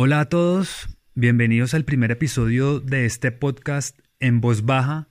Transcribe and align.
Hola 0.00 0.20
a 0.20 0.24
todos, 0.26 0.96
bienvenidos 1.16 1.74
al 1.74 1.84
primer 1.84 2.12
episodio 2.12 2.78
de 2.78 3.04
este 3.04 3.32
podcast 3.32 3.98
en 4.20 4.40
voz 4.40 4.64
baja, 4.64 5.08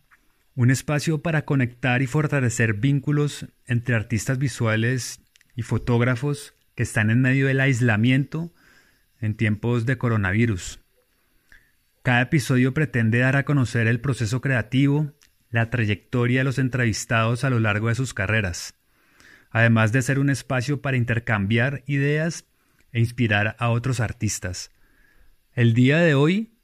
un 0.56 0.72
espacio 0.72 1.22
para 1.22 1.44
conectar 1.44 2.02
y 2.02 2.08
fortalecer 2.08 2.76
vínculos 2.76 3.48
entre 3.66 3.96
artistas 3.96 4.38
visuales 4.38 5.20
y 5.58 5.64
fotógrafos 5.64 6.54
que 6.74 6.84
están 6.84 7.10
en 7.10 7.20
medio 7.20 7.48
del 7.48 7.60
aislamiento 7.60 8.54
en 9.20 9.36
tiempos 9.36 9.86
de 9.86 9.98
coronavirus. 9.98 10.80
Cada 12.02 12.22
episodio 12.22 12.74
pretende 12.74 13.20
dar 13.20 13.36
a 13.36 13.44
conocer 13.44 13.88
el 13.88 14.00
proceso 14.00 14.40
creativo, 14.40 15.12
la 15.50 15.70
trayectoria 15.70 16.40
de 16.40 16.46
los 16.46 16.60
entrevistados 16.60 17.44
a 17.44 17.50
lo 17.50 17.60
largo 17.60 17.90
de 17.90 17.96
sus 17.96 18.14
carreras, 18.14 18.74
además 19.50 19.92
de 19.92 20.02
ser 20.02 20.18
un 20.18 20.30
espacio 20.30 20.82
para 20.82 20.96
intercambiar 20.96 21.84
ideas 21.88 22.46
e 22.94 23.02
inspirar 23.02 23.58
a 23.60 23.68
otros 23.68 24.00
artistas. 24.00 24.72
El 25.58 25.74
día 25.74 25.98
de 25.98 26.14
hoy 26.14 26.56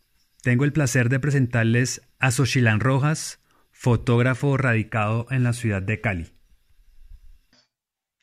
tengo 0.44 0.66
el 0.66 0.72
placer 0.72 1.10
de 1.10 1.20
presentarles 1.20 2.08
a 2.20 2.30
Xochilán 2.30 2.80
Rojas, 2.80 3.42
fotógrafo 3.72 4.56
radicado 4.56 5.26
en 5.32 5.42
la 5.42 5.54
ciudad 5.54 5.82
de 5.82 6.00
Cali. 6.00 6.28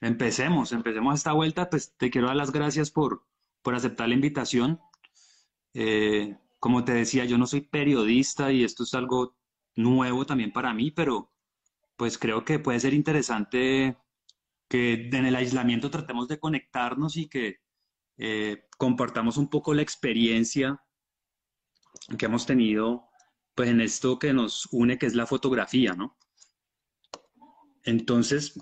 Empecemos, 0.00 0.70
empecemos 0.70 1.16
esta 1.16 1.32
vuelta. 1.32 1.68
Pues 1.68 1.96
te 1.96 2.08
quiero 2.08 2.28
dar 2.28 2.36
las 2.36 2.52
gracias 2.52 2.92
por, 2.92 3.26
por 3.62 3.74
aceptar 3.74 4.10
la 4.10 4.14
invitación. 4.14 4.78
Eh, 5.74 6.36
como 6.60 6.84
te 6.84 6.92
decía, 6.92 7.24
yo 7.24 7.36
no 7.36 7.48
soy 7.48 7.62
periodista 7.62 8.52
y 8.52 8.62
esto 8.62 8.84
es 8.84 8.94
algo 8.94 9.34
nuevo 9.74 10.24
también 10.24 10.52
para 10.52 10.72
mí, 10.72 10.92
pero 10.92 11.32
pues 11.96 12.16
creo 12.16 12.44
que 12.44 12.60
puede 12.60 12.78
ser 12.78 12.94
interesante 12.94 13.96
que 14.68 15.08
en 15.08 15.26
el 15.26 15.34
aislamiento 15.34 15.90
tratemos 15.90 16.28
de 16.28 16.38
conectarnos 16.38 17.16
y 17.16 17.26
que 17.28 17.59
eh, 18.22 18.68
compartamos 18.76 19.38
un 19.38 19.48
poco 19.48 19.72
la 19.72 19.80
experiencia 19.80 20.84
que 22.18 22.26
hemos 22.26 22.44
tenido 22.44 23.08
pues 23.54 23.70
en 23.70 23.80
esto 23.80 24.18
que 24.18 24.34
nos 24.34 24.68
une, 24.72 24.98
que 24.98 25.06
es 25.06 25.14
la 25.14 25.26
fotografía, 25.26 25.94
¿no? 25.94 26.18
Entonces, 27.82 28.60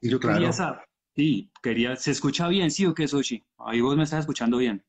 yo 0.00 0.20
quería 0.20 0.52
saber, 0.52 0.84
sí, 1.16 1.50
quería, 1.60 1.96
¿se 1.96 2.12
escucha 2.12 2.46
bien, 2.46 2.70
sí 2.70 2.86
o 2.86 2.94
qué, 2.94 3.08
Sochi? 3.08 3.44
Ahí 3.58 3.80
vos 3.80 3.96
me 3.96 4.04
estás 4.04 4.20
escuchando 4.20 4.58
bien. 4.58 4.84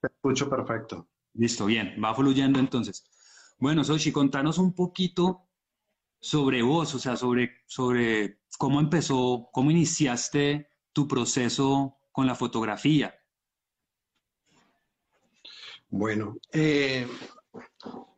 te 0.00 0.06
escucho 0.06 0.48
perfecto. 0.48 1.10
Listo, 1.34 1.66
bien, 1.66 1.94
va 2.02 2.14
fluyendo 2.14 2.58
entonces. 2.58 3.04
Bueno, 3.58 3.84
Sochi, 3.84 4.12
contanos 4.12 4.56
un 4.56 4.74
poquito 4.74 5.46
sobre 6.18 6.62
vos, 6.62 6.94
o 6.94 6.98
sea, 6.98 7.16
sobre, 7.16 7.58
sobre 7.66 8.40
cómo 8.56 8.80
empezó, 8.80 9.50
cómo 9.52 9.70
iniciaste 9.70 10.70
tu 10.94 11.06
proceso 11.06 11.99
con 12.20 12.26
la 12.26 12.34
fotografía? 12.34 13.18
Bueno, 15.88 16.36
eh, 16.52 17.08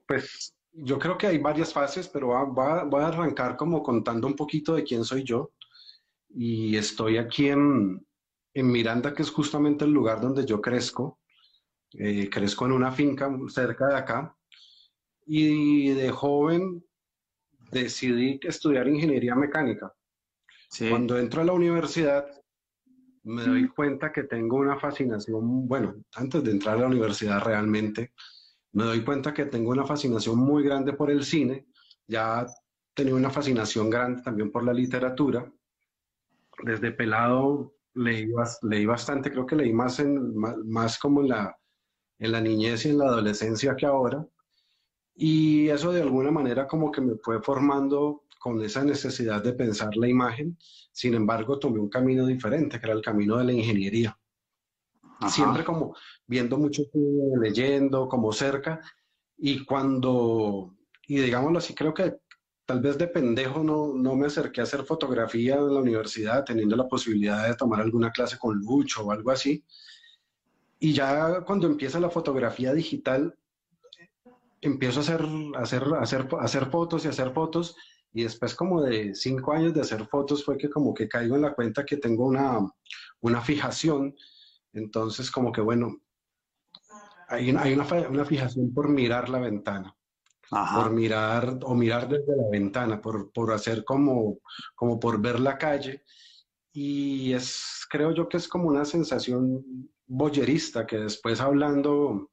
pues 0.09 0.57
yo 0.73 0.99
creo 0.99 1.17
que 1.17 1.29
hay 1.29 1.39
varias 1.39 1.73
fases, 1.73 2.09
pero 2.09 2.53
voy 2.53 3.01
a 3.01 3.07
arrancar 3.07 3.57
como 3.57 3.81
contando 3.81 4.27
un 4.27 4.35
poquito 4.35 4.75
de 4.75 4.83
quién 4.83 5.05
soy 5.05 5.23
yo. 5.23 5.53
Y 6.35 6.77
estoy 6.77 7.17
aquí 7.17 7.49
en, 7.49 8.05
Miranda, 8.55 9.15
que 9.15 9.23
es 9.23 9.31
justamente 9.31 9.85
el 9.85 9.93
lugar 9.93 10.21
donde 10.21 10.45
yo 10.45 10.61
crezco. 10.61 11.21
Eh, 11.93 12.29
crezco 12.29 12.67
en 12.67 12.73
una 12.73 12.91
finca 12.91 13.31
cerca 13.51 13.87
de 13.87 13.97
acá. 13.99 14.37
Y 15.27 15.91
de 15.91 16.11
joven 16.11 16.85
decidí 17.71 18.41
estudiar 18.43 18.89
ingeniería 18.89 19.37
mecánica. 19.37 19.95
Cuando 20.91 21.21
entro 21.21 21.43
a 21.43 21.45
la 21.45 21.53
universidad, 21.53 22.42
me 23.25 23.43
doy 23.45 23.69
cuenta 23.69 24.13
que 24.13 24.25
tengo 24.25 24.57
una 24.57 24.79
fascinación, 24.79 25.69
bueno, 25.69 25.95
antes 26.15 26.43
de 26.43 26.51
entrar 26.51 26.77
a 26.77 26.81
la 26.81 26.87
universidad 26.87 27.41
realmente, 27.43 28.13
me 28.73 28.85
doy 28.85 29.05
cuenta 29.05 29.33
que 29.33 29.47
tengo 29.47 29.71
una 29.71 29.87
fascinación 29.87 30.39
muy 30.39 30.65
grande 30.65 30.93
por 30.93 31.11
el 31.11 31.25
cine, 31.25 31.67
ya 32.07 32.47
tenía 32.95 33.15
una 33.15 33.31
fascinación 33.31 33.91
grande 33.91 34.23
también 34.23 34.51
por 34.51 34.65
la 34.65 34.73
literatura. 34.73 35.51
Desde 36.65 36.93
pelado 36.93 37.75
leí, 37.95 38.29
leí 38.63 38.87
bastante, 38.87 39.31
creo 39.31 39.47
que 39.47 39.57
leí 39.57 39.73
más, 39.73 39.99
en, 40.01 40.35
más, 40.35 40.99
como 40.99 41.21
en 41.21 41.29
la, 41.29 41.57
en 42.19 42.33
la 42.33 42.41
niñez 42.41 42.87
y 42.87 42.91
en 42.91 42.99
la 42.99 43.07
adolescencia 43.07 43.77
que 43.77 43.87
ahora. 43.87 44.27
Y 45.15 45.69
eso 45.69 45.93
de 45.93 46.03
alguna 46.03 46.31
manera 46.31 46.67
como 46.67 46.91
que 46.91 47.01
me 47.01 47.17
fue 47.17 47.43
formando 47.43 48.25
con 48.39 48.61
esa 48.63 48.85
necesidad 48.85 49.43
de 49.43 49.53
pensar 49.53 49.97
la 49.97 50.09
imagen. 50.09 50.59
Sin 50.91 51.15
embargo, 51.15 51.59
tomé 51.59 51.79
un 51.79 51.89
camino 51.89 52.27
diferente, 52.27 52.81
que 52.81 52.87
era 52.87 52.95
el 52.95 53.03
camino 53.03 53.37
de 53.37 53.45
la 53.45 53.53
ingeniería. 53.53 54.19
Siempre 55.29 55.63
como 55.63 55.95
viendo 56.27 56.59
mucho, 56.59 56.83
leyendo, 57.41 58.09
como 58.09 58.33
cerca. 58.33 58.81
Y 59.39 59.65
cuando, 59.65 60.75
y 61.07 61.21
digámoslo 61.21 61.59
así, 61.59 61.75
creo 61.75 61.95
que 61.95 62.17
tal 62.67 62.81
vez 62.81 62.99
de 62.99 63.07
pendejo 63.07 63.63
no, 63.63 63.95
no 63.95 64.17
me 64.17 64.27
acerqué 64.27 64.61
a 64.61 64.65
hacer 64.65 64.85
fotografía 64.85 65.55
en 65.55 65.75
la 65.75 65.81
universidad, 65.81 66.45
teniendo 66.45 66.75
la 66.75 66.89
posibilidad 66.89 67.47
de 67.47 67.55
tomar 67.55 67.81
alguna 67.81 68.11
clase 68.11 68.39
con 68.39 68.59
Lucho 68.59 69.07
o 69.07 69.13
algo 69.13 69.31
así. 69.31 69.65
Y 70.81 70.93
ya 70.93 71.43
cuando 71.43 71.69
empieza 71.69 72.01
la 72.01 72.11
fotografía 72.11 72.75
digital, 72.75 73.37
empiezo 74.63 75.01
a 75.01 75.03
hacer, 75.03 75.27
hacer, 75.57 75.85
hacer, 76.01 76.29
hacer 76.41 76.71
fotos 76.71 77.05
y 77.05 77.09
hacer 77.09 77.33
fotos 77.33 77.77
y 78.15 78.23
después 78.23 78.55
como 78.55 78.83
de 78.83 79.15
cinco 79.15 79.53
años 79.53 79.75
de 79.75 79.81
hacer 79.81 80.07
fotos 80.07 80.45
fue 80.45 80.57
que 80.57 80.71
como 80.71 80.95
que 80.95 81.09
caigo 81.09 81.35
en 81.37 81.43
la 81.43 81.55
cuenta 81.55 81.85
que 81.85 81.97
tengo 81.97 82.27
una, 82.27 82.59
una 83.21 83.41
fijación. 83.41 84.15
Entonces 84.73 85.31
como 85.31 85.51
que 85.51 85.61
bueno, 85.61 85.99
hay, 87.29 87.51
hay 87.51 87.73
una, 87.73 87.87
una, 88.09 88.25
fijación 88.25 88.73
por 88.73 88.89
mirar 88.89 89.29
la 89.29 89.41
ventana. 89.41 89.95
Por 90.51 90.91
mirar 90.91 91.59
o 91.63 91.75
mirar 91.75 92.07
desde 92.09 92.37
la 92.37 92.49
ventana, 92.51 93.01
por, 93.01 93.33
por 93.33 93.53
hacer 93.53 93.85
como, 93.85 94.39
como 94.75 95.01
por 95.01 95.21
ver 95.21 95.41
la 95.41 95.57
calle. 95.57 96.05
Y 96.73 97.33
es, 97.33 97.87
creo 97.89 98.13
yo 98.13 98.29
que 98.29 98.37
es 98.37 98.47
como 98.47 98.69
una 98.69 98.85
sensación 98.85 99.65
boyerista 100.07 100.87
que 100.87 100.99
después 100.99 101.41
hablando 101.41 102.32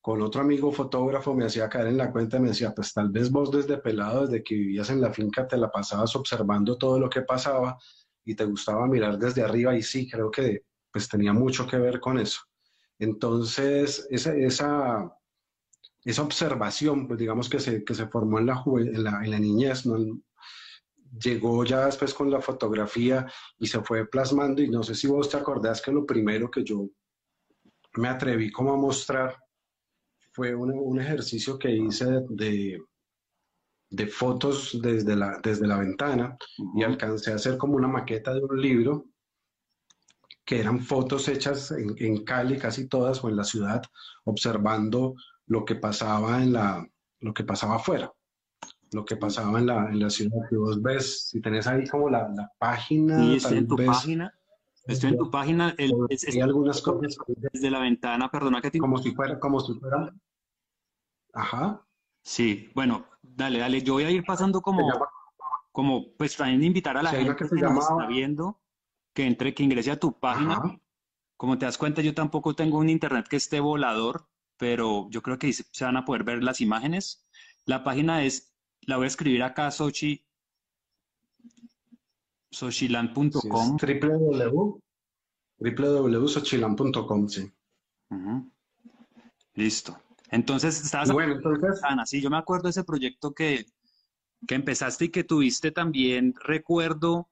con 0.00 0.22
otro 0.22 0.40
amigo 0.40 0.72
fotógrafo 0.72 1.34
me 1.34 1.44
hacía 1.44 1.68
caer 1.68 1.88
en 1.88 1.98
la 1.98 2.10
cuenta 2.10 2.38
y 2.38 2.40
me 2.40 2.48
decía, 2.48 2.72
pues 2.74 2.92
tal 2.92 3.10
vez 3.10 3.30
vos 3.30 3.50
desde 3.50 3.78
pelado, 3.78 4.26
desde 4.26 4.42
que 4.42 4.54
vivías 4.54 4.88
en 4.90 5.00
la 5.00 5.12
finca, 5.12 5.46
te 5.46 5.58
la 5.58 5.70
pasabas 5.70 6.16
observando 6.16 6.78
todo 6.78 6.98
lo 6.98 7.10
que 7.10 7.22
pasaba 7.22 7.78
y 8.24 8.34
te 8.34 8.44
gustaba 8.44 8.86
mirar 8.86 9.18
desde 9.18 9.42
arriba 9.42 9.76
y 9.76 9.82
sí, 9.82 10.08
creo 10.08 10.30
que 10.30 10.64
pues 10.90 11.08
tenía 11.08 11.32
mucho 11.32 11.66
que 11.66 11.76
ver 11.76 12.00
con 12.00 12.18
eso. 12.18 12.40
Entonces, 12.98 14.06
esa, 14.10 14.34
esa, 14.34 15.16
esa 16.04 16.22
observación, 16.22 17.06
pues 17.06 17.18
digamos 17.18 17.48
que 17.48 17.60
se, 17.60 17.84
que 17.84 17.94
se 17.94 18.08
formó 18.08 18.38
en 18.38 18.46
la, 18.46 18.62
en 18.66 18.96
en 18.96 19.30
la 19.30 19.38
niñez, 19.38 19.84
llegó 21.18 21.64
ya 21.64 21.86
después 21.86 22.14
con 22.14 22.30
la 22.30 22.40
fotografía 22.40 23.26
y 23.58 23.66
se 23.66 23.80
fue 23.82 24.06
plasmando 24.06 24.62
y 24.62 24.68
no 24.68 24.82
sé 24.82 24.94
si 24.94 25.06
vos 25.06 25.28
te 25.28 25.36
acordás 25.36 25.82
que 25.82 25.92
lo 25.92 26.06
primero 26.06 26.50
que 26.50 26.64
yo 26.64 26.88
me 27.94 28.08
atreví 28.08 28.50
como 28.50 28.72
a 28.72 28.76
mostrar 28.76 29.36
fue 30.32 30.54
un, 30.54 31.00
ejercicio 31.00 31.58
que 31.58 31.70
hice 31.70 32.06
de, 32.28 32.78
de 33.90 34.06
fotos 34.06 34.78
desde 34.80 35.16
la, 35.16 35.40
desde 35.42 35.66
la 35.66 35.78
ventana 35.78 36.36
y 36.76 36.82
alcancé 36.82 37.32
a 37.32 37.36
hacer 37.36 37.58
como 37.58 37.76
una 37.76 37.88
maqueta 37.88 38.34
de 38.34 38.42
un 38.42 38.60
libro 38.60 39.06
que 40.44 40.60
eran 40.60 40.80
fotos 40.80 41.28
hechas 41.28 41.70
en, 41.70 41.94
en, 41.98 42.24
Cali, 42.24 42.58
casi 42.58 42.88
todas, 42.88 43.22
o 43.22 43.28
en 43.28 43.36
la 43.36 43.44
ciudad, 43.44 43.82
observando 44.24 45.14
lo 45.46 45.64
que 45.64 45.76
pasaba 45.76 46.42
en 46.42 46.52
la, 46.52 46.84
lo 47.20 47.32
que 47.32 47.44
pasaba 47.44 47.76
afuera, 47.76 48.12
lo 48.92 49.04
que 49.04 49.16
pasaba 49.16 49.60
en 49.60 49.66
la, 49.66 49.88
en 49.90 50.00
la 50.00 50.10
ciudad. 50.10 50.38
Que 50.48 50.56
vos 50.56 50.82
ves, 50.82 51.28
si 51.28 51.40
tenés 51.40 51.66
ahí 51.66 51.86
como 51.86 52.10
la, 52.10 52.28
la 52.34 52.50
página. 52.58 53.20
Sí, 53.20 53.34
estoy 53.36 53.58
en 53.58 53.68
tu 53.68 53.76
página. 53.76 54.34
Estoy 54.86 55.10
en 55.10 55.18
tu 55.18 55.30
página. 55.30 55.74
El, 55.78 55.92
hay 56.32 56.40
algunas 56.40 56.82
cosas. 56.82 57.16
Desde 57.52 57.70
la 57.70 57.80
ventana, 57.80 58.30
perdona 58.30 58.60
que 58.60 58.70
te... 58.70 58.78
Como 58.78 58.98
si 58.98 59.12
fuera, 59.12 59.38
como 59.38 59.60
si 59.60 59.74
fuera 59.74 60.12
Ajá. 61.32 61.86
Sí, 62.22 62.70
bueno, 62.74 63.06
dale, 63.22 63.58
dale. 63.58 63.82
Yo 63.82 63.94
voy 63.94 64.04
a 64.04 64.10
ir 64.10 64.24
pasando 64.24 64.60
como, 64.60 64.88
como 65.72 66.12
pues 66.16 66.36
también 66.36 66.62
invitar 66.62 66.96
a 66.96 67.02
la 67.02 67.10
gente 67.10 67.36
que, 67.36 67.44
nos 67.56 67.88
está 67.88 68.06
viendo 68.06 68.60
que 69.14 69.26
entre, 69.26 69.54
que 69.54 69.62
ingrese 69.62 69.90
a 69.90 69.98
tu 69.98 70.18
página. 70.18 70.80
Como 71.36 71.58
te 71.58 71.64
das 71.64 71.78
cuenta, 71.78 72.02
yo 72.02 72.14
tampoco 72.14 72.54
tengo 72.54 72.78
un 72.78 72.90
internet 72.90 73.26
que 73.28 73.36
esté 73.36 73.60
volador, 73.60 74.28
pero 74.58 75.08
yo 75.10 75.22
creo 75.22 75.38
que 75.38 75.52
se 75.52 75.84
van 75.84 75.96
a 75.96 76.04
poder 76.04 76.24
ver 76.24 76.42
las 76.42 76.60
imágenes. 76.60 77.26
La 77.64 77.82
página 77.82 78.24
es, 78.24 78.54
la 78.82 78.96
voy 78.96 79.04
a 79.04 79.08
escribir 79.08 79.42
acá, 79.42 79.70
Sochi, 79.70 80.26
sochilan.com. 82.50 83.78
Sí, 83.78 84.00
www.sochilan.com, 85.58 87.28
sí. 87.28 87.50
Listo. 89.54 89.96
Entonces, 90.30 90.82
estabas... 90.84 91.10
Bueno, 91.12 91.34
entonces... 91.34 91.80
Ana, 91.82 92.06
sí, 92.06 92.20
yo 92.20 92.30
me 92.30 92.38
acuerdo 92.38 92.64
de 92.64 92.70
ese 92.70 92.84
proyecto 92.84 93.32
que, 93.32 93.66
que 94.46 94.54
empezaste 94.54 95.06
y 95.06 95.08
que 95.10 95.24
tuviste 95.24 95.72
también, 95.72 96.34
recuerdo, 96.44 97.28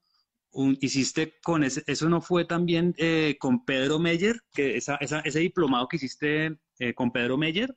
hiciste 0.80 1.34
con 1.42 1.64
ese, 1.64 1.82
eso 1.86 2.08
no 2.08 2.20
fue 2.20 2.44
también 2.44 2.94
eh, 2.98 3.36
con 3.38 3.64
Pedro 3.64 3.98
Meyer, 3.98 4.40
que 4.52 4.76
esa, 4.76 4.96
ese 4.96 5.38
diplomado 5.38 5.86
que 5.88 5.96
hiciste 5.96 6.58
eh, 6.78 6.94
con 6.94 7.10
Pedro 7.12 7.36
Meyer. 7.36 7.74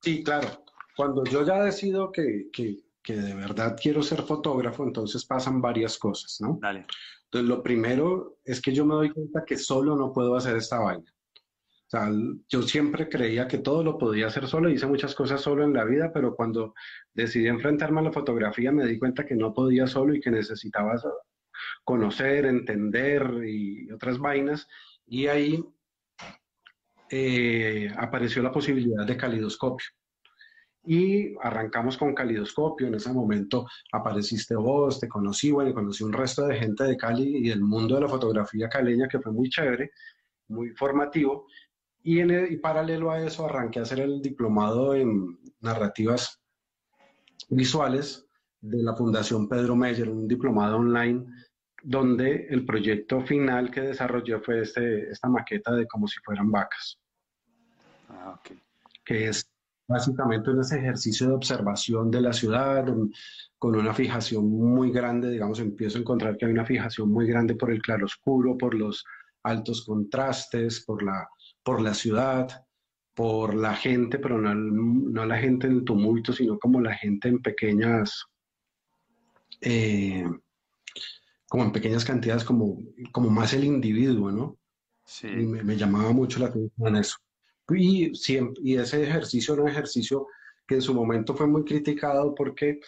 Sí, 0.00 0.22
claro. 0.22 0.64
Cuando 0.96 1.24
yo 1.24 1.44
ya 1.44 1.62
decido 1.62 2.12
que, 2.12 2.48
de 3.06 3.34
verdad 3.34 3.76
quiero 3.80 4.02
ser 4.02 4.22
fotógrafo, 4.22 4.84
entonces 4.84 5.24
pasan 5.24 5.60
varias 5.60 5.98
cosas, 5.98 6.36
¿no? 6.40 6.58
Dale. 6.60 6.86
Entonces, 7.24 7.48
lo 7.48 7.62
primero 7.62 8.38
es 8.44 8.60
que 8.60 8.72
yo 8.72 8.86
me 8.86 8.94
doy 8.94 9.10
cuenta 9.10 9.44
que 9.44 9.58
solo 9.58 9.96
no 9.96 10.12
puedo 10.12 10.36
hacer 10.36 10.56
esta 10.56 10.78
vaina. 10.78 11.12
O 11.86 11.90
sea, 11.90 12.10
yo 12.48 12.62
siempre 12.62 13.08
creía 13.08 13.46
que 13.46 13.58
todo 13.58 13.84
lo 13.84 13.98
podía 13.98 14.26
hacer 14.26 14.46
solo, 14.46 14.70
hice 14.70 14.86
muchas 14.86 15.14
cosas 15.14 15.40
solo 15.40 15.64
en 15.64 15.74
la 15.74 15.84
vida, 15.84 16.10
pero 16.12 16.34
cuando 16.34 16.74
decidí 17.12 17.46
enfrentarme 17.46 18.00
a 18.00 18.04
la 18.04 18.12
fotografía 18.12 18.72
me 18.72 18.86
di 18.86 18.98
cuenta 18.98 19.26
que 19.26 19.36
no 19.36 19.52
podía 19.52 19.86
solo 19.86 20.14
y 20.14 20.20
que 20.20 20.30
necesitaba 20.30 20.94
conocer, 21.84 22.46
entender 22.46 23.42
y 23.46 23.90
otras 23.92 24.18
vainas. 24.18 24.66
Y 25.06 25.26
ahí 25.26 25.62
eh, 27.10 27.92
apareció 27.96 28.42
la 28.42 28.52
posibilidad 28.52 29.06
de 29.06 29.16
calidoscopio. 29.16 29.86
Y 30.86 31.34
arrancamos 31.40 31.96
con 31.96 32.14
calidoscopio. 32.14 32.88
En 32.88 32.94
ese 32.94 33.12
momento 33.12 33.66
apareciste 33.92 34.54
vos, 34.54 35.00
te 35.00 35.08
conocí, 35.08 35.50
bueno, 35.50 35.72
conocí 35.72 36.04
un 36.04 36.12
resto 36.12 36.46
de 36.46 36.56
gente 36.56 36.84
de 36.84 36.96
Cali 36.96 37.38
y 37.38 37.48
del 37.48 37.62
mundo 37.62 37.94
de 37.94 38.02
la 38.02 38.08
fotografía 38.08 38.68
caleña 38.68 39.08
que 39.08 39.20
fue 39.20 39.32
muy 39.32 39.48
chévere, 39.48 39.92
muy 40.48 40.70
formativo. 40.70 41.46
Y, 42.04 42.20
en 42.20 42.60
paralelo 42.60 43.10
a 43.10 43.20
eso 43.20 43.46
arranqué 43.46 43.80
a 43.80 43.82
hacer 43.82 44.00
el 44.00 44.20
diplomado 44.20 44.94
en 44.94 45.38
narrativas 45.60 46.38
visuales 47.48 48.26
de 48.60 48.82
la 48.82 48.94
Fundación 48.94 49.48
Pedro 49.48 49.74
Meyer, 49.74 50.10
un 50.10 50.28
diplomado 50.28 50.76
online 50.76 51.24
donde 51.82 52.46
el 52.50 52.64
proyecto 52.66 53.22
final 53.22 53.70
que 53.70 53.80
desarrollé 53.80 54.38
fue 54.38 54.60
este, 54.60 55.10
esta 55.10 55.28
maqueta 55.28 55.74
de 55.74 55.86
como 55.86 56.06
si 56.06 56.20
fueran 56.20 56.50
vacas. 56.50 56.98
Ah, 58.10 58.38
que 59.04 59.28
es 59.28 59.50
básicamente 59.88 60.50
un 60.50 60.60
ejercicio 60.60 61.28
de 61.28 61.34
observación 61.34 62.10
de 62.10 62.20
la 62.20 62.32
ciudad 62.32 62.86
con 63.58 63.76
una 63.76 63.94
fijación 63.94 64.48
muy 64.48 64.90
grande, 64.92 65.30
digamos, 65.30 65.58
empiezo 65.60 65.96
a 65.96 66.00
encontrar 66.02 66.36
que 66.36 66.46
hay 66.46 66.52
una 66.52 66.66
fijación 66.66 67.10
muy 67.10 67.26
grande 67.26 67.54
por 67.54 67.70
el 67.70 67.80
claroscuro, 67.80 68.58
por 68.58 68.74
los 68.74 69.04
altos 69.42 69.84
contrastes, 69.84 70.84
por 70.84 71.02
la, 71.02 71.28
por 71.64 71.80
la 71.80 71.94
ciudad, 71.94 72.64
por 73.14 73.54
la 73.54 73.74
gente, 73.74 74.18
pero 74.18 74.38
no, 74.40 74.54
no 74.54 75.24
la 75.24 75.38
gente 75.38 75.66
en 75.66 75.84
tumulto, 75.84 76.32
sino 76.32 76.58
como 76.58 76.80
la 76.80 76.94
gente 76.94 77.28
en 77.28 77.40
pequeñas, 77.40 78.26
eh, 79.60 80.24
como 81.48 81.64
en 81.64 81.72
pequeñas 81.72 82.04
cantidades, 82.04 82.44
como, 82.44 82.78
como 83.12 83.30
más 83.30 83.54
el 83.54 83.64
individuo, 83.64 84.30
¿no? 84.30 84.58
Sí. 85.06 85.28
Y 85.28 85.46
me, 85.46 85.62
me 85.62 85.76
llamaba 85.76 86.12
mucho 86.12 86.40
la 86.40 86.46
atención 86.46 86.96
eso. 86.96 87.16
Y, 87.70 88.12
y 88.62 88.76
ese 88.76 89.02
ejercicio 89.02 89.54
era 89.54 89.62
un 89.62 89.70
ejercicio 89.70 90.26
que 90.66 90.76
en 90.76 90.82
su 90.82 90.94
momento 90.94 91.34
fue 91.34 91.46
muy 91.46 91.64
criticado 91.64 92.34
porque 92.34 92.80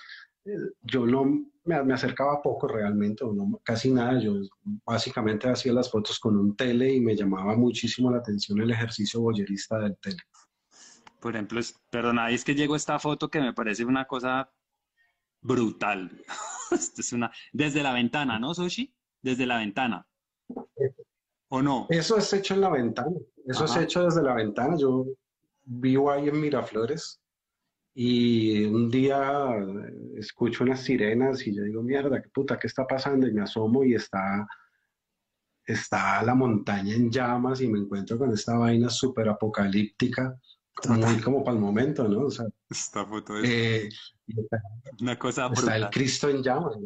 yo 0.82 1.06
no 1.06 1.46
me, 1.64 1.92
acercaba 1.92 2.40
poco 2.42 2.68
realmente, 2.68 3.24
no, 3.24 3.60
casi 3.64 3.90
nada. 3.90 4.18
Yo 4.20 4.34
básicamente 4.84 5.48
hacía 5.48 5.72
las 5.72 5.90
fotos 5.90 6.18
con 6.18 6.36
un 6.36 6.56
tele 6.56 6.94
y 6.94 7.00
me 7.00 7.16
llamaba 7.16 7.56
muchísimo 7.56 8.10
la 8.10 8.18
atención 8.18 8.60
el 8.60 8.70
ejercicio 8.70 9.20
boyerista 9.20 9.78
del 9.78 9.96
tele. 9.98 10.22
Por 11.20 11.34
ejemplo, 11.34 11.60
perdona, 11.90 12.30
es 12.30 12.44
que 12.44 12.54
llegó 12.54 12.76
esta 12.76 12.98
foto 12.98 13.28
que 13.28 13.40
me 13.40 13.52
parece 13.52 13.84
una 13.84 14.06
cosa 14.06 14.50
brutal. 15.40 16.10
es 16.70 17.12
una, 17.12 17.30
desde 17.52 17.82
la 17.82 17.92
ventana, 17.92 18.38
¿no, 18.38 18.54
Soshi? 18.54 18.94
Desde 19.22 19.46
la 19.46 19.58
ventana. 19.58 20.06
¿O 21.48 21.62
no? 21.62 21.86
Eso 21.90 22.16
es 22.16 22.32
hecho 22.32 22.54
en 22.54 22.60
la 22.60 22.70
ventana. 22.70 23.16
Eso 23.46 23.64
es 23.64 23.76
hecho 23.76 24.04
desde 24.04 24.22
la 24.22 24.34
ventana. 24.34 24.76
Yo 24.78 25.06
vivo 25.64 26.10
ahí 26.10 26.28
en 26.28 26.40
Miraflores 26.40 27.20
y 27.98 28.62
un 28.66 28.90
día 28.90 29.56
escucho 30.18 30.64
unas 30.64 30.82
sirenas 30.82 31.46
y 31.46 31.56
yo 31.56 31.62
digo, 31.62 31.82
mierda, 31.82 32.20
qué 32.20 32.28
puta, 32.28 32.58
¿qué 32.58 32.66
está 32.66 32.86
pasando? 32.86 33.26
Y 33.26 33.32
me 33.32 33.40
asomo 33.40 33.84
y 33.84 33.94
está, 33.94 34.46
está 35.64 36.22
la 36.22 36.34
montaña 36.34 36.94
en 36.94 37.10
llamas 37.10 37.62
y 37.62 37.68
me 37.68 37.78
encuentro 37.78 38.18
con 38.18 38.30
esta 38.34 38.58
vaina 38.58 38.90
súper 38.90 39.30
apocalíptica, 39.30 40.38
muy 40.90 41.22
como 41.22 41.42
para 41.42 41.56
el 41.56 41.62
momento, 41.62 42.06
¿no? 42.06 42.26
O 42.26 42.30
sea, 42.30 42.44
esta 42.68 43.06
foto 43.06 43.38
es 43.38 43.48
eh, 43.48 43.88
una 45.00 45.18
cosa 45.18 45.48
Está 45.54 45.76
el 45.76 45.88
Cristo 45.88 46.28
en 46.28 46.42
llamas. 46.42 46.76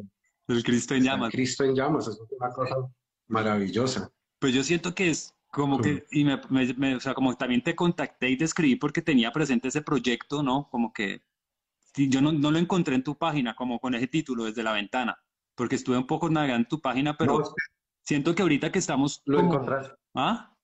El 0.46 0.62
Cristo 0.62 0.94
en 0.94 1.02
llamas. 1.02 1.26
El 1.26 1.32
Cristo 1.32 1.64
en 1.64 1.74
llamas, 1.74 2.06
es 2.06 2.20
una 2.38 2.50
cosa 2.50 2.76
maravillosa. 3.26 4.12
Pues 4.38 4.54
yo 4.54 4.62
siento 4.62 4.94
que 4.94 5.10
es 5.10 5.34
como 5.50 5.81
que, 5.81 6.06
y 6.12 6.25
me, 6.25 6.41
me, 6.49 6.94
o 6.94 7.00
sea, 7.00 7.14
como 7.14 7.35
también 7.37 7.62
te 7.62 7.75
contacté 7.75 8.31
y 8.31 8.37
te 8.37 8.44
escribí 8.44 8.76
porque 8.76 9.02
tenía 9.02 9.32
presente 9.32 9.69
ese 9.69 9.82
proyecto, 9.82 10.43
¿no? 10.43 10.69
Como 10.70 10.93
que 10.93 11.23
yo 11.94 12.20
no, 12.20 12.32
no 12.32 12.50
lo 12.50 12.58
encontré 12.58 12.94
en 12.94 13.02
tu 13.02 13.17
página, 13.17 13.55
como 13.55 13.81
con 13.81 13.94
ese 13.94 14.06
título, 14.06 14.44
desde 14.44 14.62
la 14.62 14.73
ventana, 14.73 15.20
porque 15.56 15.75
estuve 15.75 15.99
un 15.99 16.06
poco 16.06 16.31
navegando 16.31 16.64
en 16.64 16.69
tu 16.69 16.81
página, 16.81 17.17
pero 17.17 17.55
siento 18.02 18.35
que 18.35 18.43
ahorita 18.43 18.70
que 18.70 18.79
estamos... 18.79 19.23
Lo 19.25 19.41
encontrás. 19.41 19.93
¿Ah? 20.14 20.56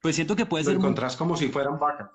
Pues 0.00 0.16
siento 0.16 0.34
que 0.34 0.46
puede 0.46 0.64
ser... 0.64 0.74
Lo 0.74 0.80
encontrás 0.80 1.16
como 1.16 1.36
si 1.36 1.48
fueran 1.48 1.78
vacas. 1.78 2.10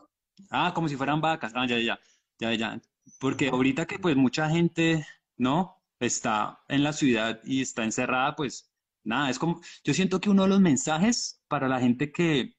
Ah, 0.49 0.71
como 0.73 0.89
si 0.89 0.95
fueran 0.95 1.21
vacas. 1.21 1.53
Ah, 1.55 1.67
ya, 1.67 1.79
ya, 1.79 1.99
ya, 2.39 2.53
ya. 2.53 2.81
Porque 3.19 3.49
ahorita 3.49 3.85
que 3.85 3.99
pues 3.99 4.15
mucha 4.15 4.49
gente, 4.49 5.05
¿no? 5.37 5.81
Está 5.99 6.63
en 6.67 6.83
la 6.83 6.93
ciudad 6.93 7.39
y 7.43 7.61
está 7.61 7.83
encerrada, 7.83 8.35
pues 8.35 8.71
nada, 9.07 9.29
es 9.29 9.39
como, 9.39 9.61
yo 9.83 9.93
siento 9.93 10.19
que 10.19 10.29
uno 10.29 10.43
de 10.43 10.49
los 10.49 10.59
mensajes 10.59 11.41
para 11.47 11.67
la 11.67 11.79
gente 11.79 12.11
que, 12.11 12.53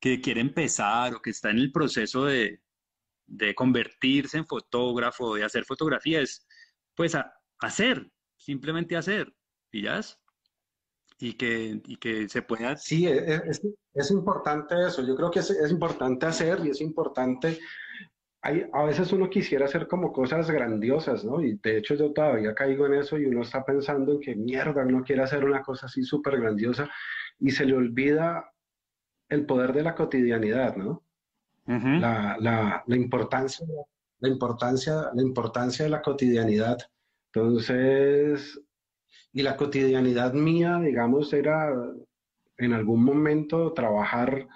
quiere 0.00 0.40
empezar 0.40 1.14
o 1.14 1.20
que 1.20 1.30
está 1.30 1.50
en 1.50 1.58
el 1.58 1.72
proceso 1.72 2.26
de, 2.26 2.60
convertirse 3.56 4.38
en 4.38 4.46
fotógrafo, 4.46 5.34
de 5.34 5.42
hacer 5.42 5.64
fotografía, 5.64 6.20
es 6.20 6.46
pues 6.94 7.16
hacer, 7.58 8.08
simplemente 8.36 8.96
hacer, 8.96 9.34
¿pillas? 9.68 10.20
Y 11.18 11.32
que, 11.32 11.80
y 11.84 11.96
que 11.96 12.28
se 12.28 12.42
pueda... 12.42 12.76
Sí, 12.76 13.06
e, 13.06 13.34
e, 13.34 13.42
es, 13.94 14.10
importante 14.12 14.76
eso, 14.86 15.04
yo 15.04 15.16
creo 15.16 15.30
que 15.30 15.40
es, 15.40 15.50
es 15.50 15.72
importante 15.72 16.26
hacer 16.26 16.64
y 16.64 16.70
es 16.70 16.80
importante 16.80 17.58
a 18.42 18.84
veces 18.84 19.12
uno 19.12 19.28
quisiera 19.28 19.64
hacer 19.64 19.88
como 19.88 20.12
cosas 20.12 20.50
grandiosas, 20.50 21.24
¿no? 21.24 21.42
Y 21.42 21.58
de 21.62 21.78
hecho 21.78 21.94
yo 21.94 22.12
todavía 22.12 22.54
caigo 22.54 22.86
en 22.86 22.94
eso 22.94 23.18
y 23.18 23.26
uno 23.26 23.42
está 23.42 23.64
pensando 23.64 24.12
en 24.12 24.20
que 24.20 24.36
mierda, 24.36 24.84
uno 24.84 25.02
quiere 25.02 25.22
hacer 25.22 25.44
una 25.44 25.62
cosa 25.62 25.86
así 25.86 26.04
súper 26.04 26.40
grandiosa 26.40 26.88
y 27.40 27.50
se 27.50 27.64
le 27.64 27.74
olvida 27.74 28.52
el 29.28 29.46
poder 29.46 29.72
de 29.72 29.82
la 29.82 29.94
cotidianidad, 29.94 30.76
¿no? 30.76 31.02
la, 31.66 32.36
la, 32.38 32.84
la, 32.86 32.96
importancia, 32.96 33.66
la, 34.20 34.28
importancia, 34.28 35.10
la 35.12 35.22
importancia 35.22 35.84
de 35.84 35.90
la 35.90 36.02
cotidianidad. 36.02 36.78
Entonces, 37.32 38.60
y 39.32 39.42
la 39.42 39.56
cotidianidad 39.56 40.32
mía, 40.32 40.78
digamos, 40.78 41.32
era 41.32 41.74
en 42.58 42.72
algún 42.72 43.02
momento 43.02 43.72
trabajar 43.72 44.46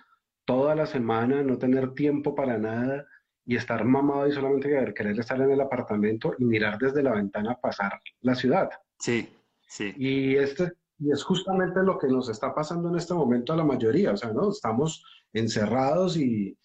toda 0.45 0.77
la 0.77 0.87
semana, 0.87 1.43
no 1.43 1.59
tener 1.59 1.95
tiempo 1.95 2.37
para 2.37 2.59
nada 2.59 3.07
y 3.45 3.57
estar 3.57 3.85
mamado 3.85 4.29
y 4.29 4.33
solamente 4.33 4.69
querer 4.95 5.19
estar 5.19 5.41
en 5.41 5.51
el 5.51 5.61
apartamento 5.61 6.35
y 6.39 6.45
mirar 6.45 6.79
desde 6.79 7.03
la 7.03 7.13
ventana 7.13 7.59
pasar 7.61 8.01
la 8.21 8.35
ciudad. 8.35 8.71
Sí, 8.99 9.29
sí. 9.67 9.95
Y, 9.97 10.37
este, 10.37 10.73
y 10.99 11.11
es 11.11 11.25
justamente 11.25 11.83
lo 11.83 11.99
que 11.99 12.09
nos 12.09 12.29
está 12.29 12.55
pasando 12.55 12.89
en 12.91 12.97
este 12.97 13.15
momento 13.15 13.53
a 13.53 13.57
la 13.57 13.65
mayoría, 13.65 14.13
o 14.13 14.17
sea, 14.17 14.33
¿no? 14.33 14.51
Estamos 14.51 15.05
encerrados 15.33 16.17
y, 16.17 16.57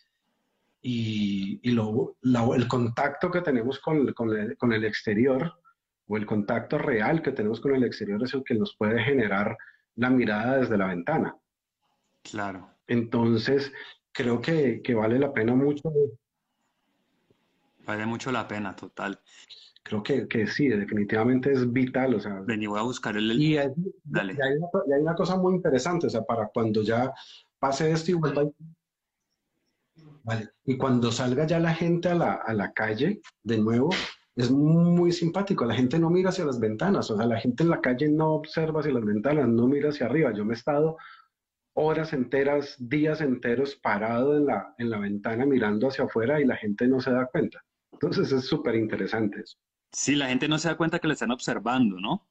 y, 0.82 1.60
y 1.64 1.72
lo, 1.72 2.16
el 2.22 2.68
contacto 2.68 3.32
que 3.32 3.42
tenemos 3.42 3.80
con, 3.80 4.14
con, 4.14 4.38
el, 4.38 4.58
con 4.58 4.74
el 4.74 4.86
exterior 4.86 5.54
o 6.08 6.18
el 6.18 6.26
contacto 6.26 6.78
real 6.78 7.22
que 7.22 7.32
tenemos 7.32 7.60
con 7.60 7.74
el 7.74 7.84
exterior 7.84 8.22
es 8.24 8.34
el 8.34 8.44
que 8.44 8.56
nos 8.56 8.76
puede 8.76 9.02
generar 9.02 9.58
la 9.96 10.10
mirada 10.10 10.58
desde 10.58 10.78
la 10.78 10.88
ventana. 10.88 11.36
Claro. 12.22 12.70
Entonces, 12.88 13.72
creo 14.12 14.42
que, 14.42 14.82
que 14.84 14.94
vale 14.94 15.18
la 15.18 15.34
pena 15.34 15.56
mucho 15.56 15.92
Vale 17.86 18.06
mucho 18.06 18.32
la 18.32 18.48
pena, 18.48 18.76
total. 18.76 19.20
Creo 19.84 20.02
que, 20.02 20.28
que 20.28 20.48
sí, 20.48 20.68
definitivamente 20.68 21.52
es 21.52 21.72
vital, 21.72 22.16
o 22.16 22.20
sea. 22.20 22.42
Vení, 22.42 22.66
voy 22.66 22.80
a 22.80 22.84
buscar 22.84 23.16
el... 23.16 23.40
Y, 23.40 23.58
hay, 23.58 23.70
Dale. 24.04 24.34
Y 24.34 24.42
hay, 24.42 24.58
una, 24.58 24.68
y 24.88 24.94
hay, 24.94 25.02
una, 25.02 25.14
cosa 25.14 25.38
muy 25.38 25.54
interesante, 25.54 26.08
o 26.08 26.10
sea, 26.10 26.24
para 26.24 26.48
cuando 26.48 26.82
ya 26.82 27.14
pase 27.60 27.92
esto 27.92 28.12
y 28.12 28.16
vuelva... 28.16 28.50
Vale. 30.24 30.50
Y 30.66 30.76
cuando 30.78 31.12
salga 31.12 31.46
ya 31.46 31.60
la 31.60 31.76
gente 31.76 32.10
a 32.10 32.16
la, 32.16 32.34
a 32.34 32.54
la 32.54 32.74
calle, 32.74 33.22
de 33.44 33.60
nuevo, 33.60 33.92
es 34.36 34.50
muy 34.50 35.12
simpático. 35.12 35.66
La 35.66 35.76
gente 35.76 36.00
no 36.00 36.10
mira 36.10 36.30
hacia 36.30 36.46
las 36.46 36.60
ventanas, 36.60 37.12
o 37.12 37.18
sea, 37.18 37.28
la 37.28 37.40
gente 37.40 37.62
en 37.62 37.70
la 37.70 37.80
calle 37.80 38.10
no 38.10 38.34
observa 38.34 38.80
hacia 38.80 38.94
las 38.94 39.06
ventanas, 39.06 39.48
no 39.48 39.68
mira 39.68 39.90
hacia 39.90 40.08
arriba. 40.08 40.34
Yo 40.34 40.46
me 40.46 40.54
he 40.54 40.58
estado 40.58 40.98
horas 41.76 42.12
enteras, 42.14 42.76
días 42.80 43.22
enteros 43.22 43.76
parado 43.76 44.38
en 44.38 44.48
la, 44.48 44.74
en 44.78 44.90
la 44.90 44.98
ventana 44.98 45.46
mirando 45.46 45.90
hacia 45.90 46.06
afuera 46.06 46.42
y 46.42 46.46
la 46.46 46.56
gente 46.56 46.88
no 46.88 47.00
se 47.00 47.12
da 47.12 47.28
cuenta. 47.28 47.64
Entonces 47.96 48.32
es 48.32 48.46
súper 48.46 48.76
interesante 48.76 49.42
eso. 49.42 49.58
Sí, 49.92 50.16
la 50.16 50.28
gente 50.28 50.48
no 50.48 50.58
se 50.60 50.68
da 50.68 50.78
cuenta 50.78 51.00
que 51.00 51.08
le 51.08 51.14
están 51.14 51.32
observando, 51.32 52.00
¿no? 52.00 52.28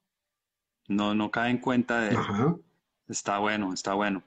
no, 0.88 1.14
no 1.14 1.30
cae 1.30 1.50
en 1.50 1.59
cuenta 1.59 2.00
de... 2.02 2.16
Está 3.09 3.38
bueno, 3.38 3.73
está 3.73 3.94
bueno. 3.94 4.25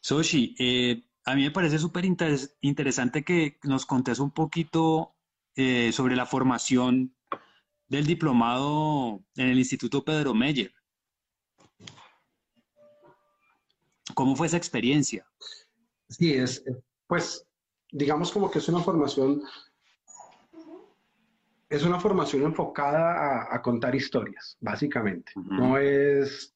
Soshi, 0.00 0.54
eh, 0.58 1.02
a 1.24 1.34
mí 1.34 1.42
me 1.42 1.50
parece 1.50 1.78
súper 1.78 2.04
interesante 2.04 3.24
que 3.24 3.58
nos 3.64 3.84
contes 3.84 4.20
un 4.20 4.30
poquito 4.30 5.14
eh, 5.56 5.90
sobre 5.92 6.16
la 6.16 6.26
formación 6.26 7.14
del 7.88 8.06
diplomado 8.06 9.24
en 9.36 9.48
el 9.48 9.58
Instituto 9.58 10.04
Pedro 10.04 10.34
Meyer. 10.34 10.72
¿Cómo 14.14 14.36
fue 14.36 14.46
esa 14.46 14.56
experiencia? 14.56 15.26
Sí, 16.08 16.32
es, 16.32 16.64
pues, 17.06 17.46
digamos 17.90 18.30
como 18.30 18.50
que 18.50 18.58
es 18.58 18.68
una 18.68 18.80
formación, 18.80 19.42
es 21.72 21.84
una 21.84 21.98
formación 21.98 22.42
enfocada 22.42 23.48
a, 23.50 23.62
contar 23.62 23.94
historias, 23.94 24.58
básicamente. 24.60 25.32
No 25.34 25.78
es, 25.78 26.54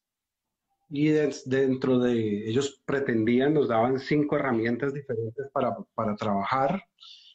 y 0.91 1.07
dentro 1.07 1.97
de, 1.97 2.47
ellos 2.47 2.83
pretendían, 2.85 3.55
nos 3.55 3.67
daban 3.67 3.97
cinco 3.97 4.35
herramientas 4.35 4.93
diferentes 4.93 5.49
para, 5.51 5.75
para 5.95 6.15
trabajar 6.15 6.83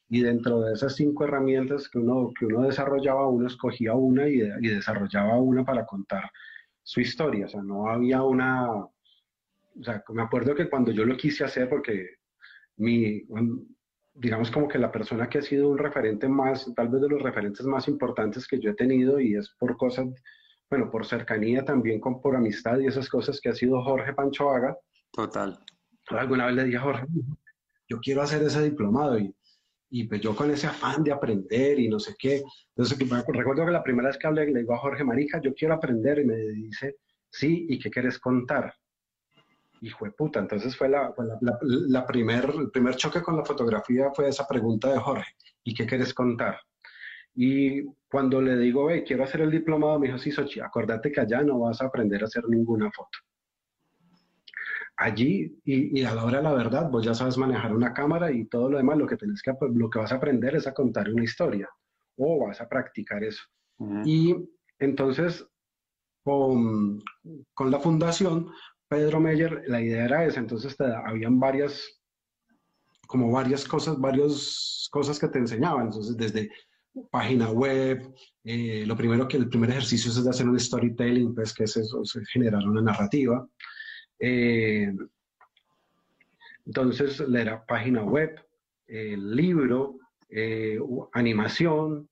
y 0.09 0.21
dentro 0.21 0.61
de 0.61 0.75
esas 0.75 0.95
cinco 0.95 1.25
herramientas 1.25 1.89
que 1.89 1.99
uno, 1.99 2.31
que 2.39 2.47
uno 2.47 2.62
desarrollaba, 2.62 3.27
uno 3.27 3.49
escogía 3.49 3.95
una 3.95 4.29
y, 4.29 4.43
y, 4.61 4.69
desarrollaba 4.69 5.39
una 5.39 5.65
para 5.65 5.85
contar 5.85 6.31
su 6.85 7.01
historia. 7.01 7.47
O 7.47 7.49
sea, 7.49 7.62
no 7.62 7.89
había 7.89 8.23
una... 8.23 8.71
O 8.75 8.93
sea, 9.83 10.05
me 10.11 10.23
acuerdo 10.23 10.55
que 10.55 10.71
cuando 10.71 10.93
yo 10.93 11.05
lo 11.05 11.17
quise 11.17 11.43
hacer, 11.43 11.69
porque 11.69 12.11
mi, 12.77 13.25
digamos 14.14 14.50
como 14.50 14.69
que 14.69 14.78
la 14.78 14.92
persona 14.92 15.28
que 15.28 15.38
ha 15.38 15.42
sido 15.42 15.69
un 15.69 15.78
referente 15.78 16.28
más, 16.28 16.71
tal 16.75 16.88
vez 16.88 17.02
de 17.02 17.09
los 17.09 17.23
referentes 17.23 17.66
más 17.66 17.88
importantes 17.88 18.47
que 18.47 18.61
yo 18.61 18.71
he 18.71 18.75
tenido, 18.75 19.21
y 19.21 19.37
es 19.37 19.50
por 19.59 19.76
cosas, 19.76 20.07
bueno, 20.71 20.90
por 20.90 21.07
cercanía 21.07 21.64
también, 21.64 22.00
con, 22.00 22.21
por 22.21 22.37
amistad 22.37 22.78
y 22.78 22.87
esas 22.87 23.09
cosas 23.09 23.40
que 23.40 23.49
ha 23.49 23.54
sido 23.54 23.83
Jorge 23.83 24.12
Panchoaga. 24.12 24.76
Total. 25.12 25.59
Alguna 26.09 26.47
vez 26.47 26.57
le 26.57 26.64
dije 26.64 26.76
a 26.78 26.83
Jorge, 26.83 27.07
yo 27.88 28.00
quiero 28.00 28.23
hacer 28.23 28.42
ese 28.42 28.62
diplomado 28.62 29.19
y 29.19 29.35
y 29.95 30.04
pues 30.04 30.23
yo 30.23 30.35
con 30.35 30.50
ese 30.50 30.66
afán 30.66 31.04
de 31.04 31.12
aprender 31.12 31.78
y 31.78 31.87
no 31.87 32.00
sé 32.00 32.14
qué. 32.19 32.42
Entonces 32.75 32.99
recuerdo 32.99 33.66
que 33.66 33.73
la 33.73 33.83
primera 33.83 34.09
vez 34.09 34.16
que 34.16 34.26
hablé 34.26 34.50
le 34.50 34.61
digo 34.61 34.75
a 34.75 34.78
Jorge 34.78 35.04
Marica, 35.04 35.38
yo 35.38 35.52
quiero 35.52 35.75
aprender 35.75 36.19
y 36.19 36.25
me 36.25 36.37
dice, 36.37 36.97
sí, 37.31 37.66
¿y 37.69 37.78
qué 37.78 37.90
quieres 37.90 38.19
contar? 38.19 38.75
Hijo 39.83 40.05
de 40.05 40.12
puta, 40.12 40.39
entonces 40.41 40.77
fue, 40.77 40.89
la, 40.89 41.12
la, 41.61 42.07
primer, 42.07 42.51
el 42.57 42.71
primer 42.71 42.97
choque 42.97 43.21
con 43.21 43.37
la 43.37 43.45
fotografía 43.45 44.11
fue 44.15 44.29
esa 44.29 44.47
pregunta 44.47 44.93
de 44.93 44.99
Jorge, 44.99 45.35
¿y 45.65 45.75
qué 45.75 45.87
quieres 45.87 46.15
contar? 46.15 46.59
Y 47.35 47.83
cuando 48.09 48.41
le 48.41 48.57
digo, 48.59 48.91
hey, 48.91 49.03
quiero 49.07 49.25
hacer 49.25 49.41
el 49.41 49.51
diplomado, 49.51 49.99
me 49.99 50.07
dijo, 50.07 50.19
sí, 50.19 50.31
Sochi, 50.31 50.61
acordate 50.61 51.11
que 51.11 51.21
allá 51.21 51.43
no 51.43 51.59
vas 51.61 51.83
a 51.83 51.87
aprender 51.87 52.23
a 52.23 52.27
hacer 52.27 52.45
ninguna 52.49 52.91
foto 52.93 53.19
allí 54.97 55.59
y, 55.65 56.03
a 56.05 56.15
la 56.15 56.25
hora 56.25 56.39
de 56.39 56.45
la 56.45 56.53
verdad, 56.53 56.91
vos 56.91 57.05
ya 57.05 57.15
sabes 57.15 57.37
manejar 57.39 57.75
una 57.75 57.93
cámara 57.93 58.31
y 58.31 58.47
todo 58.47 58.71
lo 58.71 58.79
demás, 58.79 58.99
lo 58.99 59.07
que, 59.07 59.17
tenés 59.17 59.43
que, 59.43 59.53
lo 59.75 59.91
que 59.91 59.99
vas 59.99 60.12
a 60.12 60.17
aprender 60.17 60.55
es 60.55 60.67
a 60.67 60.75
contar 60.75 61.11
una 61.11 61.25
historia 61.25 61.69
o 62.17 62.47
vas 62.47 62.61
a 62.61 62.69
practicar 62.69 63.25
eso. 63.25 63.43
Y 64.05 64.37
entonces, 64.79 65.45
con, 66.23 67.01
con, 67.53 67.71
la 67.71 67.81
fundación, 67.81 68.49
Pedro 68.93 69.21
Meyer, 69.21 69.63
la 69.69 69.81
idea 69.81 70.05
era 70.05 70.27
esa, 70.27 70.39
entonces 70.39 70.77
te, 70.77 70.85
habían 70.85 71.41
varias, 71.41 71.99
como 73.07 73.33
varias 73.33 73.65
cosas, 73.65 73.99
varias 73.99 74.87
cosas 74.91 75.19
que 75.19 75.29
te 75.29 75.39
enseñaban, 75.39 75.87
entonces 75.87 76.15
desde 76.15 76.51
página 77.11 77.51
web, 77.51 78.15
eh, 78.45 78.85
lo 78.87 78.95
primero 78.95 79.27
que 79.27 79.39
el 79.39 79.49
primer 79.49 79.71
ejercicio 79.71 80.11
es 80.11 80.23
de 80.23 80.29
hacer 80.29 80.47
un 80.47 80.61
storytelling, 80.61 81.35
pues 81.35 81.55
que 81.55 81.65
es 81.65 81.75
eso, 81.75 82.03
es 82.03 82.13
generar 82.31 82.69
una 82.69 82.83
narrativa. 82.83 83.49
Eh, 84.19 84.93
entonces, 86.67 87.19
leer 87.21 87.63
página 87.67 88.05
web, 88.05 88.39
libro, 88.87 89.97
eh, 90.29 90.79
animación 91.15 92.11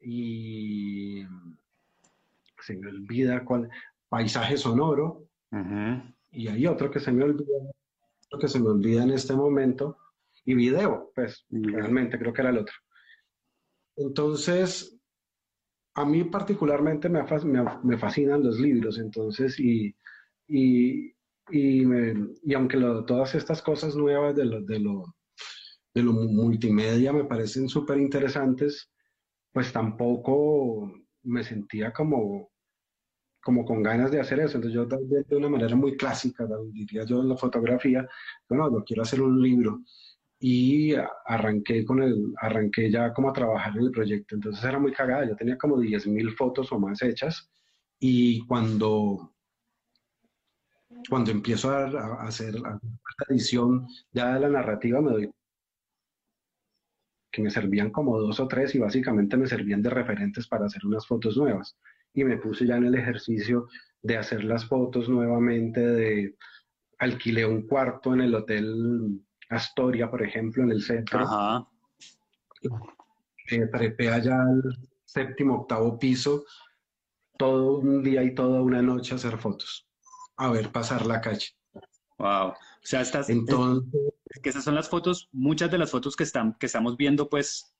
y 0.00 1.26
se 2.58 2.74
me 2.78 2.88
olvida 2.88 3.44
cuál, 3.44 3.68
paisaje 4.08 4.56
sonoro. 4.56 5.26
Y 6.32 6.48
hay 6.48 6.66
otro 6.66 6.90
que 6.90 7.00
se 7.00 7.12
me 7.12 7.24
olvida, 7.24 7.58
que 8.40 8.48
se 8.48 8.58
me 8.58 8.68
olvida 8.68 9.02
en 9.02 9.10
este 9.10 9.34
momento, 9.34 9.98
y 10.44 10.54
video, 10.54 11.12
pues 11.14 11.46
realmente 11.50 12.18
creo 12.18 12.32
que 12.32 12.40
era 12.40 12.50
el 12.50 12.58
otro. 12.58 12.74
Entonces, 13.96 14.98
a 15.94 16.04
mí 16.04 16.24
particularmente 16.24 17.08
me, 17.08 17.22
me, 17.84 17.98
fascinan 17.98 18.42
los 18.42 18.58
libros, 18.58 18.98
entonces, 18.98 19.60
y, 19.60 19.94
y, 20.48 21.12
y 21.50 22.54
aunque 22.54 22.78
todas 23.06 23.34
estas 23.34 23.60
cosas 23.62 23.94
nuevas 23.94 24.34
de 24.34 24.46
lo, 24.46 24.62
de 24.62 24.78
lo, 24.78 25.14
de 25.94 26.02
lo 26.02 26.12
multimedia 26.12 27.12
me 27.12 27.24
parecen 27.24 27.68
súper 27.68 27.98
interesantes, 27.98 28.90
pues 29.52 29.72
tampoco 29.72 30.90
me 31.24 31.44
sentía 31.44 31.92
como, 31.92 32.51
como 33.42 33.64
con 33.64 33.82
ganas 33.82 34.10
de 34.10 34.20
hacer 34.20 34.40
eso. 34.40 34.56
Entonces 34.56 34.74
yo 34.74 34.86
también 34.86 35.24
de 35.28 35.36
una 35.36 35.48
manera 35.48 35.74
muy 35.76 35.96
clásica, 35.96 36.46
diría 36.72 37.04
yo 37.04 37.20
en 37.20 37.28
la 37.28 37.36
fotografía, 37.36 38.06
bueno, 38.48 38.70
yo 38.70 38.84
quiero 38.84 39.02
hacer 39.02 39.20
un 39.22 39.40
libro. 39.42 39.80
Y 40.38 40.94
arranqué 41.26 41.84
con 41.84 42.02
el, 42.02 42.34
arranqué 42.40 42.90
ya 42.90 43.12
como 43.12 43.30
a 43.30 43.32
trabajar 43.32 43.76
en 43.76 43.84
el 43.84 43.90
proyecto. 43.92 44.34
Entonces 44.34 44.64
era 44.64 44.78
muy 44.78 44.92
cagada, 44.92 45.26
yo 45.28 45.36
tenía 45.36 45.56
como 45.56 45.76
10.000 45.78 46.34
fotos 46.36 46.72
o 46.72 46.78
más 46.78 47.02
hechas. 47.02 47.48
Y 48.00 48.44
cuando 48.46 49.32
cuando 51.08 51.30
empiezo 51.30 51.70
a, 51.70 52.22
hacer 52.22 52.54
la 52.54 52.78
edición 53.28 53.86
ya 54.12 54.34
de 54.34 54.40
la 54.40 54.48
narrativa, 54.48 55.00
me 55.00 55.10
doy 55.10 55.30
que 57.30 57.42
me 57.42 57.50
servían 57.50 57.90
como 57.90 58.18
dos 58.18 58.38
o 58.40 58.46
tres 58.46 58.74
y 58.74 58.78
básicamente 58.78 59.38
me 59.38 59.46
servían 59.46 59.82
de 59.82 59.88
referentes 59.88 60.46
para 60.46 60.66
hacer 60.66 60.84
unas 60.84 61.06
fotos 61.06 61.36
nuevas. 61.36 61.78
Y 62.14 62.24
me 62.24 62.36
puse 62.36 62.66
ya 62.66 62.76
en 62.76 62.84
el 62.84 62.94
ejercicio 62.94 63.68
de 64.02 64.16
hacer 64.16 64.44
las 64.44 64.66
fotos 64.66 65.08
nuevamente, 65.08 65.80
de 65.80 66.36
alquilé 66.98 67.46
un 67.46 67.66
cuarto 67.66 68.14
en 68.14 68.20
el 68.20 68.34
Hotel 68.34 69.20
Astoria, 69.48 70.10
por 70.10 70.22
ejemplo, 70.22 70.62
en 70.62 70.72
el 70.72 70.82
centro. 70.82 71.20
Ajá. 71.20 71.66
Eh, 73.50 73.66
trepé 73.72 74.08
allá 74.08 74.40
al 74.40 74.62
séptimo, 75.04 75.60
octavo 75.60 75.98
piso, 75.98 76.44
todo 77.36 77.78
un 77.78 78.02
día 78.02 78.22
y 78.22 78.34
toda 78.34 78.62
una 78.62 78.82
noche 78.82 79.14
a 79.14 79.16
hacer 79.16 79.38
fotos 79.38 79.88
a 80.36 80.50
ver 80.50 80.72
pasar 80.72 81.06
la 81.06 81.20
calle. 81.20 81.48
Wow. 82.18 82.48
O 82.48 82.56
sea, 82.82 83.00
estas, 83.00 83.30
Entonces, 83.30 84.10
que 84.42 84.48
esas 84.48 84.64
son 84.64 84.74
las 84.74 84.88
fotos, 84.88 85.28
muchas 85.32 85.70
de 85.70 85.78
las 85.78 85.90
fotos 85.90 86.16
que, 86.16 86.24
están, 86.24 86.54
que 86.54 86.66
estamos 86.66 86.96
viendo, 86.96 87.28
pues, 87.28 87.74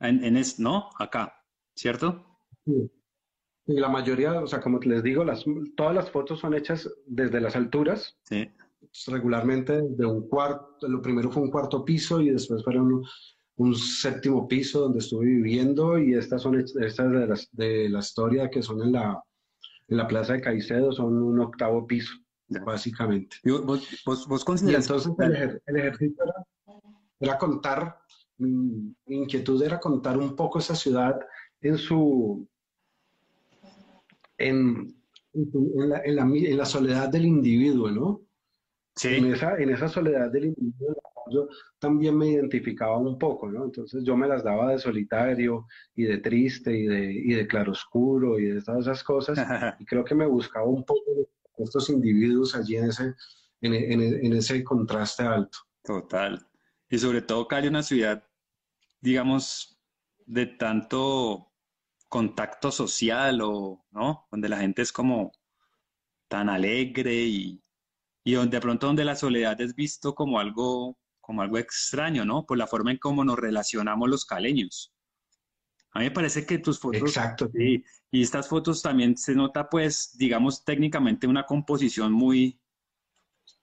en, 0.00 0.22
en 0.22 0.36
es, 0.36 0.58
¿no? 0.58 0.90
Acá, 0.98 1.42
¿cierto? 1.74 2.26
Sí. 2.64 2.90
Y 3.66 3.80
la 3.80 3.88
mayoría, 3.88 4.40
o 4.40 4.46
sea, 4.46 4.60
como 4.60 4.78
les 4.80 5.02
digo, 5.02 5.24
las, 5.24 5.44
todas 5.76 5.94
las 5.94 6.10
fotos 6.10 6.40
son 6.40 6.54
hechas 6.54 6.90
desde 7.06 7.40
las 7.40 7.56
alturas. 7.56 8.16
Sí. 8.24 8.50
Regularmente 9.06 9.80
de 9.82 10.06
un 10.06 10.28
cuarto, 10.28 10.86
lo 10.86 11.00
primero 11.00 11.30
fue 11.30 11.42
un 11.42 11.50
cuarto 11.50 11.84
piso 11.84 12.20
y 12.20 12.30
después 12.30 12.62
fueron 12.62 13.02
un, 13.56 13.74
séptimo 13.74 14.46
piso 14.46 14.80
donde 14.80 14.98
estuve 14.98 15.26
viviendo 15.26 15.98
y 15.98 16.14
estas 16.14 16.42
son 16.42 16.60
estas 16.60 17.10
de, 17.10 17.26
las, 17.26 17.48
de 17.52 17.88
la 17.88 18.00
historia 18.00 18.50
que 18.50 18.62
son 18.62 18.82
en 18.82 18.92
la, 18.92 19.22
en 19.88 19.96
la 19.96 20.06
Plaza 20.06 20.34
de 20.34 20.40
Caicedo 20.40 20.92
son 20.92 21.22
un 21.22 21.40
octavo 21.40 21.86
piso, 21.86 22.12
básicamente. 22.64 23.36
¿Vos, 23.44 24.02
vos, 24.28 24.62
y 24.62 24.74
entonces 24.74 25.12
el, 25.18 25.76
ejercicio 25.76 26.24
era, 27.18 27.38
contar, 27.38 27.98
mi 28.36 28.94
inquietud 29.06 29.62
era 29.62 29.80
contar 29.80 30.18
un 30.18 30.36
poco 30.36 30.58
esa 30.58 30.74
ciudad 30.74 31.18
en 31.60 31.78
su, 31.78 32.46
en, 34.38 34.94
en, 35.32 35.88
la, 35.88 36.02
en 36.04 36.56
la, 36.56 36.64
soledad 36.64 37.08
del 37.08 37.24
individuo, 37.24 37.90
¿no? 37.90 38.22
Sí. 38.96 39.08
En 39.08 39.32
esa, 39.32 39.56
en 39.56 39.70
esa 39.70 39.88
soledad 39.88 40.30
del 40.30 40.46
individuo 40.46 40.96
yo 41.30 41.48
también 41.78 42.16
me 42.16 42.28
identificaba 42.28 42.98
un 42.98 43.18
poco, 43.18 43.50
¿no? 43.50 43.64
Entonces 43.64 44.04
yo 44.04 44.16
me 44.16 44.28
las 44.28 44.44
daba 44.44 44.72
de 44.72 44.78
solitario 44.78 45.66
y 45.94 46.04
de 46.04 46.18
triste 46.18 46.76
y 46.76 46.86
de, 46.86 47.12
y 47.12 47.32
de 47.34 47.46
claroscuro 47.46 48.38
y 48.38 48.46
de 48.46 48.62
todas 48.62 48.82
esas 48.82 49.02
cosas 49.02 49.38
y 49.80 49.84
creo 49.84 50.04
que 50.04 50.14
me 50.14 50.26
buscaba 50.26 50.66
un 50.66 50.84
poco 50.84 51.02
de 51.14 51.64
estos 51.64 51.88
individuos 51.90 52.54
allí 52.54 52.76
en 52.76 52.86
ese, 52.86 53.14
en, 53.60 53.74
en, 53.74 54.32
ese 54.32 54.62
contraste 54.64 55.22
alto. 55.22 55.58
Total. 55.82 56.46
Y 56.88 56.98
sobre 56.98 57.22
todo 57.22 57.46
Cali, 57.46 57.68
una 57.68 57.82
ciudad, 57.82 58.24
digamos, 59.00 59.78
de 60.26 60.46
tanto 60.46 61.52
contacto 62.14 62.70
social 62.70 63.40
o, 63.42 63.84
¿no? 63.90 64.28
Donde 64.30 64.48
la 64.48 64.58
gente 64.58 64.82
es 64.82 64.92
como 64.92 65.32
tan 66.28 66.48
alegre 66.48 67.12
y, 67.12 67.60
y 68.22 68.34
donde 68.34 68.58
de 68.58 68.60
pronto 68.60 68.86
donde 68.86 69.04
la 69.04 69.16
soledad 69.16 69.60
es 69.60 69.74
visto 69.74 70.14
como 70.14 70.38
algo 70.38 70.96
como 71.20 71.42
algo 71.42 71.58
extraño, 71.58 72.24
¿no? 72.24 72.46
Por 72.46 72.56
la 72.56 72.68
forma 72.68 72.92
en 72.92 72.98
cómo 72.98 73.24
nos 73.24 73.36
relacionamos 73.36 74.08
los 74.08 74.24
caleños. 74.26 74.94
A 75.90 75.98
mí 75.98 76.04
me 76.04 76.10
parece 76.12 76.46
que 76.46 76.58
tus 76.58 76.78
fotos... 76.78 77.00
Exacto. 77.00 77.50
Sí, 77.52 77.82
y 78.12 78.22
estas 78.22 78.46
fotos 78.48 78.80
también 78.80 79.16
se 79.16 79.34
nota, 79.34 79.68
pues, 79.68 80.16
digamos, 80.16 80.64
técnicamente 80.64 81.26
una 81.26 81.46
composición 81.46 82.12
muy, 82.12 82.60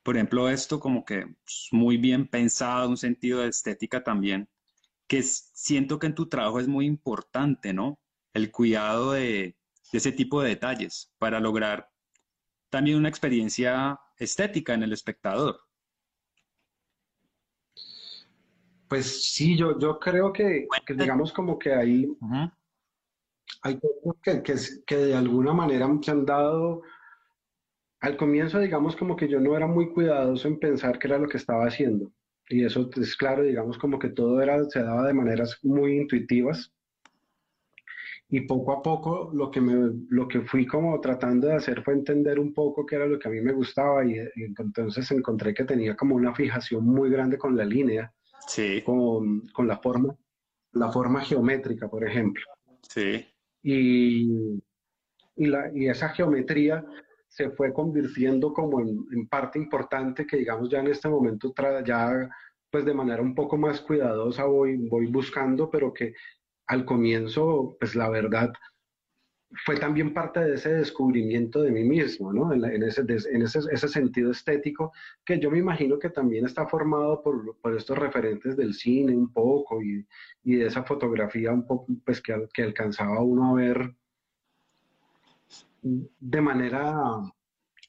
por 0.04 0.18
ejemplo, 0.18 0.50
esto 0.50 0.78
como 0.78 1.06
que 1.06 1.22
pues, 1.22 1.70
muy 1.72 1.96
bien 1.96 2.28
pensado, 2.28 2.90
un 2.90 2.98
sentido 2.98 3.40
de 3.40 3.48
estética 3.48 4.04
también, 4.04 4.50
que 5.08 5.24
siento 5.24 6.00
que 6.00 6.08
en 6.08 6.16
tu 6.16 6.28
trabajo 6.28 6.60
es 6.60 6.68
muy 6.68 6.86
importante, 6.86 7.72
¿no? 7.72 8.01
El 8.34 8.52
cuidado 8.52 9.14
de, 9.14 9.56
de 9.92 9.98
ese 9.98 10.12
tipo 10.12 10.42
de 10.42 10.50
detalles 10.50 11.14
para 11.18 11.40
lograr 11.40 11.90
también 12.70 12.98
una 12.98 13.10
experiencia 13.10 14.00
estética 14.18 14.74
en 14.74 14.84
el 14.84 14.94
espectador. 14.94 15.60
Pues 18.88 19.34
sí, 19.34 19.58
yo, 19.58 19.80
yo 19.80 20.00
creo 20.00 20.34
que, 20.34 20.68
digamos 20.98 21.32
como 21.32 21.58
que 21.58 21.74
hay, 21.74 22.08
hay 23.62 23.80
cosas 23.80 24.22
que, 24.22 24.44
que, 24.44 24.56
que, 24.86 24.98
de 24.98 25.16
alguna 25.16 25.54
manera 25.54 25.90
se 26.02 26.12
han 26.12 26.26
dado, 26.26 26.82
al 28.02 28.18
comienzo 28.18 28.60
digamos 28.60 28.98
como 28.98 29.16
que 29.16 29.30
yo 29.30 29.40
no 29.40 29.56
era 29.56 29.66
muy 29.66 29.94
cuidadoso 29.94 30.48
en 30.48 30.60
pensar 30.60 31.00
qué 31.00 31.08
era 31.08 31.20
lo 31.20 31.30
que 31.30 31.38
estaba 31.38 31.68
haciendo. 31.68 32.12
Y 32.50 32.66
eso 32.66 32.90
es 32.98 33.16
claro, 33.16 33.44
digamos 33.44 33.78
como 33.78 33.98
que 33.98 34.10
todo 34.10 34.42
era, 34.42 34.62
se 34.66 34.84
daba 34.84 35.08
de 35.08 35.14
maneras 35.14 35.58
muy 35.64 35.96
intuitivas. 35.96 36.74
Y 38.34 38.42
poco 38.42 38.72
a 38.72 38.82
poco 38.82 39.30
lo 39.34 39.52
que, 39.52 39.60
me, 39.60 39.92
lo 40.10 40.26
que 40.26 40.40
fui 40.42 40.66
como 40.66 41.00
tratando 41.02 41.48
de 41.48 41.56
hacer 41.56 41.84
fue 41.84 41.94
entender 41.94 42.40
un 42.40 42.54
poco 42.54 42.86
qué 42.86 42.96
era 42.96 43.06
lo 43.06 43.20
que 43.20 43.28
a 43.28 43.32
mí 43.32 43.42
me 43.42 43.52
gustaba 43.52 44.06
y, 44.06 44.16
entonces 44.58 45.12
encontré 45.12 45.54
que 45.54 45.66
tenía 45.66 45.98
como 45.98 46.16
una 46.16 46.34
fijación 46.34 46.86
muy 46.86 47.10
grande 47.10 47.38
con 47.38 47.58
la 47.58 47.66
línea, 47.66 48.14
sí. 48.48 48.82
con, 48.86 49.42
con 49.50 49.68
la 49.68 49.80
forma, 49.80 50.16
la 50.72 50.90
forma 50.90 51.20
geométrica, 51.22 51.90
por 51.90 52.08
ejemplo. 52.08 52.44
Sí. 52.82 53.26
Y, 53.64 54.62
y, 55.36 55.46
la, 55.48 55.70
y 55.76 55.90
esa 55.90 56.08
geometría 56.10 56.86
se 57.28 57.50
fue 57.50 57.74
convirtiendo 57.74 58.54
como 58.54 58.80
en, 58.80 59.06
en, 59.12 59.28
parte 59.28 59.60
importante 59.60 60.26
que 60.26 60.38
digamos 60.38 60.70
ya 60.70 60.80
en 60.80 60.88
este 60.88 61.10
momento 61.10 61.54
ya 61.86 62.30
pues 62.70 62.86
de 62.86 62.94
manera 62.94 63.22
un 63.22 63.36
poco 63.36 63.58
más 63.58 63.82
cuidadosa 63.82 64.46
voy, 64.46 64.78
voy 64.78 65.08
buscando, 65.08 65.70
pero 65.70 65.94
que 65.94 66.14
al 66.72 66.86
comienzo, 66.86 67.76
pues 67.80 67.96
la 67.96 68.10
verdad, 68.10 68.54
fue 69.66 69.76
también 69.76 70.14
parte 70.14 70.40
de 70.40 70.56
ese 70.56 70.74
descubrimiento 70.74 71.62
de 71.62 71.70
mí 71.70 71.84
mismo, 71.84 72.32
¿no? 72.32 72.54
En, 72.54 72.64
ese, 72.84 73.02
en 73.02 73.42
ese, 73.42 73.60
ese, 73.70 73.88
sentido 73.90 74.32
estético, 74.32 74.94
que 75.26 75.38
yo 75.38 75.52
me 75.52 75.58
imagino 75.58 76.00
que 76.00 76.10
también 76.10 76.46
está 76.46 76.66
formado 76.68 77.22
por, 77.22 77.58
por 77.58 77.76
estos 77.76 77.98
referentes 77.98 78.56
del 78.56 78.74
cine 78.74 79.14
un 79.14 79.34
poco 79.34 79.82
y, 79.82 80.08
y, 80.46 80.56
de 80.56 80.68
esa 80.68 80.84
fotografía 80.84 81.52
un 81.52 81.68
poco, 81.68 81.88
pues 82.06 82.22
que, 82.22 82.48
que 82.54 82.64
alcanzaba 82.64 83.22
uno 83.22 83.52
a 83.52 83.54
ver 83.56 83.94
de 85.82 86.42
manera, 86.42 86.96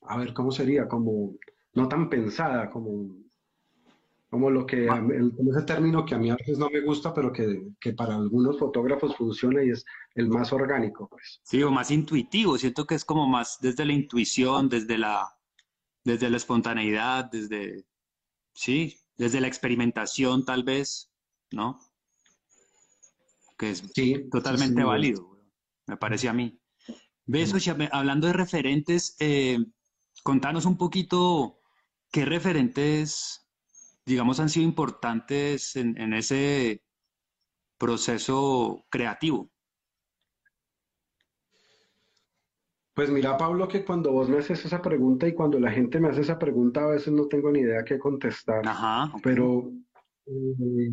a 0.02 0.16
ver, 0.16 0.34
¿cómo 0.34 0.50
sería? 0.50 0.88
Como 0.88 1.36
no 1.74 1.88
tan 1.88 2.10
pensada, 2.10 2.68
como 2.68 3.21
como 4.32 4.48
lo 4.48 4.64
que, 4.64 4.86
el, 4.86 5.30
ese 5.46 5.62
término 5.66 6.06
que 6.06 6.14
a 6.14 6.18
mí 6.18 6.30
a 6.30 6.36
veces 6.36 6.56
no 6.56 6.70
me 6.70 6.80
gusta, 6.80 7.12
pero 7.12 7.30
que, 7.30 7.64
que, 7.78 7.92
para 7.92 8.14
algunos 8.14 8.58
fotógrafos 8.58 9.14
funciona 9.14 9.62
y 9.62 9.68
es 9.68 9.84
el 10.14 10.28
más 10.30 10.54
orgánico. 10.54 11.06
Pues. 11.06 11.42
Sí, 11.44 11.62
o 11.62 11.70
más 11.70 11.90
intuitivo, 11.90 12.56
siento 12.56 12.86
que 12.86 12.94
es 12.94 13.04
como 13.04 13.28
más 13.28 13.58
desde 13.60 13.84
la 13.84 13.92
intuición, 13.92 14.70
desde 14.70 14.96
la, 14.96 15.36
desde 16.02 16.30
la 16.30 16.38
espontaneidad, 16.38 17.30
desde, 17.30 17.84
sí, 18.54 18.96
desde 19.18 19.42
la 19.42 19.48
experimentación 19.48 20.46
tal 20.46 20.64
vez, 20.64 21.12
¿no? 21.50 21.78
Que 23.58 23.72
es 23.72 23.84
sí, 23.94 24.30
totalmente 24.30 24.80
sí, 24.80 24.86
válido, 24.86 25.42
me 25.86 25.98
parece 25.98 26.30
a 26.30 26.32
mí. 26.32 26.58
Beso, 27.26 27.58
hablando 27.90 28.28
de 28.28 28.32
referentes, 28.32 29.14
eh, 29.20 29.58
contanos 30.22 30.64
un 30.64 30.78
poquito 30.78 31.60
qué 32.10 32.24
referentes 32.24 33.41
digamos, 34.04 34.40
han 34.40 34.48
sido 34.48 34.64
importantes 34.66 35.76
en, 35.76 35.98
en 36.00 36.12
ese 36.14 36.82
proceso 37.78 38.84
creativo? 38.90 39.50
Pues 42.94 43.10
mira, 43.10 43.38
Pablo, 43.38 43.66
que 43.68 43.84
cuando 43.84 44.12
vos 44.12 44.28
me 44.28 44.38
haces 44.38 44.64
esa 44.66 44.82
pregunta 44.82 45.26
y 45.26 45.32
cuando 45.32 45.58
la 45.58 45.70
gente 45.70 45.98
me 45.98 46.08
hace 46.08 46.20
esa 46.20 46.38
pregunta, 46.38 46.84
a 46.84 46.88
veces 46.88 47.12
no 47.12 47.26
tengo 47.26 47.50
ni 47.50 47.60
idea 47.60 47.84
qué 47.84 47.98
contestar. 47.98 48.68
Ajá, 48.68 49.04
okay. 49.06 49.20
Pero, 49.22 49.72
eh, 50.26 50.92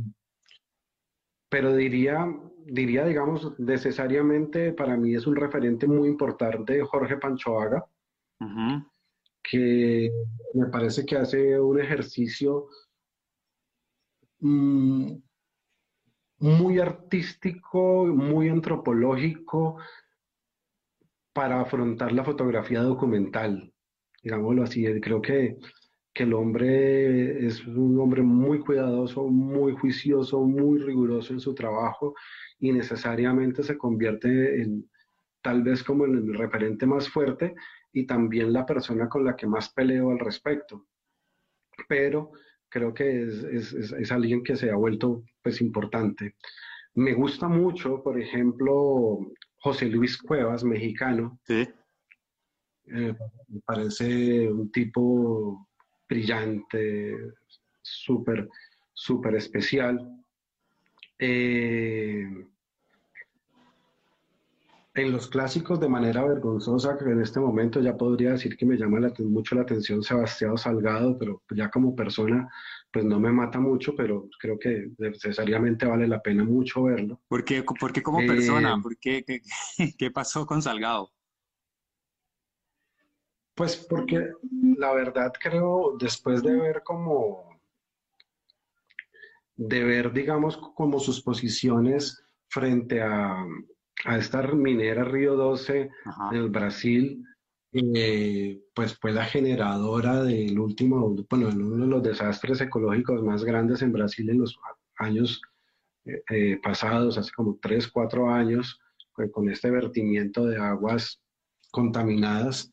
pero 1.50 1.76
diría, 1.76 2.26
diría, 2.66 3.04
digamos, 3.04 3.60
necesariamente 3.60 4.72
para 4.72 4.96
mí 4.96 5.14
es 5.14 5.28
un 5.28 5.36
referente 5.36 5.88
muy 5.88 6.08
importante 6.08 6.82
Jorge 6.84 7.18
Panchoaga, 7.18 7.84
uh 8.40 8.46
-huh. 8.46 8.90
que 9.44 10.10
me 10.54 10.68
parece 10.68 11.06
que 11.06 11.18
hace 11.18 11.60
un 11.60 11.82
ejercicio 11.82 12.70
Mm, 14.42 15.22
muy 16.40 16.80
artístico, 16.80 18.06
muy 18.06 18.50
antropológico 18.50 19.78
para 21.34 21.62
afrontar 21.62 22.12
la 22.14 22.24
fotografía 22.24 22.82
documental, 22.82 23.74
digámoslo 24.24 24.64
así. 24.64 24.86
Creo 25.02 25.22
que, 25.22 25.58
que 26.14 26.24
el 26.24 26.34
hombre 26.34 27.46
es 27.46 27.66
un 27.68 28.00
hombre 28.00 28.22
muy 28.22 28.60
cuidadoso, 28.60 29.28
muy 29.28 29.74
juicioso, 29.74 30.42
muy 30.42 30.80
riguroso 30.80 31.34
en 31.34 31.40
su 31.40 31.54
trabajo 31.54 32.16
y 32.60 32.72
necesariamente 32.72 33.64
se 33.64 33.78
convierte 33.78 34.62
en 34.62 34.90
tal 35.42 35.64
vez 35.64 35.84
como 35.84 36.06
el 36.06 36.34
referente 36.38 36.86
más 36.86 37.10
fuerte 37.10 37.56
y 37.92 38.06
también 38.06 38.54
la 38.54 38.66
persona 38.66 39.10
con 39.10 39.26
la 39.26 39.36
que 39.36 39.48
más 39.48 39.70
peleo 39.70 40.12
al 40.12 40.20
respecto. 40.20 40.88
Pero 41.88 42.32
creo 42.70 42.94
que 42.94 43.24
es, 43.24 43.44
es, 43.44 43.74
es, 43.74 44.12
alguien 44.12 44.44
que 44.44 44.56
se 44.56 44.70
ha 44.70 44.76
vuelto 44.76 45.24
pues 45.42 45.62
importante. 45.62 46.36
Me 46.96 47.14
gusta 47.14 47.48
mucho, 47.48 48.02
por 48.04 48.20
ejemplo, 48.20 49.20
José 49.58 49.88
Luis 49.88 50.18
Cuevas, 50.18 50.64
mexicano. 50.64 51.40
Sí. 51.44 51.68
Eh, 52.92 53.14
me 53.48 53.60
parece 53.66 54.50
un 54.50 54.72
tipo 54.72 55.68
brillante, 56.08 57.16
súper, 57.82 58.50
súper 58.94 59.36
especial. 59.36 60.00
Eh, 61.20 62.26
en 65.02 65.12
los 65.12 65.28
clásicos 65.28 65.80
de 65.80 65.90
manera 65.90 66.24
vergonzosa, 66.24 66.98
que 66.98 67.06
en 67.06 67.22
este 67.22 67.40
momento 67.40 67.80
ya 67.82 67.96
podría 67.96 68.32
decir 68.32 68.58
que 68.58 68.66
me 68.66 68.78
llama 68.78 69.00
la, 69.00 69.14
mucho 69.20 69.56
la 69.56 69.62
atención 69.62 70.04
Sebastián 70.04 70.58
Salgado, 70.58 71.18
pero 71.18 71.42
ya 71.56 71.70
como 71.70 71.96
persona, 71.96 72.50
pues 72.92 73.06
no 73.06 73.20
me 73.20 73.32
mata 73.32 73.60
mucho, 73.60 73.96
pero 73.96 74.30
creo 74.40 74.58
que 74.58 74.92
necesariamente 74.98 75.86
vale 75.86 76.08
la 76.08 76.22
pena 76.22 76.44
mucho 76.44 76.84
verlo. 76.84 77.20
¿Por 77.28 77.44
qué, 77.44 77.64
por 77.64 77.94
qué 77.94 78.02
como 78.02 78.20
persona? 78.20 78.76
Eh, 78.76 78.82
¿Por 78.82 78.98
qué, 78.98 79.24
qué, 79.24 79.42
qué 79.98 80.12
pasó 80.12 80.46
con 80.46 80.62
Salgado? 80.62 81.12
Pues 83.56 83.76
porque 83.76 84.32
la 84.78 84.94
verdad 84.94 85.34
creo, 85.38 85.98
después 86.00 86.42
de 86.42 86.56
ver 86.56 86.82
como, 86.84 87.60
de 89.56 89.84
ver, 89.84 90.14
digamos, 90.14 90.56
como 90.56 91.00
sus 91.00 91.22
posiciones 91.22 92.24
frente 92.48 93.02
a 93.02 93.46
a 94.06 94.18
esta 94.18 94.42
minera 94.44 95.04
Río 95.04 95.36
12 95.36 95.90
Ajá. 96.06 96.30
del 96.32 96.50
Brasil, 96.50 97.24
eh, 97.72 98.60
pues 98.74 98.98
fue 98.98 99.12
la 99.12 99.26
generadora 99.26 100.24
del 100.24 100.58
último, 100.60 101.16
bueno, 101.30 101.50
uno 101.50 101.86
de 101.86 101.92
los 101.92 102.04
desastres 102.04 102.62
ecológicos 102.62 103.22
más 103.22 103.44
grandes 103.44 103.82
en 103.82 103.92
Brasil 103.92 104.30
en 104.30 104.40
los 104.40 104.58
años 104.98 105.42
eh, 106.06 106.24
eh, 106.32 106.60
pasados, 106.64 107.18
hace 107.18 107.32
como 107.32 107.60
3, 107.62 107.88
4 107.90 108.30
años, 108.30 108.80
con 109.32 109.50
este 109.50 109.70
vertimiento 109.70 110.46
de 110.46 110.58
aguas 110.58 111.22
contaminadas. 111.72 112.72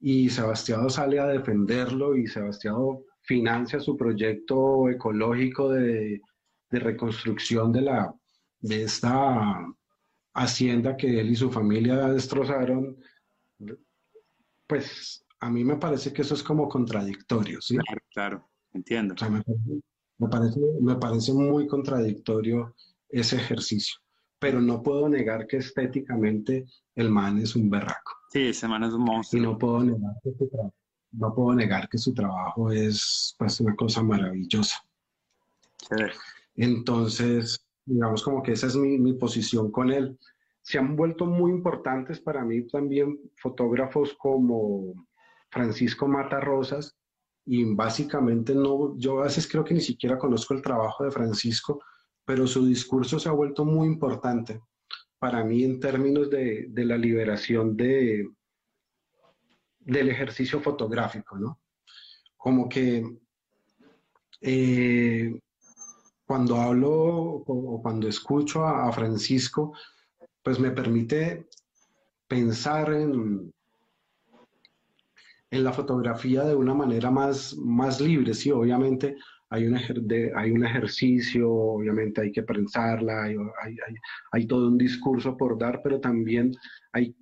Y 0.00 0.28
Sebastián 0.28 0.90
sale 0.90 1.20
a 1.20 1.26
defenderlo 1.28 2.16
y 2.16 2.26
Sebastián 2.26 2.74
financia 3.22 3.78
su 3.78 3.96
proyecto 3.96 4.90
ecológico 4.90 5.70
de, 5.70 6.20
de 6.68 6.78
reconstrucción 6.80 7.72
de, 7.72 7.82
la, 7.82 8.14
de 8.60 8.82
esta 8.82 9.64
hacienda 10.34 10.96
que 10.96 11.20
él 11.20 11.30
y 11.30 11.36
su 11.36 11.50
familia 11.50 12.08
destrozaron, 12.08 12.96
pues 14.66 15.24
a 15.40 15.50
mí 15.50 15.64
me 15.64 15.76
parece 15.76 16.12
que 16.12 16.22
eso 16.22 16.34
es 16.34 16.42
como 16.42 16.68
contradictorio, 16.68 17.60
¿sí? 17.60 17.76
Claro, 17.76 18.02
claro, 18.12 18.50
entiendo. 18.72 19.14
O 19.14 19.16
sea, 19.16 19.30
me, 19.30 19.42
me, 20.18 20.28
parece, 20.28 20.60
me 20.80 20.96
parece 20.96 21.32
muy 21.32 21.66
contradictorio 21.66 22.74
ese 23.08 23.36
ejercicio, 23.36 23.96
pero 24.38 24.60
no 24.60 24.82
puedo 24.82 25.08
negar 25.08 25.46
que 25.46 25.58
estéticamente 25.58 26.66
el 26.94 27.10
man 27.10 27.38
es 27.38 27.54
un 27.54 27.70
berraco. 27.70 28.12
Sí, 28.30 28.48
ese 28.48 28.66
man 28.66 28.82
es 28.84 28.92
un 28.92 29.04
monstruo. 29.04 29.40
Y 29.40 29.44
no 29.44 29.56
puedo 29.56 29.84
negar 29.84 30.14
que 30.22 30.32
su, 30.36 30.48
tra 30.48 30.70
no 31.12 31.34
puedo 31.34 31.54
negar 31.54 31.88
que 31.88 31.98
su 31.98 32.12
trabajo 32.12 32.72
es 32.72 33.34
pues, 33.38 33.60
una 33.60 33.76
cosa 33.76 34.02
maravillosa. 34.02 34.84
Sí. 35.78 36.04
Entonces, 36.56 37.63
digamos 37.84 38.22
como 38.22 38.42
que 38.42 38.52
esa 38.52 38.66
es 38.66 38.76
mi, 38.76 38.98
mi 38.98 39.14
posición 39.14 39.70
con 39.70 39.90
él. 39.90 40.18
Se 40.62 40.78
han 40.78 40.96
vuelto 40.96 41.26
muy 41.26 41.50
importantes 41.50 42.20
para 42.20 42.44
mí 42.44 42.66
también 42.66 43.18
fotógrafos 43.36 44.14
como 44.14 45.06
Francisco 45.50 46.08
Mata 46.08 46.40
Rosas, 46.40 46.96
y 47.46 47.64
básicamente 47.74 48.54
no, 48.54 48.96
yo 48.96 49.20
a 49.20 49.24
veces 49.24 49.46
creo 49.46 49.64
que 49.64 49.74
ni 49.74 49.80
siquiera 49.80 50.18
conozco 50.18 50.54
el 50.54 50.62
trabajo 50.62 51.04
de 51.04 51.10
Francisco, 51.10 51.82
pero 52.24 52.46
su 52.46 52.66
discurso 52.66 53.18
se 53.18 53.28
ha 53.28 53.32
vuelto 53.32 53.64
muy 53.64 53.86
importante 53.86 54.62
para 55.18 55.44
mí 55.44 55.62
en 55.62 55.78
términos 55.78 56.30
de, 56.30 56.66
de 56.70 56.84
la 56.84 56.96
liberación 56.96 57.76
de, 57.76 58.30
del 59.78 60.08
ejercicio 60.08 60.60
fotográfico, 60.60 61.38
¿no? 61.38 61.60
Como 62.36 62.68
que 62.68 63.04
eh, 64.40 65.40
cuando 66.24 66.56
hablo 66.56 66.92
o, 66.92 67.80
cuando 67.82 68.08
escucho 68.08 68.64
a, 68.64 68.90
Francisco, 68.92 69.76
pues 70.42 70.58
me 70.58 70.70
permite 70.70 71.48
pensar 72.26 72.92
en, 72.92 73.52
la 75.50 75.72
fotografía 75.72 76.42
de 76.42 76.56
una 76.56 76.74
manera 76.74 77.12
más, 77.12 77.56
más 77.56 78.00
libre. 78.00 78.34
Sí, 78.34 78.50
obviamente 78.50 79.16
hay 79.50 79.66
un, 79.66 79.78
hay 80.34 80.50
un 80.50 80.64
ejercicio, 80.64 81.48
obviamente 81.48 82.22
hay 82.22 82.32
que 82.32 82.42
pensarla, 82.42 83.22
hay, 83.22 83.36
hay, 84.32 84.46
todo 84.48 84.66
un 84.66 84.76
discurso 84.76 85.36
por 85.36 85.56
dar, 85.56 85.80
pero 85.80 86.00
también 86.00 86.50
hay 86.92 87.14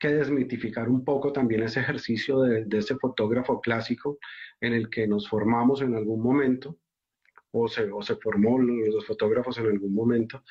que 0.00 0.08
desmitificar 0.08 0.88
un 0.88 1.04
poco 1.04 1.32
también 1.32 1.62
ese 1.62 1.80
ejercicio 1.80 2.40
de, 2.40 2.66
ese 2.72 2.96
fotógrafo 2.96 3.60
clásico 3.60 4.18
en 4.60 4.72
el 4.72 4.90
que 4.90 5.06
nos 5.06 5.28
formamos 5.28 5.80
en 5.80 5.94
algún 5.94 6.20
momento, 6.20 6.76
o 7.52 7.68
se, 7.68 7.90
o 7.90 8.02
se 8.02 8.16
formó 8.16 8.58
los 8.58 9.06
fotógrafos 9.06 9.58
en 9.58 9.66
algún 9.66 9.94
momento, 9.94 10.42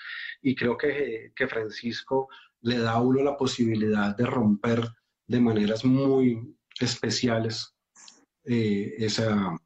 y 0.42 0.56
creo 0.56 0.78
que, 0.78 1.32
que 1.36 1.48
Francisco 1.48 2.30
le 2.62 2.80
da 2.80 2.94
a 2.94 3.02
uno 3.02 3.24
la 3.24 3.38
posibilidad 3.38 4.16
de 4.16 4.26
romper 4.26 4.82
de 5.28 5.40
maneras 5.40 5.86
muy, 5.86 6.56
especiales, 6.80 7.74
eh, 8.46 8.96
esa, 8.98 9.58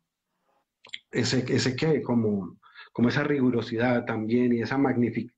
ese, 1.11 1.45
ese 1.53 1.75
que, 1.75 2.01
como, 2.01 2.59
como 2.93 3.09
esa 3.09 3.23
rigurosidad 3.23 4.05
también 4.05 4.53
y 4.53 4.61
esa 4.61 4.77
magnificación, 4.77 5.33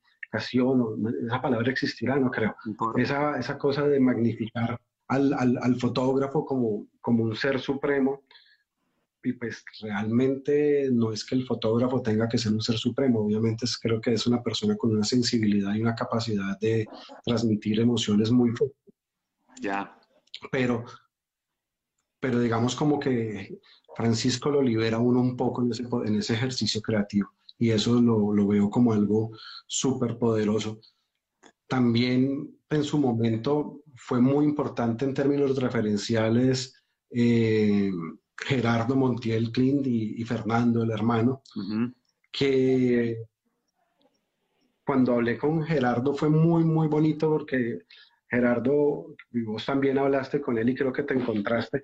esa 1.26 1.42
palabra 1.42 1.72
existirá, 1.72 2.18
no 2.18 2.30
creo, 2.30 2.56
esa, 2.98 3.38
esa 3.40 3.58
cosa 3.58 3.88
de 3.88 4.00
magnificar 4.00 4.80
al, 5.08 5.34
al, 5.34 5.58
al, 5.62 5.76
fotógrafo 5.76 6.46
como, 6.46 6.88
como 7.02 7.24
un 7.24 7.36
ser 7.36 7.60
supremo. 7.60 8.24
Y 9.24 9.34
pues 9.34 9.64
realmente 9.82 10.90
no 10.92 11.12
es 11.12 11.24
que 11.24 11.36
el 11.36 11.46
fotógrafo 11.46 12.02
tenga 12.02 12.28
que 12.28 12.38
ser 12.38 12.54
un 12.54 12.62
ser 12.62 12.78
supremo, 12.78 13.22
obviamente 13.22 13.66
es, 13.66 13.78
creo 13.78 14.02
que 14.02 14.14
es 14.14 14.26
una 14.26 14.42
persona 14.42 14.76
con 14.76 14.92
una 14.92 15.04
sensibilidad 15.04 15.76
y 15.76 15.82
una 15.82 15.96
capacidad 15.96 16.58
de 16.60 16.88
transmitir 17.24 17.80
emociones 17.80 18.32
muy 18.32 18.52
fuertes. 18.52 18.94
Ya. 19.62 19.96
Pero 20.52 20.86
pero 22.22 22.40
digamos 22.40 22.76
como 22.76 23.00
que 23.00 23.60
Francisco 23.96 24.52
lo 24.52 24.62
libera 24.62 25.00
uno 25.00 25.20
un 25.20 25.36
poco 25.36 25.64
en 25.64 25.72
ese, 25.72 25.84
en 26.06 26.16
ese 26.16 26.36
ejercicio 26.36 26.82
creativo 26.82 27.34
y 27.58 27.72
eso 27.72 28.00
lo, 28.00 28.32
lo 28.34 28.48
veo 28.48 28.70
como 28.70 28.94
algo 28.94 29.32
súper 29.68 30.18
poderoso. 30.18 30.80
También 31.68 32.58
en 32.70 32.84
su 32.84 32.98
momento 32.98 33.84
fue 33.96 34.22
muy 34.22 34.46
importante 34.46 35.04
en 35.04 35.14
términos 35.14 35.58
referenciales 35.58 36.76
eh, 37.10 37.92
Gerardo 38.44 38.96
Montiel 38.96 39.52
Clint 39.52 39.86
y, 39.88 40.24
Fernando, 40.24 40.84
el 40.84 40.92
hermano, 40.92 41.42
que 42.32 43.24
cuando 44.86 45.14
hablé 45.14 45.38
con 45.38 45.64
Gerardo 45.64 46.14
fue 46.14 46.30
muy, 46.30 46.64
muy 46.64 46.88
bonito 46.88 47.30
porque 47.30 47.80
Gerardo, 48.30 49.16
vos 49.46 49.66
también 49.66 49.98
hablaste 49.98 50.42
con 50.42 50.58
él 50.58 50.70
y 50.70 50.76
creo 50.76 50.92
que 50.92 51.04
te 51.04 51.14
encontraste. 51.14 51.84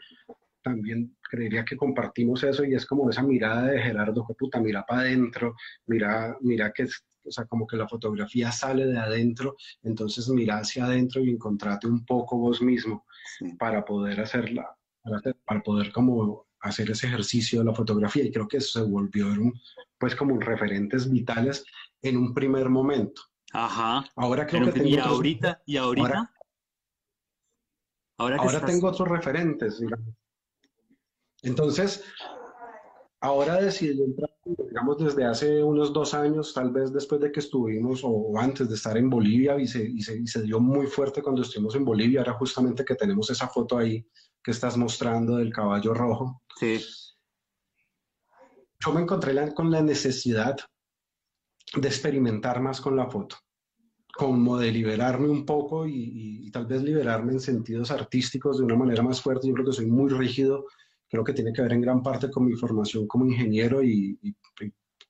También 0.63 1.15
creería 1.29 1.63
que 1.63 1.77
compartimos 1.77 2.43
eso 2.43 2.63
y 2.65 2.73
es 2.73 2.85
como 2.85 3.09
esa 3.09 3.21
mirada 3.21 3.67
de 3.67 3.81
Gerardo, 3.81 4.25
que 4.25 4.33
puta, 4.33 4.59
mira 4.59 4.85
para 4.85 5.01
adentro, 5.01 5.55
mira, 5.85 6.35
mira 6.41 6.71
que 6.73 6.83
es, 6.83 7.05
o 7.23 7.31
sea, 7.31 7.45
como 7.45 7.67
que 7.67 7.77
la 7.77 7.87
fotografía 7.87 8.51
sale 8.51 8.85
de 8.85 8.97
adentro, 8.97 9.55
entonces 9.83 10.27
mira 10.29 10.57
hacia 10.57 10.85
adentro 10.85 11.21
y 11.21 11.29
encontrate 11.29 11.87
un 11.87 12.05
poco 12.05 12.37
vos 12.37 12.61
mismo 12.61 13.05
para 13.59 13.85
poder 13.85 14.19
hacerla, 14.19 14.75
para, 15.45 15.61
poder 15.61 15.91
como 15.91 16.46
hacer 16.61 16.91
ese 16.91 17.07
ejercicio 17.07 17.59
de 17.59 17.65
la 17.65 17.73
fotografía 17.73 18.23
y 18.23 18.31
creo 18.31 18.47
que 18.47 18.57
eso 18.57 18.79
se 18.79 18.85
volvió 18.89 19.27
pues 19.97 20.15
como 20.15 20.39
referentes 20.39 21.09
vitales 21.09 21.63
en 22.01 22.17
un 22.17 22.33
primer 22.33 22.69
momento. 22.69 23.21
Ajá. 23.53 24.05
Ahora 24.15 24.45
creo 24.45 24.73
que 24.73 24.87
y 24.87 24.97
ahorita, 24.97 25.61
y 25.65 25.77
ahorita 25.77 26.31
Ahora, 28.17 28.65
tengo 28.65 28.87
otros 28.87 29.07
referentes, 29.07 29.79
Entonces, 31.43 32.03
ahora 33.21 33.61
decidí 33.61 34.01
entrar, 34.01 34.31
digamos, 34.43 34.97
desde 34.97 35.23
hace 35.23 35.63
unos 35.63 35.93
dos 35.93 36.15
años, 36.15 36.51
tal 36.51 36.71
vez 36.71 36.91
después 36.91 37.21
de 37.21 37.31
que 37.31 37.41
estuvimos 37.41 38.01
o 38.03 38.33
antes 38.39 38.69
de 38.69 38.75
estar 38.75 38.97
en 38.97 39.09
Bolivia, 39.09 39.59
y 39.59 39.67
se, 39.67 39.83
y 39.83 40.01
se, 40.01 40.41
dio 40.41 40.59
muy 40.59 40.87
fuerte 40.87 41.21
cuando 41.21 41.43
estuvimos 41.43 41.75
en 41.75 41.85
Bolivia, 41.85 42.21
ahora 42.21 42.33
justamente 42.33 42.83
que 42.83 42.95
tenemos 42.95 43.29
esa 43.29 43.47
foto 43.47 43.77
ahí 43.77 44.03
que 44.47 44.51
estás 44.51 44.77
mostrando 44.77 45.36
del 45.36 45.51
caballo 45.51 45.93
rojo. 45.93 46.41
Sí. 46.57 46.79
Yo 48.79 48.93
me 48.93 49.01
encontré 49.01 49.53
con 49.53 49.69
la 49.69 49.81
necesidad 49.81 50.55
de 51.75 51.86
experimentar 51.86 52.62
más 52.62 52.79
con 52.79 52.95
la 52.95 53.10
foto 53.10 53.36
como 54.15 54.57
de 54.57 54.71
liberarme 54.71 55.27
un 55.27 55.45
poco 55.45 55.86
y, 55.86 56.49
tal 56.51 56.65
vez 56.65 56.81
liberarme 56.81 57.33
en 57.33 57.41
sentidos 57.41 57.91
artísticos 57.91 58.57
de 58.57 58.63
una 58.63 58.77
manera 58.77 59.03
más 59.03 59.21
fuerte. 59.21 59.49
Yo 59.49 59.53
creo 59.53 59.65
que 59.65 59.73
soy 59.73 59.88
muy 59.88 60.10
rígido, 60.10 60.65
creo 61.10 61.25
que 61.25 61.33
tiene 61.33 61.51
que 61.51 61.62
ver 61.62 61.73
en 61.73 61.81
gran 61.81 62.01
parte 62.01 62.31
con 62.31 62.45
mi 62.45 62.55
formación 62.55 63.05
como 63.05 63.25
ingeniero 63.25 63.83
y, 63.83 64.17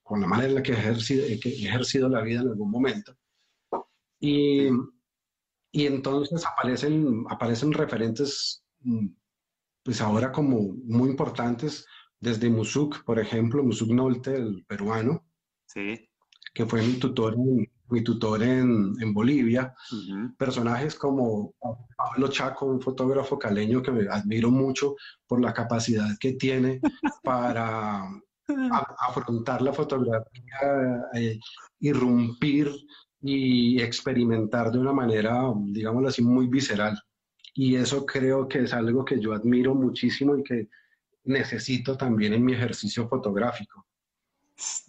con 0.02 0.20
la 0.20 0.26
manera 0.26 0.48
en 0.48 0.54
la 0.56 0.62
que 0.64 0.72
he, 0.72 0.78
ejercido, 0.78 1.24
que 1.40 1.48
he 1.48 1.68
ejercido 1.68 2.08
la 2.08 2.22
vida 2.22 2.40
en 2.40 2.48
algún 2.48 2.72
momento. 2.72 3.16
Y, 4.18 4.66
y 5.70 5.86
entonces 5.86 6.44
aparecen, 6.44 7.24
aparecen 7.30 7.72
referentes, 7.72 8.64
mm, 8.80 9.06
pues 9.82 10.00
ahora 10.00 10.32
como 10.32 10.74
muy 10.84 11.10
importantes, 11.10 11.86
desde 12.20 12.50
Musuk, 12.50 13.04
por 13.04 13.18
ejemplo, 13.18 13.62
Musuk 13.62 13.90
Nolte, 13.90 14.34
el 14.34 14.64
peruano, 14.66 15.24
sí. 15.66 16.08
que 16.52 16.66
fue 16.66 16.82
mi 16.82 16.94
tutor 16.94 17.34
en, 17.34 17.70
mi 17.90 18.02
tutor 18.02 18.42
en, 18.42 18.94
en 19.00 19.14
Bolivia, 19.14 19.74
personajes 20.36 20.94
como 20.94 21.54
Pablo 21.96 22.28
Chaco, 22.28 22.66
un 22.66 22.80
fotógrafo 22.80 23.38
caleño 23.38 23.82
que 23.82 23.92
me 23.92 24.08
admiro 24.08 24.50
mucho 24.50 24.96
por 25.26 25.40
la 25.40 25.52
capacidad 25.52 26.08
que 26.18 26.32
tiene 26.32 26.80
para 27.22 28.02
afrontar 29.08 29.62
la 29.62 29.72
fotografía, 29.72 31.02
eh, 31.14 31.38
irrumpir 31.80 32.70
y 33.20 33.80
experimentar 33.80 34.70
de 34.70 34.78
una 34.78 34.92
manera, 34.92 35.52
digámoslo 35.66 36.08
así, 36.08 36.22
muy 36.22 36.46
visceral. 36.46 36.98
Y 37.58 37.74
eso 37.74 38.06
creo 38.06 38.46
que 38.46 38.60
es 38.60 38.72
algo 38.72 39.04
que 39.04 39.18
yo 39.18 39.32
admiro 39.32 39.74
muchísimo 39.74 40.38
y 40.38 40.44
que 40.44 40.68
necesito 41.24 41.96
también 41.96 42.32
en 42.32 42.44
mi 42.44 42.52
ejercicio 42.52 43.08
fotográfico. 43.08 43.84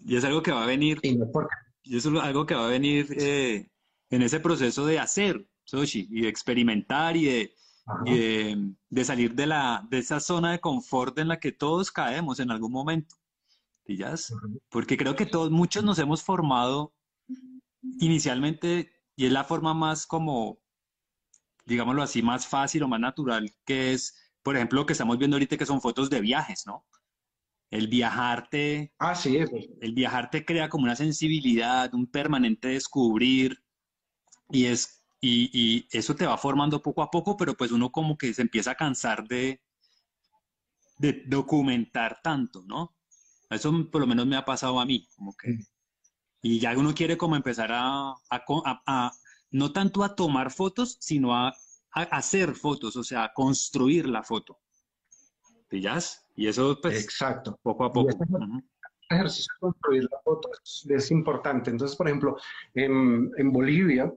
Y 0.05 0.15
es 0.15 0.23
algo 0.23 0.43
que 0.43 0.51
va 0.51 0.65
a 0.65 0.67
venir. 0.67 0.99
Y 1.01 1.15
no 1.15 1.32
porque 1.32 1.55
y 1.82 1.97
eso 1.97 2.15
es 2.15 2.21
algo 2.21 2.45
que 2.45 2.53
va 2.53 2.67
a 2.67 2.69
venir 2.69 3.08
eh, 3.17 3.71
en 4.12 4.21
ese 4.21 4.39
proceso 4.39 4.86
de 4.86 4.99
hacer, 4.99 5.47
Soshi, 5.63 6.08
y 6.12 6.21
de 6.21 6.29
experimentar 6.29 7.17
y 7.17 7.25
de, 8.05 8.75
de, 8.88 9.03
salir 9.03 9.34
de, 9.34 9.47
la, 9.47 9.84
de 9.89 9.97
esa 9.97 10.19
zona 10.19 10.51
de 10.51 10.60
confort 10.60 11.17
en 11.17 11.29
la 11.29 11.39
que 11.39 11.51
todos 11.51 11.91
caemos 11.91 12.39
en 12.39 12.51
algún 12.51 12.71
momento. 12.71 13.15
¿Pillas? 13.84 14.32
Porque 14.69 14.95
creo 14.95 15.15
que 15.15 15.25
todos, 15.25 15.49
muchos 15.49 15.84
nos 15.84 15.97
hemos 15.97 16.21
formado 16.21 16.93
inicialmente, 17.99 18.91
y 19.15 19.25
es 19.25 19.32
la 19.32 19.43
forma 19.43 19.73
más 19.73 20.05
como, 20.05 20.60
digámoslo 21.69 22.03
así, 22.03 22.21
más 22.21 22.47
fácil 22.47 22.84
o 22.84 22.88
más 22.88 22.99
natural, 22.99 23.49
que 23.65 23.93
es, 23.93 24.34
por 24.43 24.55
ejemplo, 24.55 24.82
lo 24.82 24.86
que 24.86 24.93
estamos 24.93 25.17
viendo 25.17 25.36
ahorita, 25.36 25.58
que 25.58 25.65
son 25.65 25.82
fotos 25.82 26.10
de 26.10 26.19
viajes, 26.19 26.65
¿no? 26.65 26.86
El 27.71 27.88
viajarte, 27.88 28.93
ah, 28.97 29.15
sí, 29.15 29.38
el 29.38 29.93
viajarte 29.93 30.43
crea 30.43 30.69
como 30.69 30.86
una 30.86 30.95
sensibilidad, 30.95 31.93
un 31.93 32.08
permanente 32.08 32.69
descubrir 32.69 33.63
y 34.49 34.65
es 34.65 35.05
y, 35.21 35.49
y, 35.53 35.88
eso 35.91 36.15
te 36.15 36.25
va 36.25 36.38
formando 36.38 36.82
poco 36.82 37.03
a 37.03 37.12
poco, 37.12 37.38
pero 37.38 37.53
pues 37.53 37.71
uno 37.71 37.91
como 37.91 38.17
que 38.17 38.34
se 38.34 38.41
empieza 38.41 38.71
a 38.71 38.75
cansar 38.75 39.27
de, 39.27 39.62
de 40.97 41.23
documentar 41.27 42.21
tanto, 42.23 42.63
¿no? 42.65 42.95
Eso 43.49 43.89
por 43.91 44.01
lo 44.01 44.08
menos 44.08 44.25
me 44.25 44.38
ha 44.38 44.45
pasado 44.45 44.79
a 44.79 44.86
mí, 44.86 45.08
como 45.15 45.36
que 45.36 45.60
y 46.41 46.60
ya 46.60 46.77
uno 46.77 46.93
quiere 46.93 47.17
como 47.17 47.36
empezar 47.36 47.71
a, 47.71 48.13
a, 48.29 49.12
no 49.51 49.71
tanto 49.71 50.03
a 50.03 50.15
tomar 50.15 50.51
fotos, 50.51 50.97
sino 50.99 51.35
a, 51.35 51.49
a 51.93 52.01
hacer 52.01 52.53
fotos, 52.55 52.95
o 52.95 53.03
sea, 53.03 53.25
a 53.25 53.33
construir 53.33 54.07
la 54.07 54.23
foto. 54.23 54.59
¿Pillas? 55.67 56.25
Y 56.35 56.47
eso, 56.47 56.79
pues, 56.81 57.03
Exacto. 57.03 57.59
poco 57.62 57.85
a 57.85 57.91
poco. 57.91 58.09
ejercicio 59.09 59.53
de 59.55 59.59
construir 59.59 60.03
la 60.03 60.19
foto 60.23 60.49
es, 60.89 61.12
importante. 61.12 61.69
Entonces, 61.69 61.95
por 61.95 62.07
ejemplo, 62.07 62.38
en, 62.73 63.31
en, 63.38 63.51
Bolivia 63.51 64.12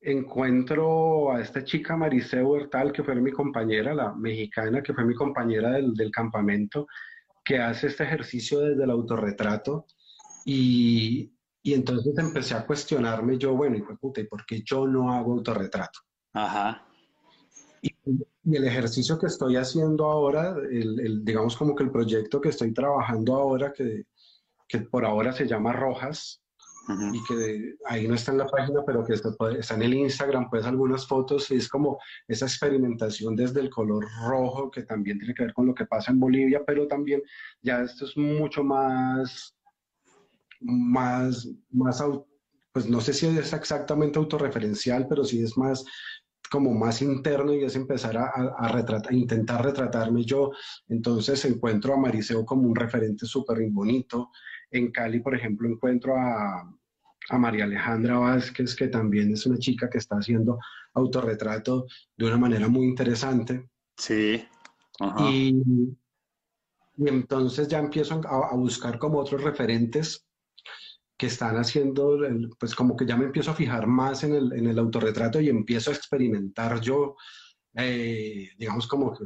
encuentro 0.00 1.32
a 1.32 1.40
esta 1.40 1.64
chica 1.64 1.96
Mariceo 1.96 2.48
Huertal, 2.48 2.92
que 2.92 3.02
fue 3.02 3.14
mi 3.16 3.32
compañera, 3.32 3.94
la 3.94 4.14
mexicana, 4.14 4.82
que 4.82 4.94
fue 4.94 5.04
mi 5.04 5.14
compañera 5.14 5.72
del, 5.72 5.94
del 5.94 6.10
campamento, 6.10 6.86
que 7.44 7.58
hace 7.58 7.88
este 7.88 8.04
ejercicio 8.04 8.60
desde 8.60 8.84
el 8.84 8.90
autorretrato. 8.90 9.86
Y, 10.44 11.35
y 11.66 11.74
entonces 11.74 12.16
empecé 12.16 12.54
a 12.54 12.64
cuestionarme 12.64 13.38
yo, 13.38 13.56
bueno, 13.56 13.76
y 13.76 13.82
puta, 13.96 14.20
¿y 14.20 14.28
por 14.28 14.46
qué 14.46 14.62
yo 14.64 14.86
no 14.86 15.12
hago 15.12 15.32
autorretrato? 15.32 15.98
Ajá. 16.32 16.86
Y, 17.82 17.90
y 18.44 18.56
el 18.56 18.64
ejercicio 18.68 19.18
que 19.18 19.26
estoy 19.26 19.56
haciendo 19.56 20.04
ahora, 20.04 20.54
el, 20.70 21.00
el, 21.00 21.24
digamos 21.24 21.56
como 21.56 21.74
que 21.74 21.82
el 21.82 21.90
proyecto 21.90 22.40
que 22.40 22.50
estoy 22.50 22.72
trabajando 22.72 23.34
ahora, 23.34 23.72
que, 23.72 24.04
que 24.68 24.78
por 24.78 25.04
ahora 25.04 25.32
se 25.32 25.48
llama 25.48 25.72
Rojas, 25.72 26.40
y 27.12 27.24
que 27.24 27.74
ahí 27.86 28.06
no 28.06 28.14
está 28.14 28.30
en 28.30 28.38
la 28.38 28.46
página, 28.46 28.84
pero 28.86 29.04
que 29.04 29.14
está, 29.14 29.30
está, 29.58 29.74
en 29.74 29.82
el 29.82 29.94
Instagram, 29.94 30.48
pues 30.48 30.64
algunas 30.66 31.04
fotos, 31.04 31.50
y 31.50 31.56
es 31.56 31.68
como 31.68 31.98
esa 32.28 32.46
experimentación 32.46 33.34
desde 33.34 33.58
el 33.58 33.70
color 33.70 34.06
rojo, 34.24 34.70
que 34.70 34.84
también 34.84 35.18
tiene 35.18 35.34
que 35.34 35.42
ver 35.42 35.52
con 35.52 35.66
lo 35.66 35.74
que 35.74 35.86
pasa 35.86 36.12
en 36.12 36.20
Bolivia, 36.20 36.62
pero 36.64 36.86
también 36.86 37.22
ya 37.60 37.80
esto 37.80 38.04
es 38.04 38.16
mucho 38.16 38.62
más, 38.62 39.55
más, 40.66 41.48
más, 41.70 42.02
pues 42.72 42.88
no 42.88 43.00
sé 43.00 43.12
si 43.12 43.26
es 43.26 43.52
exactamente 43.52 44.18
autorreferencial, 44.18 45.06
pero 45.08 45.24
sí 45.24 45.42
es 45.42 45.56
más 45.56 45.84
como 46.50 46.72
más 46.72 47.02
interno 47.02 47.52
y 47.54 47.64
es 47.64 47.76
empezar 47.76 48.16
a, 48.16 48.26
a, 48.56 48.68
retratar, 48.68 49.12
a 49.12 49.16
intentar 49.16 49.64
retratarme 49.64 50.24
yo. 50.24 50.52
Entonces 50.88 51.44
encuentro 51.44 51.94
a 51.94 51.96
Mariseo 51.96 52.44
como 52.44 52.68
un 52.68 52.76
referente 52.76 53.26
súper 53.26 53.58
bonito. 53.70 54.30
En 54.70 54.90
Cali, 54.90 55.20
por 55.20 55.34
ejemplo, 55.34 55.68
encuentro 55.68 56.16
a, 56.16 56.72
a 57.28 57.38
María 57.38 57.64
Alejandra 57.64 58.18
Vázquez, 58.18 58.74
que 58.74 58.88
también 58.88 59.32
es 59.32 59.46
una 59.46 59.58
chica 59.58 59.88
que 59.90 59.98
está 59.98 60.16
haciendo 60.16 60.58
autorretrato 60.94 61.86
de 62.16 62.26
una 62.26 62.36
manera 62.36 62.68
muy 62.68 62.86
interesante. 62.86 63.68
Sí. 63.96 64.44
Y, 65.18 65.48
y, 66.96 67.08
entonces 67.08 67.68
ya 67.68 67.78
empiezo 67.78 68.20
a, 68.24 68.48
a, 68.52 68.56
buscar 68.56 68.98
como 68.98 69.18
otros 69.18 69.42
referentes 69.42 70.26
que 71.16 71.26
están 71.26 71.56
haciendo, 71.56 72.18
pues 72.58 72.74
como 72.74 72.96
que 72.96 73.06
ya 73.06 73.16
me 73.16 73.24
empiezo 73.24 73.50
a 73.50 73.54
fijar 73.54 73.86
más 73.86 74.22
en 74.24 74.34
el, 74.34 74.52
en 74.52 74.66
el 74.66 74.78
autorretrato 74.78 75.40
y 75.40 75.48
empiezo 75.48 75.90
a 75.90 75.94
experimentar 75.94 76.80
yo, 76.80 77.16
eh, 77.74 78.50
digamos 78.58 78.86
como 78.86 79.12
que 79.14 79.24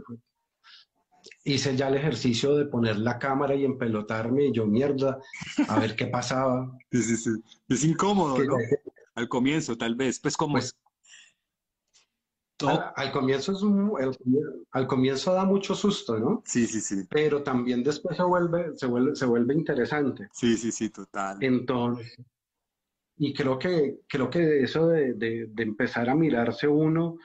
hice 1.44 1.76
ya 1.76 1.88
el 1.88 1.96
ejercicio 1.96 2.54
de 2.54 2.66
poner 2.66 2.98
la 2.98 3.18
cámara 3.18 3.54
y 3.54 3.64
empelotarme 3.64 4.46
y 4.46 4.52
yo 4.52 4.66
mierda, 4.66 5.18
a 5.68 5.78
ver 5.78 5.96
qué 5.96 6.06
pasaba. 6.06 6.70
Sí, 6.92 7.02
sí, 7.02 7.16
sí. 7.16 7.30
Es 7.68 7.84
incómodo, 7.84 8.42
¿no? 8.42 8.56
Al 9.14 9.28
comienzo, 9.28 9.76
tal 9.76 9.94
vez. 9.94 10.18
Pues 10.18 10.36
como... 10.36 10.54
Pues, 10.54 10.74
al, 12.62 12.92
al, 12.96 13.12
comienzo 13.12 13.52
es 13.52 13.62
un, 13.62 13.92
el, 14.00 14.16
al 14.72 14.86
comienzo 14.86 15.32
da 15.32 15.44
mucho 15.44 15.74
susto, 15.74 16.18
¿no? 16.18 16.42
Sí, 16.44 16.66
sí, 16.66 16.80
sí. 16.80 17.06
Pero 17.08 17.42
también 17.42 17.82
después 17.82 18.16
se 18.16 18.22
vuelve, 18.22 18.76
se 18.76 18.86
vuelve, 18.86 19.16
se 19.16 19.26
vuelve 19.26 19.54
interesante. 19.54 20.28
Sí, 20.32 20.56
sí, 20.56 20.72
sí, 20.72 20.90
total. 20.90 21.38
Entonces, 21.40 22.16
y 23.16 23.34
creo 23.34 23.58
que, 23.58 24.00
creo 24.08 24.30
que 24.30 24.62
eso 24.62 24.88
de, 24.88 25.12
de, 25.12 25.46
de 25.48 25.62
empezar 25.62 26.08
a 26.08 26.14
mirarse 26.14 26.66
uno, 26.66 27.18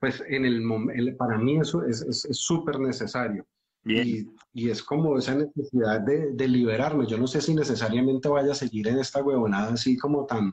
pues 0.00 0.22
en 0.26 0.44
el, 0.44 0.62
el 0.94 1.16
para 1.16 1.38
mí 1.38 1.58
eso 1.58 1.84
es 1.84 2.04
súper 2.32 2.74
es, 2.74 2.80
es 2.80 2.86
necesario. 2.86 3.46
Y, 3.84 4.26
y, 4.52 4.68
es 4.68 4.82
como 4.82 5.16
esa 5.16 5.36
necesidad 5.36 6.00
de, 6.00 6.32
de, 6.32 6.48
liberarme. 6.48 7.06
Yo 7.06 7.18
no 7.18 7.28
sé 7.28 7.40
si 7.40 7.54
necesariamente 7.54 8.28
vaya 8.28 8.50
a 8.50 8.56
seguir 8.56 8.88
en 8.88 8.98
esta 8.98 9.22
huevonada 9.22 9.74
así 9.74 9.96
como 9.96 10.26
tan, 10.26 10.52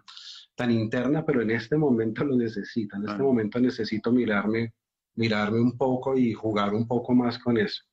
tan 0.56 0.72
interna, 0.72 1.26
pero 1.26 1.42
en 1.42 1.52
este 1.52 1.78
momento 1.78 2.24
lo 2.24 2.36
necesito. 2.36 2.96
En 2.96 3.04
este 3.04 3.22
ah. 3.22 3.24
momento 3.24 3.60
necesito 3.60 4.12
mirarme, 4.12 4.74
mirarme 5.16 5.60
un 5.60 5.78
poco 5.78 6.18
y 6.18 6.34
jugar 6.34 6.74
un 6.74 6.88
poco 6.88 7.13
más 7.13 7.39
con 7.39 7.58
eso. 7.58 7.84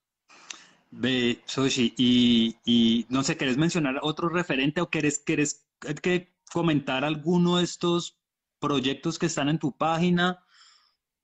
Ve, 0.90 1.40
Soshi, 1.44 1.94
y, 1.96 2.56
y 2.64 3.06
no 3.08 3.22
sé, 3.22 3.36
¿querés 3.36 3.56
mencionar 3.56 4.00
otro 4.02 4.28
referente 4.28 4.80
o 4.80 4.90
querés, 4.90 5.18
querés 5.18 5.66
que 6.02 6.34
comentar 6.52 7.04
alguno 7.04 7.58
de 7.58 7.64
estos 7.64 8.18
proyectos 8.58 9.18
que 9.18 9.26
están 9.26 9.48
en 9.48 9.58
tu 9.58 9.76
página? 9.76 10.44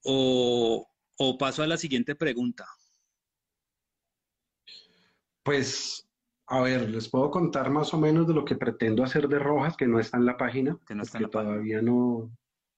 O, 0.05 0.89
o 1.19 1.39
paso 1.39 1.63
a 1.63 1.67
la 1.67 1.77
siguiente 1.77 2.15
pregunta. 2.15 2.65
Pues, 5.43 6.06
a 6.49 6.61
ver, 6.63 6.89
les 6.89 7.09
puedo 7.09 7.31
contar 7.31 7.71
más 7.71 7.93
o 7.93 7.99
menos 7.99 8.27
de 8.27 8.35
lo 8.35 8.45
que 8.45 8.55
pretendo 8.55 9.03
hacer 9.03 9.29
de 9.29 9.39
Rojas, 9.39 9.77
que 9.77 9.87
no 9.87 9.99
está 9.99 10.17
en 10.17 10.27
la 10.27 10.37
página, 10.37 10.79
que 10.87 10.95
no 10.95 11.03
está 11.03 11.19
en 11.19 11.25
la 11.25 11.31
todavía 11.31 11.79
página. 11.79 11.83
no, 11.83 12.31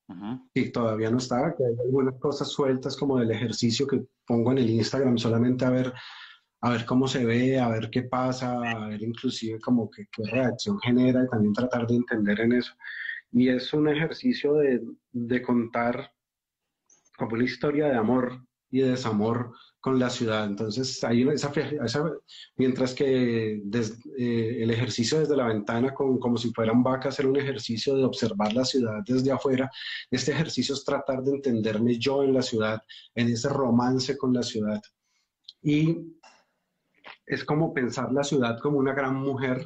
uh 0.09 0.49
sí, 0.55 0.73
todavía 0.73 1.11
no 1.11 1.19
está, 1.19 1.55
que 1.55 1.65
hay 1.65 1.77
algunas 1.85 2.15
cosas 2.19 2.49
sueltas 2.49 2.97
como 2.97 3.19
del 3.19 3.31
ejercicio 3.31 3.87
que 3.87 4.07
pongo 4.27 4.53
en 4.53 4.59
el 4.59 4.71
Instagram 4.71 5.19
solamente 5.19 5.67
a 5.67 5.71
ver, 5.71 5.93
a 6.63 6.71
ver 6.71 6.87
cómo 6.87 7.07
se 7.07 7.27
ve, 7.27 7.61
a 7.61 7.69
ver 7.69 7.91
qué 7.91 8.05
pasa, 8.05 8.59
a 8.59 8.89
ver 8.89 9.03
inclusive 9.03 9.61
como 9.61 9.91
que, 9.91 10.07
qué 10.11 10.23
reacción 10.25 10.81
genera 10.81 11.25
y 11.25 11.29
también 11.29 11.53
tratar 11.53 11.87
de 11.87 11.97
entender 11.97 12.41
en 12.41 12.53
eso. 12.53 12.73
Y 13.33 13.51
es 13.51 13.75
un 13.75 13.89
ejercicio 13.89 14.55
de, 14.55 14.81
de 15.13 15.43
contar 15.43 16.13
como 17.19 17.35
una 17.35 17.45
historia 17.45 17.89
de 17.89 17.97
amor 17.97 18.48
y 18.71 18.81
de 18.81 18.91
desamor 18.91 19.53
con 19.81 19.99
la 19.99 20.11
ciudad. 20.11 20.45
Entonces, 20.47 21.03
una, 21.03 21.33
esa, 21.33 21.53
mientras 22.57 22.95
que 22.95 23.55
eh, 23.55 24.63
el 24.63 24.71
ejercicio 24.71 25.21
desde 25.21 25.37
la 25.37 25.47
ventana, 25.47 25.95
con, 25.95 26.19
como 26.19 26.37
si 26.37 26.53
fueran 26.53 26.83
vacas, 26.83 27.19
era 27.19 27.29
un 27.29 27.37
ejercicio 27.37 27.97
de 27.97 28.05
observar 28.05 28.53
la 28.53 28.65
ciudad 28.65 29.01
desde 29.07 29.33
afuera, 29.33 29.71
este 30.11 30.33
ejercicio 30.33 30.75
es 30.75 30.85
tratar 30.85 31.23
de 31.23 31.33
entenderme 31.33 31.99
yo 31.99 32.23
en 32.23 32.35
la 32.35 32.43
ciudad, 32.43 32.83
en 33.15 33.29
ese 33.29 33.49
romance 33.49 34.17
con 34.17 34.33
la 34.33 34.43
ciudad. 34.43 34.81
Y 35.63 35.97
es 37.27 37.45
como 37.45 37.73
pensar 37.73 38.13
la 38.13 38.25
ciudad 38.25 38.59
como 38.61 38.79
una 38.79 38.95
gran 38.95 39.15
mujer, 39.15 39.65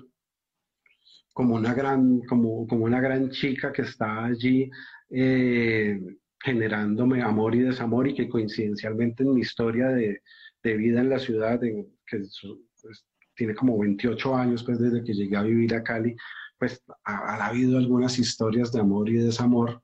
como 1.33 1.55
una 1.55 1.73
gran, 1.75 2.21
como, 2.29 2.67
como 2.67 2.85
una 2.85 3.01
gran 3.01 3.31
chica 3.31 3.73
que 3.73 3.83
está 3.83 4.25
allí. 4.25 4.71
Eh, 5.11 5.99
generándome 6.43 7.23
amor 7.23 7.55
y 7.55 7.61
desamor 7.61 8.09
y 8.09 8.15
que 8.15 8.29
coincidencialmente 8.29 9.23
en 9.23 9.35
mi 9.35 9.41
historia 9.41 9.89
de, 9.89 10.23
de 10.63 10.77
vida 10.77 11.01
en 11.01 11.11
la 11.11 11.19
ciudad, 11.19 11.61
que 11.61 11.87
pues, 12.09 13.05
tiene 13.35 13.55
como 13.55 13.79
28 13.79 14.35
años 14.35 14.65
pues, 14.65 14.79
desde 14.79 15.05
que 15.05 15.15
llegué 15.15 15.37
a 15.37 15.43
vivir 15.43 15.75
a 15.75 15.83
Cali, 15.83 16.17
pues 16.59 16.83
ha, 17.05 17.37
ha, 17.37 17.47
habido 17.47 17.79
algunas 17.79 18.19
historias 18.19 18.73
de 18.73 18.81
amor 18.81 19.09
y 19.09 19.15
desamor. 19.15 19.83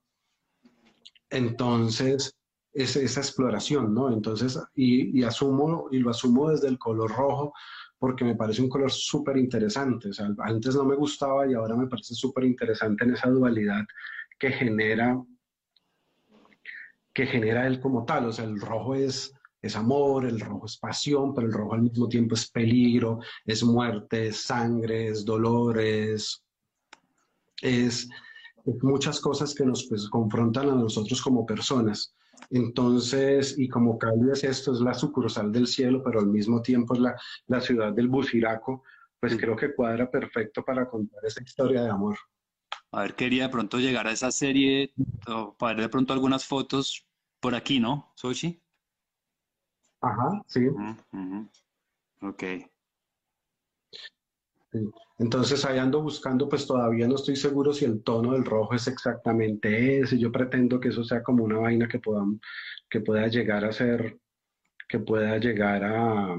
Entonces, 1.31 2.37
es 2.73 2.97
esa 2.97 3.21
exploración, 3.21 3.95
¿no? 3.95 4.13
Entonces, 4.13 4.59
y, 4.75 5.19
y, 5.19 5.23
asumo, 5.25 5.89
y 5.91 5.99
lo 5.99 6.11
asumo 6.11 6.51
desde 6.51 6.69
el 6.69 6.79
color 6.79 7.11
rojo, 7.11 7.53
porque 7.99 8.25
me 8.25 8.37
parece 8.37 8.63
un 8.63 8.69
color 8.69 8.91
súper 8.91 9.37
interesante. 9.37 10.11
O 10.11 10.13
sea, 10.13 10.29
antes 10.39 10.75
no 10.75 10.85
me 10.85 10.95
gustaba 10.95 11.51
y 11.51 11.55
ahora 11.55 11.77
me 11.77 11.89
parece 11.89 12.15
súper 12.15 12.45
interesante 12.45 13.05
en 13.05 13.15
esa 13.15 13.29
dualidad 13.31 13.85
que 14.39 14.53
genera 14.53 15.21
que 17.19 17.27
genera 17.27 17.67
él 17.67 17.81
como 17.81 18.05
tal. 18.05 18.27
O 18.27 18.33
sea, 18.33 18.45
el 18.45 18.61
rojo 18.61 18.95
es, 18.95 19.35
es 19.61 19.75
amor, 19.75 20.25
el 20.25 20.39
rojo 20.39 20.67
es 20.67 20.77
pasión, 20.77 21.35
pero 21.35 21.49
el 21.49 21.53
rojo 21.53 21.75
al 21.75 21.83
mismo 21.83 22.09
tiempo 22.09 22.37
es 22.37 22.49
peligro, 22.49 23.19
es 23.45 23.65
muerte, 23.65 24.29
es 24.29 24.43
sangre, 24.43 25.09
es 25.09 25.25
dolor, 25.25 25.81
es, 25.81 26.45
muchas 28.83 29.19
cosas 29.21 29.53
que 29.53 29.67
nos 29.67 29.89
pues, 29.89 30.09
confrontan 30.09 30.71
a 30.71 30.77
nosotros 30.77 31.21
como 31.21 31.45
personas. 31.45 32.15
Entonces, 32.51 33.59
y 33.59 33.69
como 33.69 33.99
Cali 33.99 34.31
es 34.33 34.45
esto, 34.45 34.73
es 34.73 34.79
la 34.79 34.95
sucursal 34.95 35.51
del 35.51 35.67
cielo, 35.67 36.05
pero 36.05 36.21
al 36.21 36.29
mismo 36.29 36.63
tiempo 36.63 36.95
es 36.95 37.01
la, 37.01 37.17
la 37.49 37.61
ciudad 37.61 37.93
del 37.93 38.07
Buciraco, 38.07 38.85
pues 39.19 39.37
creo 39.37 39.57
que 39.57 39.75
cuadra 39.75 40.09
perfecto 40.09 40.65
para 40.65 40.89
contar 40.89 41.19
esa 41.25 41.43
historia 41.43 41.83
de 41.83 41.91
amor. 41.91 42.17
A 42.93 43.03
ver, 43.03 43.17
quería 43.17 43.43
de 43.43 43.49
pronto 43.49 43.81
llegar 43.81 44.07
a 44.07 44.13
esa 44.13 44.31
serie, 44.31 44.95
o 45.27 45.57
para 45.59 45.75
ver 45.75 45.83
de 45.87 45.89
pronto 45.89 46.13
algunas 46.13 46.47
fotos 46.47 47.08
por 47.41 47.55
aquí, 47.55 47.81
¿no, 47.81 48.13
Sochi? 48.15 48.63
Ajá, 50.01 50.43
sí. 50.47 50.67
Uh 50.67 50.95
-huh. 51.13 51.49
Ok. 52.23 52.43
Sí. 54.73 54.91
Entonces 55.19 55.65
ahí 55.65 55.79
ando 55.79 56.03
buscando, 56.03 56.49
pues 56.49 56.67
todavía 56.67 57.09
no 57.09 57.17
estoy 57.17 57.37
seguro 57.37 57.73
si 57.73 57.85
el 57.85 58.03
tono 58.03 58.33
del 58.33 58.45
rojo 58.45 58.75
es 58.75 58.87
exactamente 58.87 60.01
ese. 60.01 60.19
Yo 60.19 60.31
pretendo 60.31 60.79
que 60.79 60.89
eso 60.89 61.03
sea 61.03 61.23
como 61.23 61.45
una 61.45 61.59
vaina 61.59 61.89
que, 61.89 61.99
podamos, 61.99 62.39
que 62.89 63.01
pueda 63.01 63.27
llegar 63.27 63.65
a 63.65 63.73
ser, 63.73 64.19
que 64.89 65.01
pueda 65.01 65.39
llegar 65.39 65.83
a, 65.85 66.37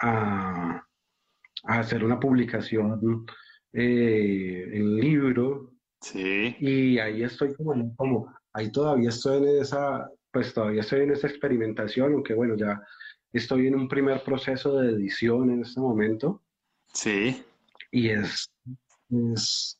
a, 0.00 0.86
a 1.64 1.78
hacer 1.78 2.04
una 2.04 2.18
publicación 2.18 3.26
eh, 3.72 4.70
en 4.72 4.96
libro. 4.96 5.72
Sí. 6.00 6.56
Y 6.60 6.98
ahí 6.98 7.22
estoy 7.24 7.54
como, 7.54 7.94
como 7.96 8.32
ahí 8.52 8.70
todavía 8.70 9.08
estoy 9.10 9.38
en 9.38 9.60
esa, 9.62 10.08
pues 10.30 10.52
todavía 10.54 10.80
estoy 10.82 11.00
en 11.00 11.12
esa 11.12 11.26
experimentación, 11.28 12.12
aunque 12.12 12.34
bueno, 12.34 12.56
ya 12.56 12.80
estoy 13.32 13.66
en 13.66 13.74
un 13.74 13.88
primer 13.88 14.22
proceso 14.24 14.78
de 14.78 14.90
edición 14.92 15.50
en 15.50 15.62
este 15.62 15.80
momento. 15.80 16.42
Sí. 16.92 17.42
Y 17.90 18.08
es, 18.10 18.50
es, 19.10 19.78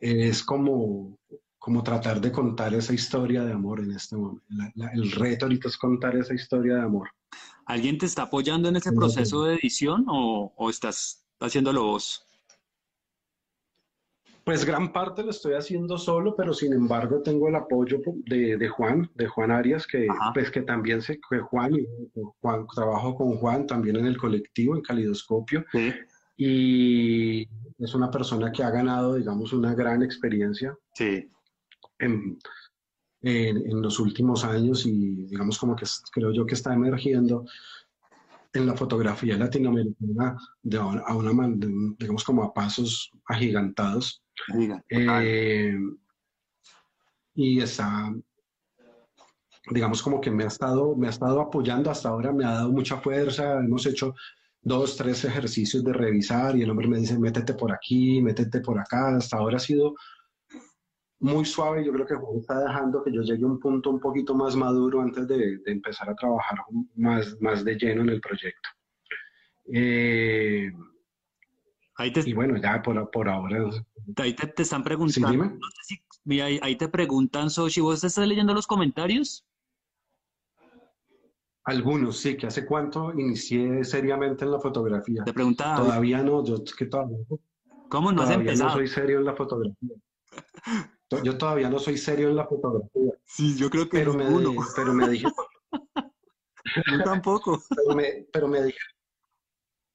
es 0.00 0.42
como, 0.42 1.18
como 1.58 1.82
tratar 1.82 2.20
de 2.20 2.30
contar 2.32 2.74
esa 2.74 2.92
historia 2.94 3.44
de 3.44 3.52
amor 3.52 3.80
en 3.80 3.92
este 3.92 4.16
momento. 4.16 4.44
La- 4.50 4.72
la- 4.74 4.92
el 4.92 5.10
reto 5.12 5.46
ahorita 5.46 5.68
es 5.68 5.76
contar 5.76 6.16
esa 6.16 6.34
historia 6.34 6.74
de 6.76 6.82
amor. 6.82 7.08
¿Alguien 7.66 7.98
te 7.98 8.06
está 8.06 8.22
apoyando 8.22 8.68
en 8.68 8.76
ese 8.76 8.92
proceso 8.92 9.44
de 9.44 9.56
edición 9.56 10.06
o, 10.08 10.52
o 10.56 10.70
estás 10.70 11.26
haciéndolo 11.38 11.84
vos? 11.84 12.26
Pues 14.48 14.64
gran 14.64 14.90
parte 14.94 15.22
lo 15.22 15.28
estoy 15.28 15.52
haciendo 15.52 15.98
solo, 15.98 16.34
pero 16.34 16.54
sin 16.54 16.72
embargo 16.72 17.20
tengo 17.20 17.48
el 17.48 17.54
apoyo 17.54 18.00
de, 18.24 18.56
de 18.56 18.68
Juan, 18.70 19.10
de 19.14 19.26
Juan 19.26 19.50
Arias, 19.50 19.86
que 19.86 20.06
Ajá. 20.08 20.30
pues 20.32 20.50
que 20.50 20.62
también 20.62 21.02
sé 21.02 21.20
que 21.28 21.38
Juan, 21.40 21.72
Juan, 22.40 22.66
trabajo 22.74 23.14
con 23.14 23.36
Juan 23.36 23.66
también 23.66 23.96
en 23.96 24.06
el 24.06 24.16
colectivo, 24.16 24.74
en 24.74 24.80
Calidoscopio, 24.80 25.66
Sí. 25.70 25.92
y 26.38 27.42
es 27.78 27.94
una 27.94 28.10
persona 28.10 28.50
que 28.50 28.62
ha 28.62 28.70
ganado, 28.70 29.16
digamos, 29.16 29.52
una 29.52 29.74
gran 29.74 30.02
experiencia 30.02 30.74
Sí. 30.94 31.28
en, 31.98 32.38
en- 33.20 33.70
en 33.70 33.82
los 33.82 34.00
últimos 34.00 34.46
años 34.46 34.86
y 34.86 35.26
digamos 35.26 35.58
como 35.58 35.76
que 35.76 35.84
creo 36.10 36.32
yo 36.32 36.46
que 36.46 36.54
está 36.54 36.72
emergiendo 36.72 37.44
en 38.54 38.64
la 38.66 38.74
fotografía 38.74 39.36
latinoamericana 39.36 40.38
de 40.62 40.78
a 40.78 40.86
una, 40.86 41.54
digamos 41.98 42.24
como 42.24 42.42
a 42.44 42.54
pasos 42.54 43.10
agigantados. 43.26 44.22
Eh, 44.88 45.76
y 47.34 47.60
está, 47.60 48.12
digamos 49.70 50.02
como 50.02 50.20
que 50.20 50.30
me 50.30 50.44
ha 50.44 50.48
estado, 50.48 50.96
me 50.96 51.06
ha 51.06 51.10
estado 51.10 51.40
apoyando 51.40 51.90
hasta 51.90 52.08
ahora, 52.08 52.32
me 52.32 52.44
ha 52.44 52.52
dado 52.52 52.72
mucha 52.72 52.98
fuerza, 52.98 53.58
hemos 53.60 53.86
hecho 53.86 54.14
dos, 54.60 54.96
tres 54.96 55.24
ejercicios 55.24 55.84
de 55.84 55.92
revisar 55.92 56.56
y 56.56 56.62
el 56.62 56.70
hombre 56.70 56.88
me 56.88 56.98
dice, 56.98 57.18
métete 57.18 57.54
por 57.54 57.72
aquí, 57.72 58.20
métete 58.20 58.60
por 58.60 58.78
acá, 58.78 59.16
hasta 59.16 59.36
ahora 59.36 59.56
ha 59.56 59.60
sido 59.60 59.94
muy 61.20 61.44
suave, 61.44 61.84
yo 61.84 61.92
creo 61.92 62.06
que 62.06 62.14
Juan 62.14 62.38
está 62.38 62.60
dejando 62.60 63.02
que 63.02 63.12
yo 63.12 63.22
llegue 63.22 63.44
a 63.44 63.48
un 63.48 63.58
punto 63.58 63.90
un 63.90 64.00
poquito 64.00 64.34
más 64.34 64.54
maduro 64.54 65.00
antes 65.00 65.26
de, 65.26 65.58
de 65.58 65.72
empezar 65.72 66.08
a 66.08 66.14
trabajar 66.14 66.58
más, 66.94 67.36
más 67.40 67.64
de 67.64 67.74
lleno 67.76 68.02
en 68.02 68.10
el 68.10 68.20
proyecto. 68.20 68.68
Eh, 69.72 70.72
Ahí 71.98 72.12
te, 72.12 72.20
y 72.20 72.32
bueno, 72.32 72.56
ya 72.56 72.80
por, 72.80 73.10
por 73.10 73.28
ahora, 73.28 73.58
ahí 74.18 74.32
te, 74.32 74.46
te 74.46 74.62
están 74.62 74.82
sí, 74.82 74.84
preguntando. 74.84 75.28
dime. 75.32 75.46
no 75.58 75.66
sé 75.70 75.82
si- 75.82 76.02
mira, 76.24 76.44
ahí, 76.44 76.60
ahí 76.62 76.76
te 76.76 76.88
preguntan, 76.88 77.50
Sochi, 77.50 77.80
¿vos 77.80 78.04
estás 78.04 78.24
leyendo 78.26 78.54
los 78.54 78.68
comentarios? 78.68 79.44
Algunos, 81.64 82.18
sí, 82.18 82.36
que 82.36 82.46
hace 82.46 82.64
cuánto 82.64 83.12
inicié 83.12 83.82
seriamente 83.84 84.44
en 84.44 84.52
la 84.52 84.60
fotografía. 84.60 85.24
Te 85.24 85.32
pregunta 85.32 85.64
David, 85.70 85.82
Todavía 85.82 86.22
no, 86.22 86.44
yo 86.44 86.54
es 86.64 86.74
que 86.74 86.86
todavía, 86.86 87.18
¿cómo 87.88 88.12
no 88.12 88.22
has 88.22 88.28
todavía 88.28 88.52
no 88.52 88.54
empezado? 88.54 88.72
soy 88.74 88.86
serio 88.86 89.18
en 89.18 89.24
la 89.24 89.34
fotografía. 89.36 89.94
To- 91.08 91.22
Yo 91.24 91.36
todavía 91.36 91.68
no 91.68 91.78
soy 91.78 91.98
serio 91.98 92.28
en 92.28 92.36
la 92.36 92.46
fotografía, 92.46 93.12
Sí, 93.24 93.56
yo 93.56 93.68
creo 93.68 93.88
que 93.88 93.98
pero 93.98 94.14
me, 94.14 94.24
ninguno. 94.24 94.52
pero 94.76 94.94
me 94.94 95.08
dije, 95.08 95.26
Yo 96.86 97.02
tampoco. 97.04 97.60
pero 97.74 97.94
me, 97.96 98.26
pero 98.32 98.48
me 98.48 98.62
dije, 98.62 98.78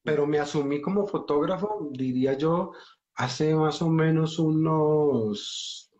pero 0.04 0.26
me 0.26 0.38
asumí 0.38 0.80
como 0.80 1.06
fotógrafo, 1.06 1.88
diría 1.92 2.34
yo, 2.38 2.72
hace 3.14 3.54
más 3.54 3.82
o 3.82 3.88
menos 3.90 4.38
unos, 4.38 5.90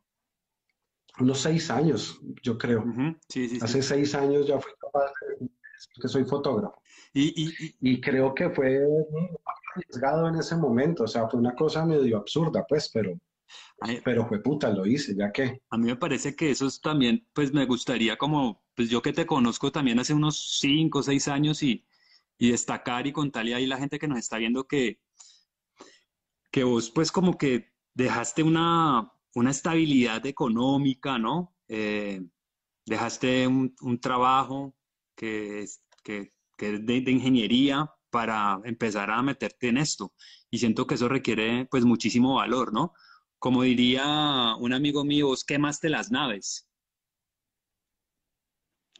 unos 1.21 1.38
seis 1.40 1.71
años, 1.71 2.19
yo 2.43 2.59
creo. 2.59 2.81
Ujú, 2.81 3.17
Sí, 3.29 3.49
sí, 3.49 3.57
sí. 3.57 3.64
Hace 3.64 3.83
seis 3.83 4.14
años 4.14 4.47
ya 4.47 4.61
fui 4.61 4.73
capaz 4.81 5.12
de 5.23 5.37
decir 5.47 6.03
que 6.03 6.09
soy 6.09 6.25
fotógrafo. 6.25 6.83
Y, 7.12 7.33
y, 7.43 7.49
y- 7.67 7.93
Y 7.93 8.01
creo 8.01 8.35
que 8.35 8.51
fue 8.51 8.81
arriesgado 9.75 10.29
en 10.29 10.37
ese 10.37 10.57
momento, 10.57 11.05
o 11.05 11.07
sea, 11.09 11.29
fue 11.29 11.38
una 11.40 11.55
cosa 11.55 11.85
medio 11.87 12.17
absurda, 12.19 12.64
pues, 12.69 12.90
pero, 12.93 13.12
Ay. 13.81 14.01
pero 14.05 14.27
fue 14.27 14.43
puta, 14.43 14.71
lo 14.71 14.87
hice, 14.87 15.14
ya 15.17 15.31
que. 15.31 15.61
a 15.71 15.77
mí 15.79 15.87
me 15.87 15.97
parece 15.97 16.35
que 16.35 16.51
eso 16.51 16.67
es 16.67 16.81
también, 16.81 17.27
pues 17.33 17.53
me 17.53 17.67
gustaría 17.67 18.17
como, 18.17 18.62
pues 18.75 18.90
yo 18.90 19.03
que 19.03 19.12
te 19.12 19.27
conozco 19.27 19.71
también 19.73 19.99
hace 19.99 20.14
unos 20.14 20.59
cinco 20.59 21.01
o 21.01 21.03
seis 21.03 21.29
años 21.29 21.62
y, 21.62 21.85
y 22.38 22.51
destacar 22.51 23.07
y 23.07 23.12
contarle 23.12 23.55
ahí 23.55 23.66
la 23.66 23.79
gente 23.79 23.99
que 23.99 24.09
nos 24.09 24.18
está 24.18 24.38
viendo 24.38 24.66
que, 24.66 25.01
que 26.51 26.64
vos 26.64 26.90
pues 26.90 27.12
como 27.12 27.37
que 27.38 27.73
dejaste 27.94 28.42
una, 28.42 29.12
una 29.35 29.51
estabilidad 29.51 30.25
económica, 30.27 31.18
¿no? 31.18 31.55
Eh, 31.68 32.23
dejaste 32.87 33.47
un, 33.47 34.01
trabajo 34.01 34.75
que 35.16 35.62
es, 35.62 35.83
que, 36.03 36.33
que 36.57 36.75
es 36.75 36.87
de, 36.87 37.01
de 37.01 37.11
ingeniería 37.11 37.90
para 38.11 38.61
empezar 38.64 39.11
a 39.11 39.23
meterte 39.23 39.68
en 39.68 39.79
esto. 39.79 40.12
Y 40.51 40.59
siento 40.59 40.87
que 40.87 40.94
eso 40.94 41.09
requiere 41.09 41.66
pues 41.66 41.85
muchísimo 41.85 42.35
valor, 42.35 42.73
¿no? 42.73 42.92
Como 43.38 43.62
diría 43.62 44.55
un 44.59 44.73
amigo 44.73 45.05
mío, 45.05 45.29
vos 45.29 45.44
quemaste 45.44 45.88
las 45.88 46.11
naves, 46.11 46.68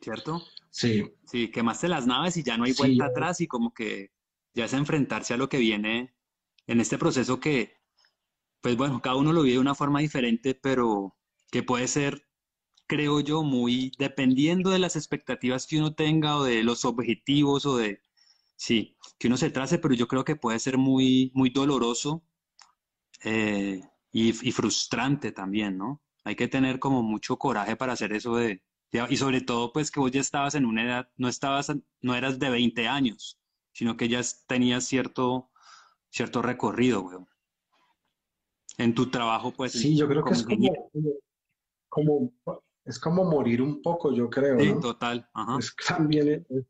¿cierto? 0.01 0.43
Sí, 0.79 1.05
Sí, 1.27 1.51
quemaste 1.51 1.89
las 1.89 2.07
naves 2.07 2.37
y 2.37 2.43
ya 2.43 2.57
no 2.59 2.65
hay 2.65 2.73
vuelta 2.73 3.07
atrás 3.07 3.41
y 3.41 3.47
como 3.47 3.73
que 3.73 4.11
ya 4.55 4.67
es 4.67 4.73
enfrentarse 4.75 5.33
a 5.35 5.37
lo 5.37 5.49
que 5.49 5.59
viene 5.59 6.15
en 6.67 6.81
este 6.81 6.99
proceso 6.99 7.41
que, 7.41 7.75
pues 8.63 8.77
bueno, 8.77 9.03
cada 9.03 9.17
uno 9.17 9.33
lo 9.33 9.43
vive 9.43 9.55
de 9.55 9.61
una 9.61 9.75
forma 9.77 10.01
diferente, 10.01 10.55
pero 10.55 11.17
que 11.53 11.63
puede 11.65 11.89
ser, 11.89 12.29
creo 12.89 13.21
yo, 13.21 13.43
muy 13.45 13.93
dependiendo 13.99 14.71
de 14.71 14.79
las 14.81 14.97
expectativas 14.97 15.67
que 15.69 15.79
uno 15.79 15.95
tenga 15.95 16.39
o 16.39 16.45
de 16.45 16.65
los 16.65 16.85
objetivos 16.87 17.67
o 17.67 17.77
de, 17.79 18.01
sí, 18.57 18.97
que 19.19 19.29
uno 19.29 19.37
se 19.39 19.51
trace, 19.51 19.79
pero 19.79 19.95
yo 19.95 20.09
creo 20.09 20.25
que 20.25 20.37
puede 20.37 20.59
ser 20.61 20.79
muy, 20.79 21.33
muy 21.35 21.51
doloroso 21.51 22.25
eh, 23.25 23.81
y, 24.13 24.49
y 24.49 24.53
frustrante 24.53 25.33
también, 25.33 25.79
¿no? 25.79 26.03
Hay 26.25 26.37
que 26.37 26.49
tener 26.49 26.79
como 26.79 27.03
mucho 27.03 27.37
coraje 27.39 27.77
para 27.77 27.93
hacer 27.95 28.13
eso 28.13 28.37
de- 28.37 28.63
y 29.09 29.17
sobre 29.17 29.41
todo 29.41 29.73
pues 29.73 29.91
que 29.91 30.01
vos 30.01 30.11
ya 30.11 30.21
estabas 30.21 30.55
en 30.55 30.67
una 30.67 30.85
edad, 30.85 31.09
no 31.17 31.29
estabas, 31.29 31.73
no 32.01 32.15
eras 32.15 32.39
de 32.39 32.51
20 32.51 32.87
años, 32.87 33.41
sino 33.73 33.97
que 33.97 34.09
ya 34.09 34.21
tenías 34.47 34.85
cierto, 34.85 35.51
cierto 36.11 36.43
recorrido, 36.43 37.03
weón. 37.03 37.29
En 38.79 38.95
tu 38.95 39.09
trabajo, 39.11 39.53
pues, 39.53 39.73
sí, 39.73 39.97
yo 39.97 40.09
creo 40.09 40.25
que 40.25 40.33
es 40.33 40.45
como, 40.45 40.91
como, 41.89 42.33
es 42.85 42.99
como 42.99 43.25
morir 43.25 43.63
un 43.63 43.83
poco, 43.83 44.13
yo 44.13 44.29
creo, 44.29 44.59
Sí, 44.59 44.73
¿no? 44.73 44.81
total, 44.81 45.29
ajá. 45.33 45.59
Es 45.59 45.75
también, 45.87 46.45
es 46.49 46.65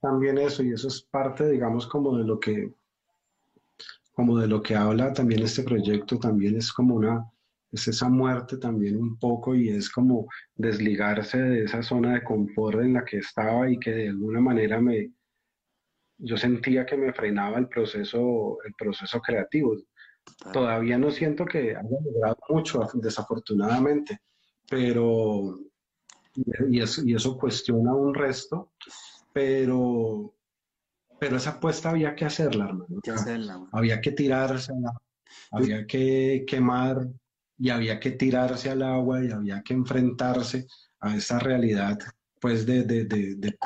también 0.00 0.38
eso, 0.38 0.62
y 0.62 0.72
eso 0.72 0.88
es 0.88 1.02
parte, 1.02 1.48
digamos, 1.50 1.86
como 1.86 2.16
de 2.16 2.24
lo 2.24 2.38
que, 2.38 2.72
como 4.12 4.38
de 4.38 4.46
lo 4.46 4.62
que 4.62 4.76
habla 4.76 5.12
también 5.12 5.42
este 5.42 5.64
proyecto, 5.64 6.18
también 6.18 6.56
es 6.56 6.72
como 6.72 6.94
una, 6.94 7.32
es 7.74 7.88
esa 7.88 8.08
muerte 8.08 8.56
también 8.58 8.96
un 8.96 9.18
poco, 9.18 9.54
y 9.54 9.68
es 9.68 9.90
como 9.90 10.28
desligarse 10.54 11.38
de 11.38 11.64
esa 11.64 11.82
zona 11.82 12.14
de 12.14 12.22
confort 12.22 12.80
en 12.80 12.94
la 12.94 13.04
que 13.04 13.18
estaba 13.18 13.68
y 13.68 13.78
que 13.78 13.90
de 13.90 14.08
alguna 14.10 14.40
manera 14.40 14.80
me, 14.80 15.12
yo 16.18 16.36
sentía 16.36 16.86
que 16.86 16.96
me 16.96 17.12
frenaba 17.12 17.58
el 17.58 17.68
proceso, 17.68 18.58
el 18.64 18.74
proceso 18.74 19.20
creativo. 19.20 19.76
total. 20.24 20.52
Todavía 20.52 20.98
no 20.98 21.10
siento 21.10 21.44
que 21.44 21.70
haya 21.70 21.82
logrado 21.82 22.38
mucho, 22.48 22.88
desafortunadamente, 22.94 24.20
pero, 24.70 25.58
y 26.70 26.80
eso, 26.80 27.02
y 27.04 27.14
eso 27.14 27.36
cuestiona 27.36 27.92
un 27.92 28.14
resto, 28.14 28.70
pero, 29.32 30.32
pero 31.18 31.38
esa 31.38 31.50
apuesta 31.50 31.90
había 31.90 32.14
que 32.14 32.24
hacerla, 32.24 32.66
hermano. 32.66 32.86
Hay 32.88 33.00
que 33.02 33.10
hacerla, 33.10 33.66
había 33.72 34.00
que 34.00 34.12
tirarse, 34.12 34.72
había 35.50 35.84
que 35.88 36.44
quemar 36.46 37.08
y 37.58 37.70
había 37.70 38.00
que 38.00 38.12
tirarse 38.12 38.70
al 38.70 38.82
agua 38.82 39.24
y 39.24 39.30
había 39.30 39.62
que 39.62 39.74
enfrentarse 39.74 40.66
a 41.00 41.16
esa 41.16 41.38
realidad, 41.38 41.98
pues 42.40 42.66
de, 42.66 42.84
de, 42.84 43.04
de, 43.04 43.36
de 43.36 43.58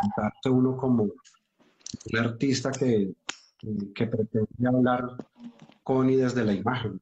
uno 0.51 0.77
como 0.77 1.05
un 1.05 2.18
artista 2.18 2.70
que, 2.70 3.12
que 3.94 4.07
pretende 4.07 4.68
hablar 4.68 5.16
con 5.82 6.11
y 6.11 6.16
desde 6.16 6.45
la 6.45 6.53
imagen. 6.53 7.01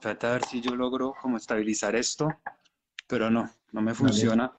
Trata 0.00 0.28
de 0.28 0.32
ver 0.34 0.44
si 0.44 0.60
yo 0.60 0.74
logro 0.74 1.14
como 1.20 1.36
estabilizar 1.36 1.94
esto, 1.94 2.28
pero 3.06 3.30
no, 3.30 3.50
no 3.72 3.82
me 3.82 3.94
funciona. 3.94 4.56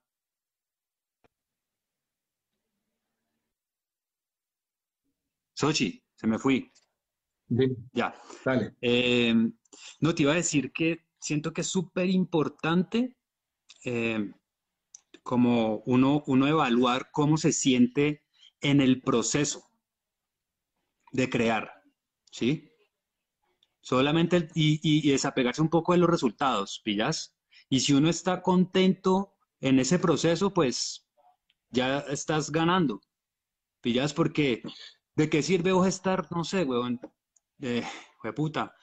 Sochi, 5.53 6.03
se 6.15 6.27
me 6.27 6.39
fui. 6.39 6.71
Dime, 7.47 7.75
Ya. 7.93 8.15
Dale. 8.45 8.75
Eh, 8.81 9.33
no, 9.99 10.15
te 10.15 10.23
iba 10.23 10.31
a 10.31 10.35
decir 10.35 10.71
que 10.71 11.05
siento 11.21 11.53
que 11.53 11.61
es 11.61 11.67
súper 11.67 12.09
importante 12.09 13.15
eh, 13.85 14.31
como 15.23 15.77
uno, 15.87 16.23
uno 16.27 16.47
evaluar 16.47 17.09
cómo 17.11 17.37
se 17.37 17.53
siente 17.53 18.23
en 18.61 18.81
el 18.81 19.01
proceso 19.01 19.63
de 21.13 21.29
crear, 21.29 21.71
¿sí? 22.31 22.69
Solamente 23.81 24.49
y, 24.53 24.73
y- 24.83 25.07
y 25.07 25.11
desapegarse 25.11 25.61
un 25.61 25.69
poco 25.69 25.91
de 25.93 25.97
los 25.99 26.09
resultados, 26.09 26.81
¿pillas? 26.83 27.35
Y 27.69 27.79
si 27.79 27.93
uno 27.93 28.09
está 28.09 28.41
contento 28.41 29.33
en 29.59 29.79
ese 29.79 29.97
proceso, 29.99 30.53
pues 30.53 31.07
ya 31.71 31.99
estás 32.01 32.51
ganando, 32.51 33.01
¿pillas? 33.81 34.13
Porque 34.13 34.63
¿de 35.15 35.29
qué 35.29 35.43
sirve 35.43 35.71
vos 35.73 35.87
estar, 35.87 36.27
no 36.31 36.43
sé, 36.43 36.63
weón, 36.65 36.99
eh, 37.61 37.83
puta, 38.35 38.73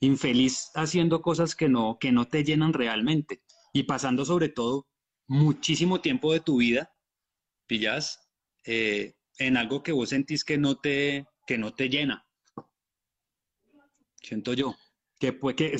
infeliz 0.00 0.70
haciendo 0.74 1.22
cosas 1.22 1.54
que 1.54 1.68
no, 1.68 1.98
que 1.98 2.12
no 2.12 2.26
te 2.26 2.44
llenan 2.44 2.72
realmente 2.72 3.42
y 3.72 3.84
pasando 3.84 4.24
sobre 4.24 4.48
todo 4.48 4.86
muchísimo 5.26 6.00
tiempo 6.00 6.32
de 6.32 6.40
tu 6.40 6.58
vida, 6.58 6.92
pillas, 7.66 8.28
eh, 8.64 9.16
en 9.38 9.56
algo 9.56 9.82
que 9.82 9.92
vos 9.92 10.10
sentís 10.10 10.44
que 10.44 10.58
no 10.58 10.76
te, 10.76 11.26
que 11.46 11.58
no 11.58 11.74
te 11.74 11.88
llena. 11.88 12.26
Siento 14.22 14.54
yo. 14.54 14.74
Que, 15.18 15.32
pues, 15.32 15.56
que 15.56 15.76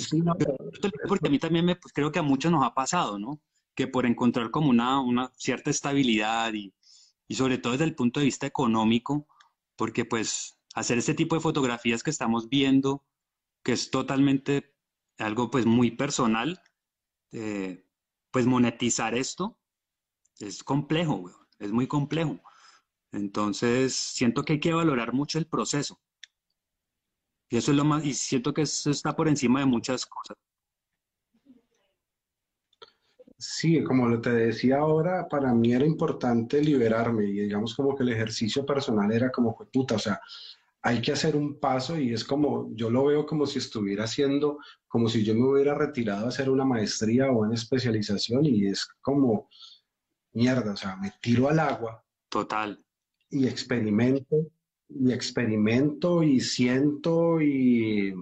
porque 1.08 1.28
a 1.28 1.30
mí 1.30 1.38
también 1.38 1.64
me, 1.64 1.76
pues, 1.76 1.92
creo 1.92 2.10
que 2.10 2.18
a 2.18 2.22
muchos 2.22 2.50
nos 2.50 2.64
ha 2.64 2.74
pasado, 2.74 3.18
¿no? 3.18 3.40
Que 3.74 3.86
por 3.86 4.06
encontrar 4.06 4.50
como 4.50 4.70
una, 4.70 5.00
una 5.00 5.30
cierta 5.36 5.70
estabilidad 5.70 6.54
y, 6.54 6.72
y 7.28 7.34
sobre 7.34 7.58
todo 7.58 7.72
desde 7.72 7.84
el 7.84 7.94
punto 7.94 8.20
de 8.20 8.26
vista 8.26 8.46
económico, 8.46 9.26
porque 9.76 10.04
pues 10.04 10.58
hacer 10.74 10.98
este 10.98 11.14
tipo 11.14 11.34
de 11.34 11.42
fotografías 11.42 12.02
que 12.02 12.10
estamos 12.10 12.48
viendo, 12.48 13.04
que 13.66 13.72
es 13.72 13.90
totalmente 13.90 14.76
algo 15.18 15.50
pues 15.50 15.66
muy 15.66 15.90
personal, 15.90 16.62
eh, 17.32 17.84
pues 18.30 18.46
monetizar 18.46 19.16
esto 19.16 19.58
es 20.38 20.62
complejo, 20.62 21.28
es 21.58 21.72
muy 21.72 21.88
complejo. 21.88 22.40
Entonces, 23.10 23.92
siento 23.92 24.44
que 24.44 24.52
hay 24.52 24.60
que 24.60 24.72
valorar 24.72 25.12
mucho 25.12 25.40
el 25.40 25.48
proceso. 25.48 26.00
Y 27.48 27.56
eso 27.56 27.72
es 27.72 27.76
lo 27.76 27.84
más, 27.84 28.04
y 28.04 28.14
siento 28.14 28.54
que 28.54 28.62
eso 28.62 28.88
está 28.88 29.16
por 29.16 29.26
encima 29.26 29.58
de 29.58 29.66
muchas 29.66 30.06
cosas. 30.06 30.36
Sí, 33.36 33.82
como 33.82 34.20
te 34.20 34.30
decía 34.30 34.78
ahora, 34.78 35.26
para 35.28 35.52
mí 35.52 35.72
era 35.72 35.84
importante 35.84 36.62
liberarme 36.62 37.24
y 37.24 37.32
digamos 37.32 37.74
como 37.74 37.96
que 37.96 38.04
el 38.04 38.10
ejercicio 38.10 38.64
personal 38.64 39.10
era 39.10 39.32
como, 39.32 39.56
puta, 39.72 39.96
o 39.96 39.98
sea, 39.98 40.20
hay 40.86 41.02
que 41.02 41.10
hacer 41.10 41.34
un 41.34 41.58
paso 41.58 41.98
y 41.98 42.12
es 42.12 42.22
como, 42.22 42.70
yo 42.76 42.90
lo 42.90 43.06
veo 43.06 43.26
como 43.26 43.44
si 43.44 43.58
estuviera 43.58 44.04
haciendo, 44.04 44.60
como 44.86 45.08
si 45.08 45.24
yo 45.24 45.34
me 45.34 45.44
hubiera 45.44 45.74
retirado 45.74 46.26
a 46.26 46.28
hacer 46.28 46.48
una 46.48 46.64
maestría 46.64 47.28
o 47.28 47.40
una 47.40 47.56
especialización 47.56 48.46
y 48.46 48.68
es 48.68 48.86
como, 49.00 49.50
mierda, 50.32 50.72
o 50.72 50.76
sea, 50.76 50.94
me 50.96 51.12
tiro 51.20 51.48
al 51.48 51.58
agua. 51.58 52.04
Total. 52.28 52.80
Y 53.30 53.48
experimento, 53.48 54.46
y 54.88 55.12
experimento 55.12 56.22
y 56.22 56.38
siento 56.38 57.40
y... 57.40 58.14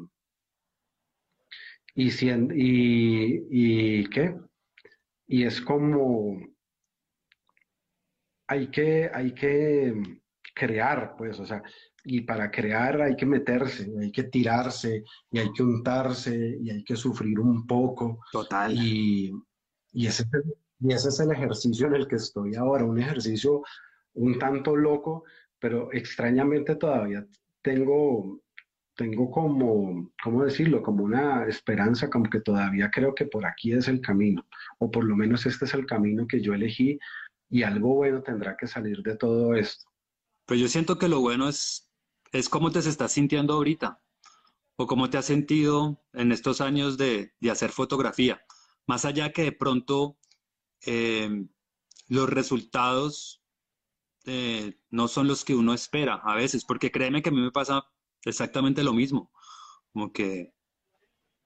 Y, 1.94 2.08
y, 2.08 3.46
y 3.50 4.06
¿qué? 4.06 4.34
y 5.26 5.44
es 5.44 5.60
como 5.60 6.40
hay 8.46 8.70
que, 8.70 9.10
hay 9.12 9.34
que 9.34 9.94
crear, 10.54 11.14
pues, 11.16 11.38
o 11.40 11.46
sea, 11.46 11.62
y 12.04 12.20
para 12.20 12.50
crear 12.50 13.00
hay 13.00 13.16
que 13.16 13.26
meterse, 13.26 13.90
hay 14.00 14.12
que 14.12 14.24
tirarse, 14.24 15.04
y 15.30 15.38
hay 15.38 15.52
que 15.52 15.62
untarse, 15.62 16.58
y 16.60 16.70
hay 16.70 16.84
que 16.84 16.96
sufrir 16.96 17.40
un 17.40 17.66
poco. 17.66 18.20
Total. 18.30 18.72
Y, 18.72 19.32
y, 19.92 20.06
ese, 20.06 20.24
y 20.80 20.92
ese 20.92 21.08
es 21.08 21.20
el 21.20 21.32
ejercicio 21.32 21.86
en 21.86 21.94
el 21.94 22.06
que 22.06 22.16
estoy 22.16 22.54
ahora, 22.54 22.84
un 22.84 23.00
ejercicio 23.00 23.62
un 24.14 24.38
tanto 24.38 24.76
loco, 24.76 25.24
pero 25.58 25.92
extrañamente 25.92 26.76
todavía 26.76 27.26
tengo, 27.62 28.40
tengo 28.94 29.30
como, 29.30 30.12
¿cómo 30.22 30.44
decirlo? 30.44 30.82
Como 30.82 31.04
una 31.04 31.46
esperanza, 31.46 32.10
como 32.10 32.28
que 32.28 32.40
todavía 32.40 32.90
creo 32.90 33.14
que 33.14 33.26
por 33.26 33.46
aquí 33.46 33.72
es 33.72 33.88
el 33.88 34.00
camino, 34.00 34.46
o 34.78 34.90
por 34.90 35.04
lo 35.04 35.16
menos 35.16 35.46
este 35.46 35.64
es 35.64 35.74
el 35.74 35.86
camino 35.86 36.26
que 36.26 36.40
yo 36.40 36.54
elegí 36.54 36.98
y 37.48 37.62
algo 37.62 37.94
bueno 37.94 38.22
tendrá 38.22 38.56
que 38.56 38.66
salir 38.66 39.02
de 39.02 39.16
todo 39.16 39.54
esto. 39.54 39.86
Pues 40.46 40.60
yo 40.60 40.68
siento 40.68 40.98
que 40.98 41.08
lo 41.08 41.20
bueno 41.20 41.48
es, 41.48 41.90
es 42.34 42.48
cómo 42.48 42.72
te 42.72 42.80
estás 42.80 43.12
sintiendo 43.12 43.54
ahorita, 43.54 44.02
o 44.76 44.88
cómo 44.88 45.08
te 45.08 45.18
has 45.18 45.24
sentido 45.24 46.02
en 46.12 46.32
estos 46.32 46.60
años 46.60 46.98
de, 46.98 47.32
hacer 47.48 47.70
fotografía. 47.70 48.44
Más 48.86 49.04
allá 49.04 49.32
que 49.32 49.44
de 49.44 49.52
pronto 49.52 50.18
eh, 50.84 51.46
los 52.08 52.28
resultados 52.28 53.40
eh, 54.26 54.80
no 54.90 55.06
son 55.06 55.28
los 55.28 55.44
que 55.44 55.54
uno 55.54 55.74
espera 55.74 56.14
a 56.24 56.34
veces, 56.34 56.64
porque 56.64 56.90
créeme 56.90 57.22
que 57.22 57.28
a 57.28 57.32
mí 57.32 57.40
me 57.40 57.52
pasa 57.52 57.84
exactamente 58.24 58.82
lo 58.82 58.92
mismo. 58.92 59.30
Como 59.92 60.12
que, 60.12 60.52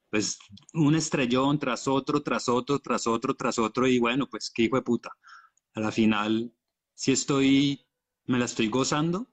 pues, 0.08 0.38
un 0.72 0.94
estrellón 0.94 1.58
tras 1.58 1.86
otro, 1.86 2.22
tras 2.22 2.48
otro, 2.48 2.78
tras 2.78 3.06
otro, 3.06 3.34
tras 3.34 3.58
otro, 3.58 3.86
y 3.86 3.98
bueno, 3.98 4.26
pues, 4.26 4.50
qué 4.50 4.62
hijo 4.62 4.76
de 4.76 4.82
puta. 4.82 5.10
A 5.74 5.80
la 5.80 5.92
final, 5.92 6.54
si 6.94 7.12
estoy, 7.12 7.86
me 8.24 8.38
la 8.38 8.46
estoy 8.46 8.68
gozando, 8.68 9.28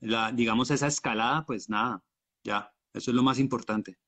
la, 0.00 0.32
digamos, 0.32 0.70
esa 0.70 0.86
escalada, 0.86 1.44
pues 1.46 1.68
nada, 1.68 2.02
ya, 2.44 2.72
eso 2.92 3.10
es 3.10 3.14
lo 3.14 3.22
más 3.22 3.38
importante. 3.38 3.98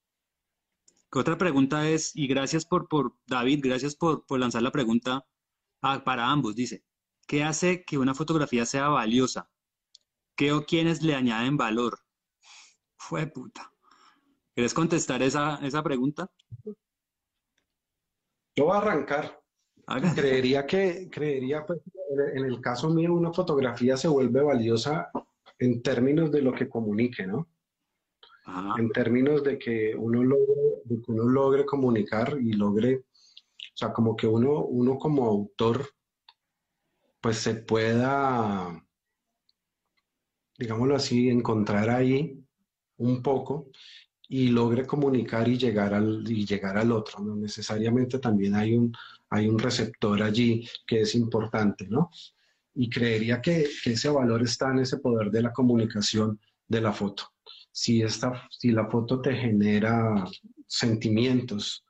Otra 1.11 1.39
pregunta 1.39 1.89
es, 1.89 2.15
y 2.15 2.27
gracias 2.27 2.67
por, 2.67 2.89
por 2.89 3.15
David, 3.27 3.61
gracias 3.65 3.97
por, 3.97 4.27
por 4.27 4.41
lanzar 4.41 4.63
la 4.63 4.73
pregunta 4.73 5.27
ah, 5.83 6.05
para 6.05 6.31
ambos, 6.31 6.55
dice, 6.55 6.85
¿qué 7.27 7.45
hace 7.45 7.85
que 7.85 7.97
una 7.99 8.15
fotografía 8.15 8.67
sea 8.67 8.89
valiosa? 8.89 9.51
¿Qué 10.37 10.53
o 10.53 10.67
quiénes 10.67 11.03
le 11.03 11.15
añaden 11.15 11.57
valor? 11.57 11.99
Fue 12.97 13.27
puta. 13.27 13.73
¿Quieres 14.55 14.75
contestar 14.75 15.23
esa, 15.23 15.57
esa 15.63 15.83
pregunta? 15.83 16.31
Yo 18.55 18.67
voy 18.67 18.75
a 18.75 18.79
arrancar. 18.79 19.41
Creería 20.15 20.67
que, 20.67 21.09
creería, 21.11 21.65
pues, 21.65 21.81
en 22.35 22.45
el 22.45 22.61
caso 22.61 22.91
mío, 22.91 23.15
una 23.15 23.33
fotografía 23.33 23.97
se 23.97 24.09
vuelve 24.09 24.43
valiosa 24.43 25.11
en 25.59 25.83
términos 25.83 26.31
de 26.31 26.43
lo 26.43 26.53
que 26.53 26.69
comunique, 26.69 27.27
¿no? 27.27 27.49
En 28.79 28.91
términos 28.91 29.45
de 29.45 29.59
que 29.59 29.95
uno 29.95 30.25
logre, 30.25 30.55
de 30.85 31.03
que 31.03 31.13
uno 31.13 31.25
logre 31.25 31.67
comunicar 31.67 32.39
y 32.41 32.53
logre, 32.55 32.97
o 32.97 33.77
sea, 33.77 33.93
como 33.93 34.17
que 34.17 34.27
uno, 34.27 34.65
uno 34.65 34.99
como 34.99 35.27
autor, 35.27 35.87
pues 37.21 37.37
se 37.37 37.57
pueda, 37.57 38.83
digámoslo 40.57 40.97
así, 40.97 41.29
encontrar 41.29 41.91
ahí 41.91 42.43
un 42.97 43.23
poco 43.23 43.71
y 44.29 44.49
logre 44.49 44.87
comunicar 44.87 45.47
y 45.49 45.59
llegar 45.59 45.93
al, 45.93 46.25
y 46.31 46.47
llegar 46.47 46.79
al 46.79 46.93
otro. 46.93 47.21
No 47.21 47.37
necesariamente 47.37 48.19
también 48.19 48.55
hay 48.55 48.75
un, 48.75 48.93
hay 49.31 49.49
un 49.49 49.59
receptor 49.59 50.23
allí 50.23 50.67
que 50.87 51.03
es 51.03 51.15
importante, 51.15 51.87
¿no? 51.89 52.11
Y 52.81 52.89
creería 52.89 53.43
que, 53.43 53.67
ese 53.85 54.09
valor 54.09 54.41
está 54.45 54.71
en 54.71 54.79
ese 54.79 54.99
poder 54.99 55.33
de 55.33 55.43
la 55.43 55.53
comunicación 55.53 56.39
de 56.69 56.81
la 56.81 56.93
foto. 56.93 57.25
Si, 57.73 58.03
esta, 58.03 58.49
si 58.51 58.71
la 58.71 58.87
foto 58.87 59.21
te 59.21 59.35
genera 59.35 60.25
sentimientos, 60.65 61.85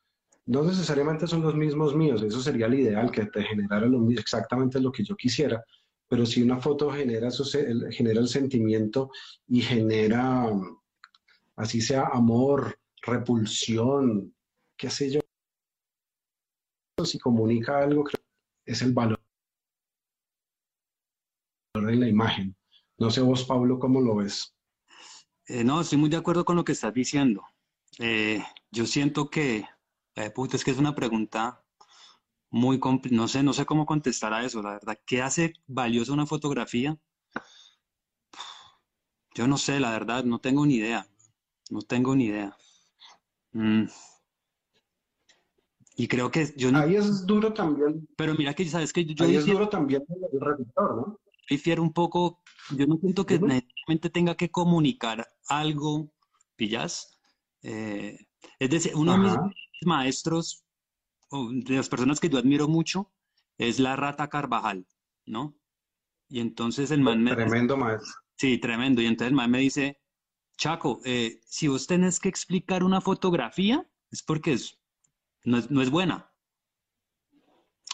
no 0.46 0.62
necesariamente 0.62 1.26
son 1.26 1.42
los 1.42 1.54
mismos 1.54 1.94
míos, 1.94 2.22
eso 2.22 2.40
sería 2.40 2.64
el 2.64 2.80
ideal, 2.80 3.10
que 3.10 3.26
te 3.26 3.42
generara 3.42 3.86
exactamente 4.16 4.80
lo 4.80 4.90
que 4.90 5.04
yo 5.04 5.14
quisiera, 5.14 5.62
pero 6.08 6.24
si 6.24 6.40
una 6.40 6.56
foto 6.56 6.90
genera, 6.90 7.28
genera 7.90 8.20
el 8.20 8.28
sentimiento 8.28 9.10
y 9.46 9.60
genera 9.60 10.50
así 11.54 11.82
sea 11.82 12.08
amor, 12.14 12.78
repulsión, 13.02 14.34
qué 14.74 14.88
sé 14.88 15.10
yo. 15.10 15.20
Si 17.04 17.18
comunica 17.18 17.78
algo, 17.78 18.04
es 18.64 18.80
el 18.80 18.94
valor 18.94 19.20
de 21.88 21.96
la 21.96 22.08
imagen. 22.08 22.56
No 22.98 23.10
sé 23.10 23.20
vos, 23.20 23.44
Pablo, 23.44 23.78
cómo 23.78 24.00
lo 24.00 24.16
ves. 24.16 24.54
Eh, 25.46 25.64
no, 25.64 25.80
estoy 25.80 25.98
muy 25.98 26.10
de 26.10 26.16
acuerdo 26.16 26.44
con 26.44 26.56
lo 26.56 26.64
que 26.64 26.72
estás 26.72 26.92
diciendo. 26.92 27.44
Eh, 27.98 28.42
yo 28.70 28.86
siento 28.86 29.30
que, 29.30 29.64
eh, 30.14 30.32
es 30.52 30.64
que 30.64 30.70
es 30.70 30.78
una 30.78 30.94
pregunta 30.94 31.64
muy 32.50 32.80
no 33.10 33.28
sé, 33.28 33.42
no 33.42 33.52
sé 33.52 33.66
cómo 33.66 33.86
contestar 33.86 34.32
a 34.32 34.44
eso, 34.44 34.62
la 34.62 34.72
verdad. 34.72 34.98
¿Qué 35.06 35.22
hace 35.22 35.54
valiosa 35.66 36.12
una 36.12 36.26
fotografía? 36.26 36.98
Yo 39.34 39.46
no 39.46 39.56
sé, 39.56 39.80
la 39.80 39.90
verdad, 39.90 40.24
no 40.24 40.40
tengo 40.40 40.66
ni 40.66 40.76
idea. 40.76 41.06
No 41.70 41.82
tengo 41.82 42.16
ni 42.16 42.26
idea. 42.26 42.56
Mm. 43.52 43.84
Y 45.96 46.08
creo 46.08 46.30
que 46.30 46.52
yo 46.56 46.72
no... 46.72 46.78
Ahí 46.78 46.96
es 46.96 47.26
duro 47.26 47.52
también. 47.52 48.08
Pero 48.16 48.34
mira 48.34 48.54
que, 48.54 48.64
¿sabes 48.66 48.92
que 48.92 49.04
Yo 49.04 49.24
Ahí 49.24 49.36
es 49.36 49.46
duro 49.46 49.68
también 49.68 50.04
el 50.08 50.40
receptor, 50.40 50.96
¿no? 50.96 51.18
Difiero 51.48 51.82
un 51.82 51.92
poco, 51.92 52.42
yo 52.76 52.86
no 52.86 52.96
siento 52.98 53.24
que 53.24 53.38
necesariamente 53.38 54.10
tenga 54.10 54.36
que 54.36 54.50
comunicar 54.50 55.26
algo, 55.48 56.12
¿pillas? 56.56 57.18
Eh, 57.62 58.18
es 58.58 58.70
decir, 58.70 58.92
uno 58.94 59.12
de 59.12 59.18
mis 59.18 59.36
maestros, 59.86 60.64
de 61.30 61.76
las 61.76 61.88
personas 61.88 62.20
que 62.20 62.28
yo 62.28 62.38
admiro 62.38 62.68
mucho, 62.68 63.12
es 63.56 63.78
la 63.78 63.96
Rata 63.96 64.28
Carvajal, 64.28 64.86
¿no? 65.26 65.58
Y 66.28 66.40
entonces 66.40 66.90
el 66.90 67.00
man 67.00 67.22
me... 67.22 67.34
Tremendo 67.34 67.76
maestro. 67.76 68.12
Sí, 68.36 68.58
tremendo. 68.58 69.02
Y 69.02 69.06
entonces 69.06 69.30
el 69.30 69.34
man 69.34 69.50
me 69.50 69.58
dice, 69.58 69.98
Chaco, 70.56 71.00
eh, 71.04 71.40
si 71.44 71.68
vos 71.68 71.86
tenés 71.86 72.20
que 72.20 72.28
explicar 72.28 72.84
una 72.84 73.00
fotografía, 73.00 73.88
es 74.10 74.22
porque 74.22 74.52
es, 74.52 74.78
no, 75.44 75.58
es, 75.58 75.90
buena. 75.90 76.27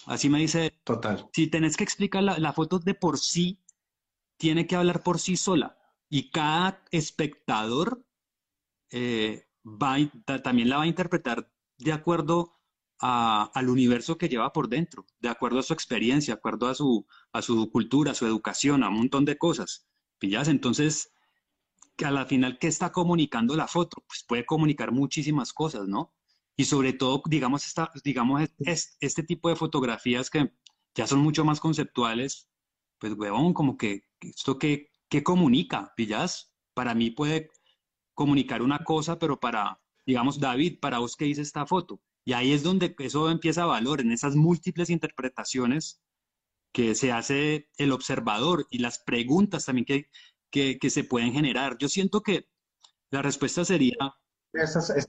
Así 0.06 0.28
me 0.28 0.38
dice. 0.38 0.78
Total. 0.84 1.28
Si 1.32 1.46
tenés 1.48 1.76
que 1.76 1.84
explicar 1.84 2.22
la, 2.22 2.52
foto 2.52 2.78
de 2.78 2.94
por 2.94 3.18
sí, 3.18 3.62
tiene 4.36 4.66
que 4.66 4.76
hablar 4.76 5.02
por 5.02 5.18
sí 5.18 5.36
sola. 5.36 5.78
Y 6.08 6.30
cada 6.30 6.82
espectador, 6.90 8.06
eh, 8.90 9.48
va 9.64 9.96
también 10.42 10.68
la 10.68 10.76
va 10.76 10.82
a 10.84 10.88
interpretar 10.88 11.50
de 11.78 11.92
acuerdo 11.92 12.52
al 12.98 13.68
universo 13.68 14.16
que 14.16 14.28
lleva 14.28 14.52
por 14.52 14.68
dentro, 14.68 15.04
de 15.20 15.28
acuerdo 15.28 15.58
a 15.58 15.62
su 15.62 15.74
experiencia, 15.74 16.34
de 16.34 16.38
acuerdo 16.38 16.68
a 16.68 16.74
su, 16.74 17.06
a 17.32 17.42
su 17.42 17.70
cultura, 17.70 18.12
a 18.12 18.14
su 18.14 18.24
educación, 18.24 18.82
a 18.82 18.88
un 18.88 18.96
montón 18.96 19.24
de 19.24 19.36
cosas. 19.36 19.86
¿Pillas? 20.18 20.48
Entonces, 20.48 21.12
que 21.96 22.06
a 22.06 22.10
la 22.10 22.24
final, 22.24 22.58
¿qué 22.58 22.66
está 22.68 22.92
comunicando 22.92 23.56
la 23.56 23.68
foto? 23.68 24.02
Pues 24.06 24.24
puede 24.26 24.46
comunicar 24.46 24.92
muchísimas 24.92 25.52
cosas, 25.52 25.86
¿no? 25.86 26.14
Y 26.56 26.64
sobre 26.64 26.92
todo, 26.92 27.22
digamos, 27.26 27.66
esta, 27.66 27.90
digamos 28.04 28.48
este 29.00 29.22
tipo 29.24 29.48
de 29.48 29.56
fotografías 29.56 30.30
que 30.30 30.52
ya 30.94 31.06
son 31.06 31.20
mucho 31.20 31.44
más 31.44 31.60
conceptuales, 31.60 32.48
pues, 32.98 33.14
huevón, 33.14 33.52
como 33.52 33.76
que 33.76 34.04
esto 34.20 34.58
que, 34.58 34.90
comunica, 35.22 35.92
¿pillas? 35.96 36.52
Para 36.74 36.94
mí 36.94 37.10
puede 37.10 37.48
comunicar 38.14 38.62
una 38.62 38.80
cosa, 38.80 39.18
pero 39.18 39.38
para, 39.38 39.80
digamos, 40.04 40.40
David, 40.40 40.80
para 40.80 40.98
vos, 40.98 41.14
¿qué 41.16 41.26
dice 41.26 41.42
esta 41.42 41.66
foto? 41.66 42.00
Y 42.24 42.32
ahí 42.32 42.52
es 42.52 42.64
donde 42.64 42.96
eso 42.98 43.30
empieza 43.30 43.62
a 43.62 43.66
valor, 43.66 44.00
en 44.00 44.10
esas 44.10 44.34
múltiples 44.34 44.90
interpretaciones 44.90 46.02
que 46.72 46.96
se 46.96 47.12
hace 47.12 47.68
el 47.76 47.92
observador 47.92 48.66
y 48.70 48.78
las 48.78 48.98
preguntas 48.98 49.66
también 49.66 49.84
que, 49.84 50.08
que, 50.50 50.90
se 50.90 51.04
pueden 51.04 51.32
generar. 51.32 51.78
Yo 51.78 51.88
siento 51.88 52.20
que 52.20 52.48
la 53.10 53.22
respuesta 53.22 53.64
sería... 53.64 53.94
es 54.52 55.06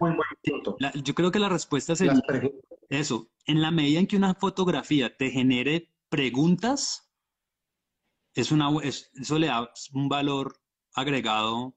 muy 0.00 0.10
buen 0.14 0.28
punto. 0.42 0.76
yo 1.02 1.14
creo 1.14 1.30
que 1.30 1.38
la 1.38 1.48
respuesta 1.48 1.96
sería 1.96 2.20
eso. 2.88 3.30
En 3.46 3.60
la 3.60 3.70
medida 3.70 4.00
en 4.00 4.06
que 4.06 4.16
una 4.16 4.34
fotografía 4.34 5.16
te 5.16 5.30
genere 5.30 5.92
preguntas, 6.08 7.10
es 8.34 8.52
una, 8.52 8.70
eso 8.82 9.38
le 9.38 9.46
da 9.46 9.70
un 9.92 10.08
valor 10.08 10.56
agregado 10.94 11.76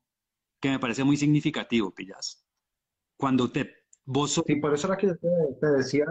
que 0.59 0.69
me 0.69 0.79
parece 0.79 1.03
muy 1.03 1.17
significativo, 1.17 1.93
Pillas. 1.93 2.45
Cuando 3.17 3.51
te... 3.51 3.73
Vos 4.05 4.41
Sí, 4.45 4.55
por 4.55 4.73
eso 4.73 4.87
era 4.87 4.97
que 4.97 5.13
te 5.15 5.67
decía 5.67 6.05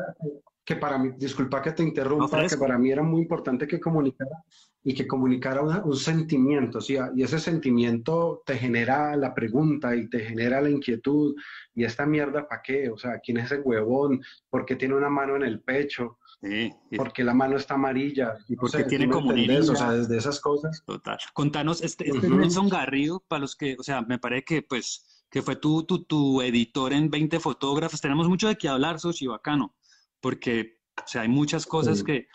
que 0.67 0.77
para 0.77 0.99
mí, 0.99 1.13
disculpa 1.17 1.63
que 1.63 1.73
te 1.73 1.83
interrumpa, 1.83 2.47
que 2.47 2.57
para 2.59 2.77
mí 2.77 2.91
era 2.91 3.03
muy 3.03 3.23
importante 3.23 3.67
que 3.67 3.81
comunicara 3.81 4.45
y 4.89 4.95
que 4.95 5.09
comunicara 5.09 5.63
un 5.63 5.97
sentimiento, 5.97 6.81
¿sí? 6.81 6.97
y 7.17 7.23
ese 7.25 7.41
sentimiento 7.41 8.45
te 8.47 8.57
genera 8.57 9.17
la 9.17 9.35
pregunta 9.35 9.97
y 9.97 10.09
te 10.09 10.21
genera 10.21 10.61
la 10.61 10.71
inquietud, 10.71 11.35
y 11.75 11.83
esta 11.83 12.07
mierda, 12.07 12.47
¿para 12.47 12.63
qué? 12.63 12.89
O 12.89 12.97
sea, 12.97 13.19
¿quién 13.19 13.39
es 13.39 13.47
ese 13.47 13.63
huevón? 13.63 14.23
¿Por 14.49 14.65
qué 14.65 14.77
tiene 14.77 14.95
una 14.95 15.09
mano 15.09 15.35
en 15.35 15.43
el 15.43 15.59
pecho? 15.59 16.21
Sí, 16.41 16.71
¿Por 16.97 17.13
qué 17.13 17.25
la 17.25 17.35
mano 17.35 17.57
está 17.57 17.75
amarilla? 17.75 18.37
¿Y 18.47 18.55
por 18.55 18.71
qué 18.71 18.85
tiene 18.85 19.09
comunidad? 19.11 19.69
O 19.69 19.75
sea, 19.75 19.91
desde 19.91 20.19
esas 20.19 20.39
cosas. 20.39 20.81
Total. 20.87 21.19
Contanos, 21.33 21.83
este, 21.83 22.09
este 22.09 22.31
Nelson 22.31 22.69
Garrido, 22.69 23.25
para 23.27 23.41
los 23.41 23.57
que, 23.57 23.75
o 23.77 23.83
sea, 23.83 24.03
me 24.03 24.21
parece 24.21 24.45
que, 24.45 24.63
pues, 24.63 25.25
que 25.29 25.43
fue 25.43 25.57
tu, 25.57 25.83
tu, 25.83 26.05
tu 26.05 26.43
editor 26.43 26.93
en 26.93 27.11
20 27.11 27.41
fotógrafos, 27.41 28.01
tenemos 28.01 28.29
mucho 28.29 28.47
de 28.47 28.55
qué 28.55 28.69
hablar, 28.69 29.01
Sochi, 29.01 29.27
bacano 29.27 29.75
porque 30.21 30.77
o 31.05 31.07
sea, 31.07 31.23
hay 31.23 31.29
muchas 31.29 31.67
cosas 31.67 32.03
que... 32.03 32.29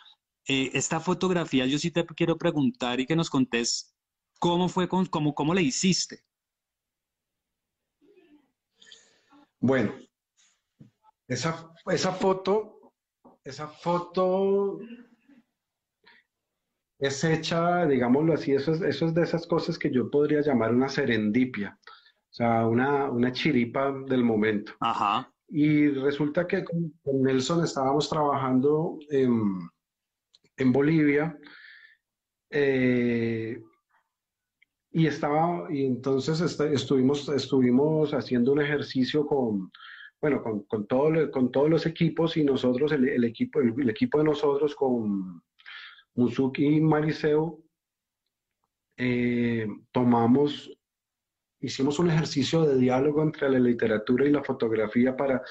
Eh, 0.48 0.72
esta 0.74 1.00
fotografía 1.00 1.66
yo 1.66 1.78
sí 1.78 1.92
te 1.92 2.06
quiero 2.06 2.38
preguntar 2.38 3.00
y 3.00 3.06
que 3.06 3.16
nos 3.16 3.30
contés 3.30 3.96
cómo 4.39 4.70
fue, 4.70 4.88
cómo, 4.88 5.36
cómo 5.36 5.54
le 5.54 5.62
hiciste. 5.62 6.24
Bueno, 9.60 9.94
esa, 11.28 11.72
esa 11.86 12.12
foto, 12.14 12.94
esa 13.44 13.68
foto 13.68 14.80
es 16.98 17.24
hecha, 17.24 17.86
digámoslo 17.86 18.34
así, 18.34 18.54
eso 18.54 18.74
es, 18.74 18.82
eso 18.82 19.06
es 19.06 19.14
de 19.14 19.24
esas 19.24 19.46
cosas 19.48 19.78
que 19.78 19.92
yo 19.92 20.10
podría 20.10 20.42
llamar 20.42 20.74
una 20.74 20.89
serendipia, 20.89 21.78
o 21.86 22.34
sea, 22.34 22.66
una, 22.68 23.10
una 23.12 23.32
chiripa 23.32 23.92
del 24.08 24.24
momento. 24.24 24.74
Ajá. 24.80 25.32
Y 25.48 25.89
resulta 25.89 26.48
que 26.48 26.64
con, 26.64 26.94
Nelson 27.06 27.64
estábamos 27.64 28.10
trabajando 28.10 28.98
en, 29.10 29.70
Bolivia 30.70 31.38
eh, 32.49 33.62
y 34.91 35.07
estaba 35.07 35.68
y 35.74 35.86
entonces 35.86 36.41
estuvimos 36.41 37.30
estuvimos 37.30 38.14
haciendo 38.14 38.51
un 38.51 38.62
ejercicio 38.62 39.26
con 39.26 39.72
bueno 40.20 40.43
con, 40.43 40.64
con, 40.64 40.86
todo, 40.86 41.32
con 41.32 41.51
todos 41.51 41.70
los 41.70 41.86
equipos 41.86 42.36
y 42.36 42.43
nosotros 42.43 42.91
el, 42.91 43.24
equipo 43.24 43.62
el, 43.62 43.89
equipo 43.89 44.18
de 44.18 44.26
nosotros 44.26 44.76
con 44.76 45.41
Musuki 46.16 46.66
y 46.66 46.82
Mariseo 46.82 47.64
eh, 48.97 49.66
tomamos 49.91 50.70
hicimos 51.62 51.99
un 51.99 52.09
ejercicio 52.09 52.64
de 52.66 52.78
diálogo 52.78 53.24
entre 53.24 53.49
la 53.49 53.59
literatura 53.59 54.26
y 54.26 54.32
la 54.32 54.43
fotografía 54.43 55.16
para 55.16 55.41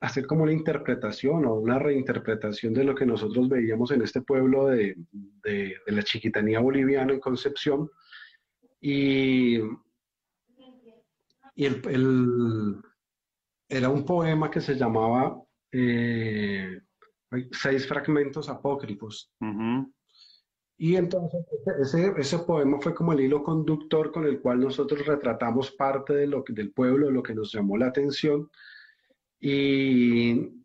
hacer 0.00 0.26
como 0.26 0.42
una 0.42 0.52
interpretación 0.52 1.46
o 1.46 1.54
una 1.54 1.78
reinterpretación 1.78 2.74
de 2.74 2.84
lo 2.84 2.94
que 2.94 3.06
nosotros 3.06 3.48
veíamos 3.48 3.90
en 3.90 4.02
este 4.02 4.20
pueblo 4.20 4.66
de, 4.66 4.96
la 5.86 6.02
chiquitanía 6.02 6.60
boliviana 6.60 7.12
en 7.12 7.20
Concepción. 7.20 7.90
Y, 8.80 9.58
y 11.54 11.64
el, 11.64 12.82
era 13.68 13.88
un 13.88 14.04
poema 14.04 14.50
que 14.50 14.60
se 14.60 14.74
llamaba 14.74 15.42
eh, 15.72 16.80
Seis 17.52 17.86
fragmentos 17.86 18.48
apócrifos. 18.48 19.32
Y 20.78 20.96
entonces 20.96 21.44
ese, 21.80 22.12
ese, 22.18 22.38
poema 22.40 22.78
fue 22.80 22.94
como 22.94 23.12
el 23.12 23.20
hilo 23.20 23.42
conductor 23.42 24.12
con 24.12 24.26
el 24.26 24.40
cual 24.40 24.60
nosotros 24.60 25.06
retratamos 25.06 25.72
parte 25.72 26.14
de 26.14 26.26
lo 26.26 26.44
que, 26.44 26.52
del 26.52 26.72
pueblo, 26.72 27.10
lo 27.10 27.22
que 27.22 27.34
nos 27.34 27.52
llamó 27.52 27.76
la 27.76 27.86
atención. 27.86 28.50
Y, 29.48 30.64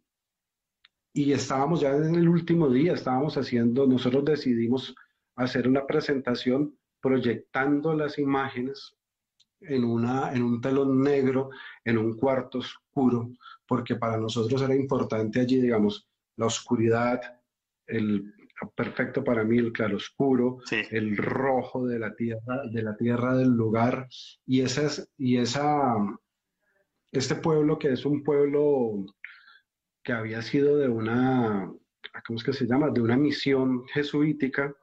y 1.13 1.33
estábamos 1.33 1.81
ya 1.81 1.91
en 1.95 2.15
el 2.15 2.27
último 2.27 2.67
día, 2.67 2.93
estábamos 2.93 3.37
haciendo, 3.37 3.85
nosotros 3.85 4.25
decidimos 4.25 4.95
hacer 5.35 5.67
una 5.67 5.85
presentación 5.85 6.75
proyectando 6.99 7.93
las 7.93 8.17
imágenes 8.17 8.95
en, 9.59 9.83
una, 9.83 10.33
en 10.33 10.41
un 10.41 10.61
telón 10.61 10.99
negro, 10.99 11.51
en 11.85 11.99
un 11.99 12.17
cuarto 12.17 12.57
oscuro, 12.57 13.29
porque 13.67 13.97
para 13.97 14.17
nosotros 14.17 14.59
era 14.63 14.75
importante 14.75 15.41
allí, 15.41 15.61
digamos, 15.61 16.07
la 16.37 16.47
oscuridad, 16.47 17.21
el, 17.85 18.33
perfecto 18.75 19.23
para 19.23 19.43
mí 19.43 19.59
el 19.59 19.71
claroscuro, 19.71 20.57
el 20.71 21.17
rojo 21.17 21.85
de 21.85 21.99
la 21.99 22.15
tierra, 22.15 22.63
de 22.71 22.81
la 22.81 22.97
tierra 22.97 23.37
del 23.37 23.49
lugar, 23.49 24.07
y 24.47 24.61
esa 24.61 25.03
y 25.19 25.37
esa, 25.37 25.95
este 27.11 27.35
pueblo 27.35 27.77
que 27.77 27.89
es 27.91 28.05
un 28.05 28.23
pueblo 28.23 29.05
que 30.03 30.13
había 30.13 30.41
sido 30.41 30.77
de 30.77 30.89
una, 30.89 31.71
¿cómo 32.25 32.37
es 32.37 32.43
que 32.43 32.53
se 32.53 32.65
llama? 32.65 32.89
De 32.89 33.01
una 33.01 33.17
misión 33.17 33.85
jesuítica, 33.87 34.75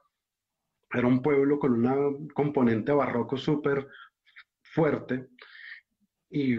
era 0.91 1.07
un 1.07 1.21
pueblo 1.21 1.59
con 1.59 1.73
una 1.73 1.95
componente 2.33 2.91
barroco 2.91 3.37
súper 3.37 3.87
fuerte, 4.61 5.29
y 6.29 6.57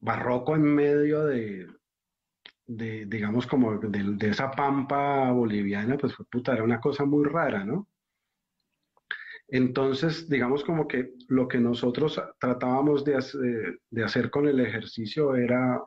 barroco 0.00 0.54
en 0.56 0.62
medio 0.62 1.24
de, 1.24 1.68
de, 2.66 3.06
digamos, 3.06 3.46
como 3.46 3.78
de, 3.78 4.28
esa 4.28 4.50
pampa 4.50 5.30
boliviana, 5.30 5.96
pues 5.96 6.14
puta, 6.30 6.54
era 6.54 6.64
una 6.64 6.80
cosa 6.80 7.04
muy 7.04 7.24
rara, 7.24 7.64
¿no? 7.64 7.88
Entonces, 9.52 10.30
digamos 10.30 10.64
como 10.64 10.88
que 10.88 11.12
lo 11.28 11.46
que 11.46 11.58
nosotros 11.58 12.18
tratábamos 12.40 13.04
de, 13.04 13.16
hacer, 13.16 14.30
con 14.30 14.48
el 14.48 14.58
ejercicio 14.60 15.36
era, 15.36 15.78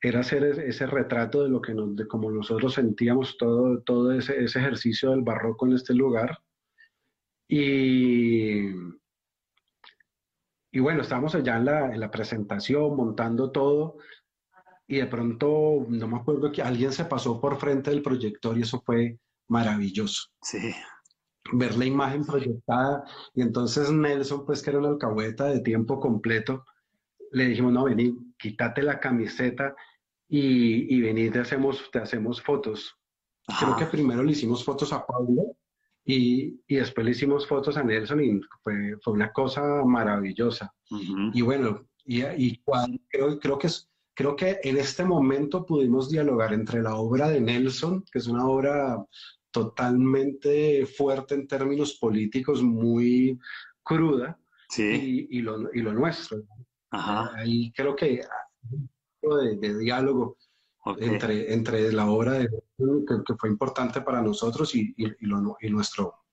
hacer 0.00 0.44
ese, 0.44 0.86
retrato 0.86 1.42
de 1.42 1.48
lo 1.48 1.60
que 1.60 1.74
como 2.06 2.30
nosotros 2.30 2.74
sentíamos 2.74 3.36
todo, 3.36 4.12
ese, 4.12 4.44
ejercicio 4.44 5.10
del 5.10 5.22
barroco 5.22 5.66
en 5.66 5.72
este 5.72 5.92
lugar. 5.92 6.38
Y, 7.48 8.68
y 10.70 10.78
bueno, 10.78 11.02
estábamos 11.02 11.34
allá 11.34 11.56
en 11.56 11.64
la, 11.64 11.92
en 11.92 11.98
la 11.98 12.12
presentación, 12.12 12.94
montando 12.94 13.50
todo, 13.50 13.96
y 14.86 14.98
de 14.98 15.06
pronto, 15.06 15.84
no 15.88 16.06
me 16.06 16.18
acuerdo 16.18 16.52
que 16.52 16.62
alguien 16.62 16.92
se 16.92 17.06
pasó 17.06 17.40
por 17.40 17.58
frente 17.58 17.90
del 17.90 18.02
proyector 18.02 18.56
y 18.56 18.62
eso 18.62 18.80
fue 18.86 19.18
maravilloso. 19.48 20.28
Sí. 20.42 20.72
Ver 21.52 21.76
la 21.76 21.84
imagen 21.84 22.24
proyectada 22.24 23.04
y 23.34 23.42
entonces 23.42 23.90
Nelson, 23.90 24.46
pues 24.46 24.62
que 24.62 24.70
era 24.70 24.78
una 24.78 24.88
alcahueta 24.88 25.46
de 25.46 25.60
tiempo 25.60 26.00
completo, 26.00 26.64
le 27.32 27.46
dijimos, 27.48 27.72
no, 27.72 27.84
vení, 27.84 28.16
quítate 28.38 28.82
la 28.82 28.98
camiseta 28.98 29.74
y, 30.28 30.94
y 30.94 31.00
vení, 31.00 31.30
te 31.30 31.40
hacemos, 31.40 31.90
te 31.92 31.98
hacemos 31.98 32.40
fotos. 32.40 32.96
Creo 33.58 33.76
que 33.76 33.86
primero 33.86 34.22
le 34.22 34.32
hicimos 34.32 34.64
fotos 34.64 34.92
a 34.92 35.04
Pablo 35.04 35.56
y, 36.04 36.60
y, 36.66 36.76
después 36.76 37.04
le 37.04 37.10
hicimos 37.10 37.46
fotos 37.46 37.76
a 37.76 37.82
Nelson 37.82 38.24
y 38.24 38.40
fue, 38.62 38.96
fue 39.02 39.12
una 39.12 39.32
cosa 39.32 39.84
maravillosa. 39.84 40.72
Y 41.32 41.42
bueno, 41.42 41.86
y, 42.04 42.22
y 42.22 42.62
creo, 43.10 43.38
creo 43.38 43.58
que 43.58 43.66
es 43.66 43.90
Creo 44.14 44.36
que 44.36 44.60
en 44.62 44.76
este 44.76 45.04
momento 45.04 45.66
pudimos 45.66 46.08
dialogar 46.08 46.52
entre 46.52 46.80
la 46.80 46.94
obra 46.94 47.28
de 47.28 47.40
Nelson, 47.40 48.04
que 48.12 48.20
es 48.20 48.28
una 48.28 48.46
obra 48.46 49.04
totalmente 49.54 50.84
fuerte 50.84 51.36
en 51.36 51.46
términos 51.46 51.94
políticos, 51.94 52.60
muy 52.60 53.38
cruda, 53.84 54.36
y, 54.76 55.40
lo, 55.42 55.58
nuestro. 55.92 56.42
Ahí 56.90 57.72
creo 57.72 57.94
que 57.94 58.04
hay 58.04 58.20
un 58.72 58.90
de, 59.22 59.56
de 59.56 59.78
diálogo 59.78 60.36
entre, 60.98 61.54
entre 61.54 61.92
la 61.92 62.10
obra 62.10 62.32
de, 62.32 62.48
que, 62.48 63.34
fue 63.38 63.48
importante 63.48 64.00
para 64.00 64.20
nosotros 64.20 64.74
y, 64.74 64.92
y, 64.96 65.06
y, 65.20 65.70
nuestro, 65.70 66.24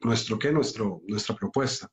nuestro, 0.00 0.38
¿qué? 0.38 0.52
Nuestro, 0.52 1.00
nuestra 1.08 1.34
propuesta. 1.34 1.90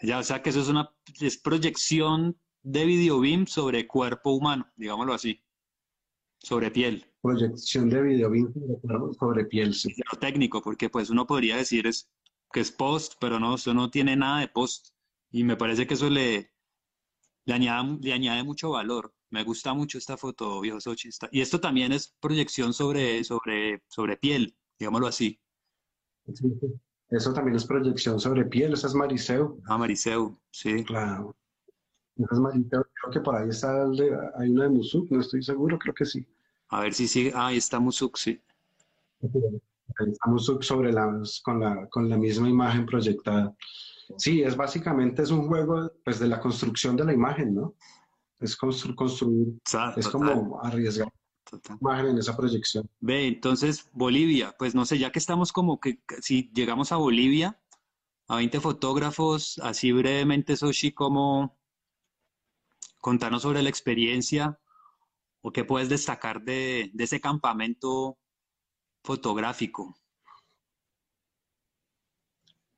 Ya, 0.00 0.20
o 0.20 0.22
sea 0.22 0.42
que 0.42 0.50
eso 0.50 0.60
es 0.60 0.68
una 0.68 0.94
es 1.20 1.38
proyección 1.38 2.38
de 2.62 2.84
videobeam 2.84 3.48
sobre 3.48 3.88
cuerpo 3.88 4.30
humano, 4.30 4.70
digámoslo 4.76 5.12
así, 5.12 5.42
sobre 6.38 6.70
piel. 6.70 7.13
Proyección 7.24 7.88
de 7.88 8.02
videobeam 8.02 8.52
sobre 9.18 9.46
piel, 9.46 9.72
sí. 9.72 9.94
Lo 10.12 10.18
técnico, 10.18 10.60
porque 10.60 10.90
pues 10.90 11.08
uno 11.08 11.26
podría 11.26 11.56
decir 11.56 11.86
es, 11.86 12.10
que 12.52 12.60
es 12.60 12.70
post, 12.70 13.14
pero 13.18 13.40
no, 13.40 13.54
eso 13.54 13.72
no 13.72 13.88
tiene 13.90 14.14
nada 14.14 14.40
de 14.40 14.48
post. 14.48 14.88
Y 15.30 15.42
me 15.42 15.56
parece 15.56 15.86
que 15.86 15.94
eso 15.94 16.10
le, 16.10 16.52
le, 17.46 17.54
añade, 17.54 17.96
le 18.02 18.12
añade 18.12 18.42
mucho 18.44 18.72
valor. 18.72 19.14
Me 19.30 19.42
gusta 19.42 19.72
mucho 19.72 19.96
esta 19.96 20.18
foto, 20.18 20.60
viejo 20.60 20.82
Sochi. 20.82 21.08
Y 21.32 21.40
esto 21.40 21.58
también 21.58 21.92
es 21.92 22.14
proyección 22.20 22.74
sobre, 22.74 23.24
sobre, 23.24 23.82
sobre 23.88 24.18
piel, 24.18 24.54
digámoslo 24.78 25.06
así. 25.06 25.40
Eso 27.08 27.32
también 27.32 27.56
es 27.56 27.64
proyección 27.64 28.20
sobre 28.20 28.44
piel, 28.44 28.74
esa 28.74 28.88
es 28.88 28.94
Mariceu. 28.94 29.62
Ah, 29.64 29.78
Mariceu, 29.78 30.38
sí. 30.50 30.84
Claro. 30.84 31.34
Esa 32.16 32.34
es 32.34 32.38
Mariceu, 32.38 32.84
creo 33.00 33.12
que 33.14 33.20
por 33.20 33.34
ahí 33.34 33.48
está, 33.48 33.84
hay 34.36 34.50
una 34.50 34.64
de 34.64 34.68
Musuk, 34.68 35.10
no 35.10 35.20
estoy 35.20 35.42
seguro, 35.42 35.78
creo 35.78 35.94
que 35.94 36.04
sí. 36.04 36.26
A 36.68 36.80
ver 36.80 36.94
si 36.94 37.08
sigue, 37.08 37.32
ah, 37.34 37.48
ahí 37.48 37.56
está 37.56 37.78
Musuk, 37.78 38.16
sí. 38.16 38.40
Ahí 39.22 40.10
está 40.10 40.30
Musuk 40.30 40.62
sobre 40.62 40.92
las, 40.92 41.40
con, 41.40 41.60
la, 41.60 41.88
con 41.88 42.08
la 42.08 42.16
misma 42.16 42.48
imagen 42.48 42.86
proyectada. 42.86 43.54
Sí, 44.18 44.42
es 44.42 44.56
básicamente 44.56 45.22
es 45.22 45.30
un 45.30 45.48
juego 45.48 45.90
pues, 46.04 46.18
de 46.18 46.28
la 46.28 46.40
construcción 46.40 46.96
de 46.96 47.04
la 47.04 47.12
imagen, 47.12 47.54
¿no? 47.54 47.74
es 48.44 48.56
construir, 48.56 49.54
es 49.96 50.08
como 50.08 50.60
arriesgar 50.62 51.08
imagen 51.80 52.06
en 52.06 52.18
esa 52.18 52.36
proyección. 52.36 52.88
Ve, 53.00 53.26
entonces 53.26 53.88
Bolivia, 53.92 54.54
pues 54.58 54.74
no 54.74 54.84
sé, 54.84 54.98
ya 54.98 55.12
que 55.12 55.18
estamos 55.18 55.52
como 55.52 55.80
que 55.80 56.00
si 56.20 56.50
llegamos 56.52 56.92
a 56.92 56.96
Bolivia, 56.96 57.60
a 58.28 58.36
20 58.36 58.60
fotógrafos, 58.60 59.60
así 59.62 59.92
brevemente, 59.92 60.56
Soshi, 60.56 60.92
como 60.92 61.56
contarnos 63.00 63.42
sobre 63.42 63.62
la 63.62 63.68
experiencia 63.68 64.58
o 65.44 65.52
qué 65.52 65.62
puedes 65.62 65.90
destacar 65.90 66.42
de, 66.42 66.90
de 66.94 67.04
ese 67.04 67.20
campamento 67.20 68.16
fotográfico. 69.04 69.94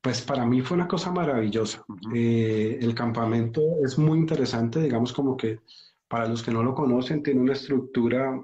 Pues 0.01 0.21
para 0.21 0.45
mí 0.45 0.61
fue 0.61 0.75
una 0.75 0.87
cosa 0.87 1.09
maravillosa. 1.11 1.85
Eh, 2.13 2.77
el 2.81 2.93
campamento 2.93 3.61
es 3.85 3.97
muy 3.97 4.19
interesante, 4.19 4.81
digamos 4.81 5.13
como 5.13 5.37
que 5.37 5.61
para 6.09 6.27
los 6.27 6.43
que 6.43 6.51
no 6.51 6.61
lo 6.61 6.75
conocen, 6.75 7.23
tiene 7.23 7.39
una 7.39 7.53
estructura 7.53 8.37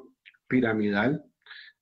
piramidal 0.47 1.25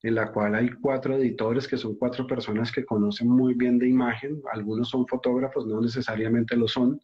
en 0.02 0.16
la 0.16 0.32
cual 0.32 0.56
hay 0.56 0.72
cuatro 0.82 1.16
editores 1.16 1.68
que 1.68 1.78
son 1.78 1.96
cuatro 1.96 2.26
personas 2.26 2.72
que 2.72 2.86
conocen 2.86 3.30
muy 3.30 3.54
bien 3.54 3.78
de 3.78 3.88
imagen, 3.88 4.42
algunos 4.52 4.89
son 4.89 5.06
fotógrafos, 5.06 5.68
no 5.68 5.80
necesariamente 5.80 6.56
lo 6.56 6.68
son, 6.68 7.00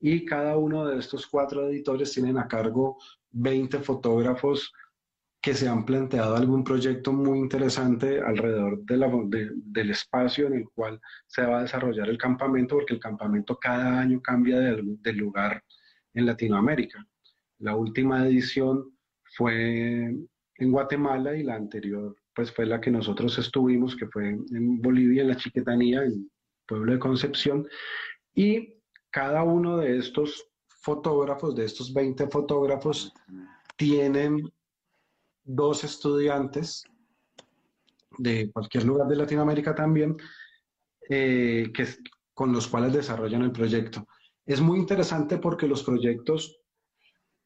y 0.00 0.24
cada 0.24 0.56
uno 0.56 0.86
de 0.86 0.98
estos 0.98 1.26
cuatro 1.26 1.68
editores 1.68 2.12
tienen 2.12 2.38
a 2.38 2.46
cargo 2.48 2.98
20 3.30 3.80
fotógrafos 3.80 4.72
que 5.40 5.54
se 5.54 5.68
han 5.68 5.84
planteado 5.84 6.36
algún 6.36 6.64
proyecto 6.64 7.12
muy 7.12 7.38
interesante 7.38 8.20
alrededor 8.20 8.80
del 8.84 9.90
espacio 9.90 10.48
en 10.48 10.54
el 10.54 10.68
cual 10.74 11.00
se 11.26 11.42
va 11.42 11.58
a 11.58 11.62
desarrollar 11.62 12.08
el 12.08 12.18
campamento, 12.18 12.76
porque 12.76 12.94
el 12.94 13.00
campamento 13.00 13.56
cada 13.56 14.00
año 14.00 14.20
cambia 14.20 14.58
de, 14.58 15.12
lugar 15.12 15.62
en 16.14 16.26
Latinoamérica. 16.26 17.06
La 17.58 17.76
última 17.76 18.26
edición 18.26 18.92
fue 19.36 20.12
en 20.56 20.72
Guatemala 20.72 21.36
y 21.36 21.44
la 21.44 21.54
anterior 21.54 22.16
pues 22.34 22.52
fue 22.52 22.66
la 22.66 22.80
que 22.80 22.90
nosotros 22.90 23.36
estuvimos, 23.38 23.96
que 23.96 24.06
fue 24.06 24.28
en 24.28 24.80
Bolivia, 24.80 25.22
en 25.22 25.28
la 25.28 25.36
Chiquetanía, 25.36 26.04
en 26.04 26.30
Pueblo 26.66 26.92
de 26.92 26.98
Concepción. 27.00 27.66
Y 28.32 28.77
cada 29.10 29.42
uno 29.42 29.78
de 29.78 29.98
estos 29.98 30.48
fotógrafos, 30.68 31.54
de 31.54 31.64
estos 31.64 31.92
20 31.92 32.28
fotógrafos, 32.28 33.12
tienen 33.76 34.52
dos 35.44 35.84
estudiantes 35.84 36.84
de 38.18 38.50
cualquier 38.52 38.84
lugar 38.84 39.08
de 39.08 39.16
Latinoamérica 39.16 39.74
también, 39.74 40.16
eh, 41.08 41.70
que, 41.74 41.86
con 42.34 42.52
los 42.52 42.66
cuales 42.68 42.92
desarrollan 42.92 43.42
el 43.42 43.52
proyecto. 43.52 44.06
Es 44.44 44.60
muy 44.60 44.78
interesante 44.78 45.38
porque 45.38 45.68
los 45.68 45.82
proyectos 45.82 46.60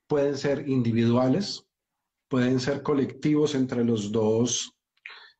pueden 0.07 0.37
ser 0.37 0.69
individuales, 0.69 1.67
pueden 2.29 2.61
ser 2.61 2.83
colectivos 2.83 3.55
entre 3.55 3.85
los 3.85 4.13
dos, 4.13 4.73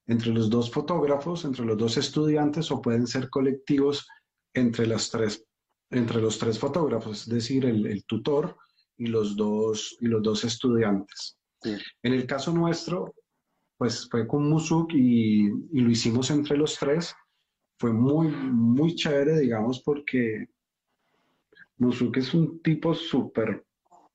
entre 0.07 0.31
los 0.31 0.51
dos 0.51 0.71
fotógrafos, 0.71 1.45
entre 1.45 1.65
los 1.65 1.77
dos 1.79 1.97
estudiantes, 1.97 2.71
o 2.71 2.81
pueden 2.81 3.07
ser 3.07 3.31
colectivos 3.31 4.07
entre, 4.55 4.87
las 4.87 5.11
tres, 5.11 5.45
entre 5.93 6.21
los 6.21 6.39
tres 6.39 6.59
fotógrafos, 6.59 7.23
es 7.23 7.29
decir, 7.29 7.65
el, 7.65 7.87
el 7.87 8.05
tutor 8.05 8.57
y 8.97 9.07
los 9.07 9.37
dos, 9.37 9.97
y 10.01 10.07
los 10.07 10.23
dos 10.23 10.45
estudiantes. 10.45 11.39
En 12.03 12.13
el 12.13 12.27
caso 12.27 12.53
nuestro, 12.53 13.15
pues 13.77 14.09
fue 14.11 14.27
con 14.27 14.49
Musuk 14.49 14.93
y, 14.95 15.47
y, 15.47 15.81
lo 15.81 15.91
hicimos 15.91 16.31
entre 16.31 16.57
los 16.57 16.77
tres. 16.77 17.15
Fue 17.79 17.93
muy, 17.93 18.29
muy 18.29 18.95
chévere, 18.95 19.39
digamos, 19.39 19.81
porque 19.83 20.49
Musuk 21.79 22.17
es 22.17 22.35
un 22.35 22.61
tipo 22.63 22.95
súper 22.95 23.65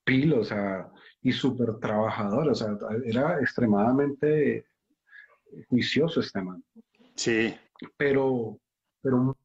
pilo, 0.03 0.41
o 0.41 0.43
sea, 0.43 0.89
y 1.21 1.32
súper 1.32 1.78
trabajador, 1.80 2.49
o 2.49 2.55
sea, 2.55 2.78
era 3.05 3.39
extremadamente 3.39 4.65
juicioso 5.67 6.19
este 6.21 6.41
man. 6.41 6.63
Sí. 7.15 7.53
Pero, 7.97 8.59
pero 9.01 9.36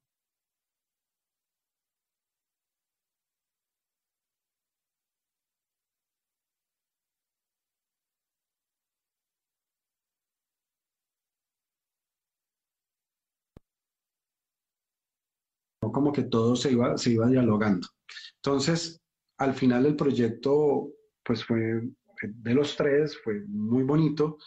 como 15.92 16.12
que 16.12 16.24
todo 16.24 16.56
se 16.56 16.72
iba, 16.72 16.96
se 16.96 17.12
iba 17.12 17.28
dialogando. 17.28 17.88
Entonces, 18.36 19.00
al 19.38 19.54
final 19.54 19.86
el 19.86 19.96
proyecto, 19.96 20.88
pues 21.22 21.44
fue 21.44 21.82
de 22.22 22.54
los 22.54 22.76
tres, 22.76 23.18
fue 23.22 23.42
muy 23.48 23.82
bonito, 23.82 24.38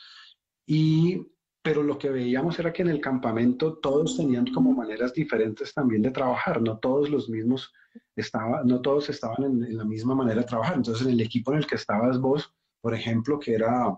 y, 0.66 1.22
pero 1.62 1.84
lo 1.84 1.98
que 1.98 2.10
veíamos 2.10 2.58
era 2.60 2.72
que 2.72 2.82
en 2.82 2.90
el 2.90 3.02
campamento 3.02 3.78
todos 3.78 4.18
tenían 4.18 4.48
como 4.54 4.74
maneras 4.74 5.14
diferentes 5.14 5.74
también 5.74 6.02
de 6.02 6.12
trabajar, 6.12 6.62
no 6.62 6.78
todos 6.80 7.10
los 7.10 7.30
mismos 7.30 7.72
estaban, 8.16 8.66
no 8.68 8.82
todos 8.82 9.10
estaban 9.10 9.44
en, 9.44 9.78
la 9.78 9.86
misma 9.86 10.16
manera 10.16 10.42
de 10.42 10.48
trabajar. 10.48 10.76
Entonces, 10.76 11.06
en 11.06 11.14
el 11.14 11.22
equipo 11.22 11.52
en 11.52 11.60
el 11.60 11.68
que 11.68 11.76
estabas 11.76 12.20
vos, 12.20 12.54
por 12.82 12.94
ejemplo, 12.94 13.40
que 13.40 13.56
era 13.56 13.98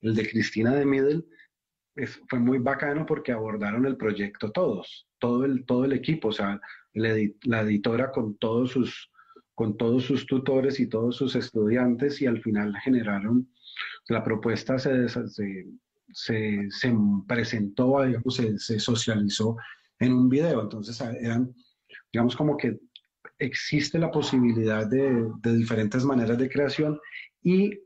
el 0.00 0.14
de 0.14 0.28
Cristina 0.28 0.74
de 0.74 0.86
Middle, 0.86 1.24
fue 2.28 2.38
muy 2.38 2.58
bacano 2.58 3.04
porque 3.04 3.32
abordaron 3.32 3.84
el 3.84 3.96
proyecto 3.96 4.52
todos, 4.52 5.08
todo 5.18 5.44
el, 5.44 5.66
todo 5.66 5.84
el 5.84 5.92
equipo, 5.92 6.28
o 6.28 6.32
sea, 6.32 6.60
la, 6.94 7.60
editora 7.60 8.10
con 8.10 8.36
todos 8.38 8.70
sus 8.70 9.10
con 9.54 9.76
todos 9.76 10.04
sus 10.04 10.24
tutores 10.26 10.78
y 10.78 10.88
todos 10.88 11.16
sus 11.16 11.34
estudiantes 11.34 12.22
y 12.22 12.26
al 12.26 12.40
final 12.40 12.76
generaron, 12.76 13.48
la 14.08 14.22
propuesta 14.22 14.78
se, 14.78 15.08
se, 15.08 16.68
se, 16.70 16.96
presentó, 17.26 18.04
digamos, 18.04 18.36
se, 18.36 18.78
socializó 18.78 19.56
en 19.98 20.12
un 20.12 20.28
video. 20.28 20.62
Entonces 20.62 21.00
eran, 21.00 21.52
digamos, 22.12 22.36
como 22.36 22.56
que 22.56 22.78
existe 23.40 23.98
la 23.98 24.12
posibilidad 24.12 24.86
de, 24.86 25.28
de 25.42 25.56
diferentes 25.56 26.04
maneras 26.04 26.38
de 26.38 26.48
creación 26.48 26.96
y 27.42 27.80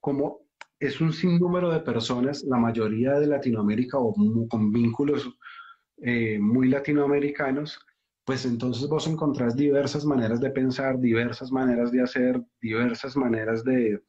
como 0.00 0.46
es 0.78 1.00
un 1.00 1.12
sinnúmero 1.12 1.70
de 1.70 1.80
personas, 1.80 2.44
la 2.44 2.58
mayoría 2.58 3.18
de 3.18 3.26
Latinoamérica 3.26 3.98
o 3.98 4.14
con 4.48 4.70
vínculos 4.70 5.28
eh, 5.98 6.38
muy 6.38 6.68
latinoamericanos, 6.68 7.78
pues 8.26 8.44
entonces 8.44 8.88
vos 8.88 9.06
encontrás 9.06 9.54
diversas 9.54 10.04
maneras 10.04 10.40
de 10.40 10.50
pensar, 10.50 10.98
diversas 10.98 11.52
maneras 11.52 11.92
de 11.92 12.02
hacer, 12.02 12.42
diversas 12.60 13.16
maneras 13.16 13.62
de, 13.62 14.02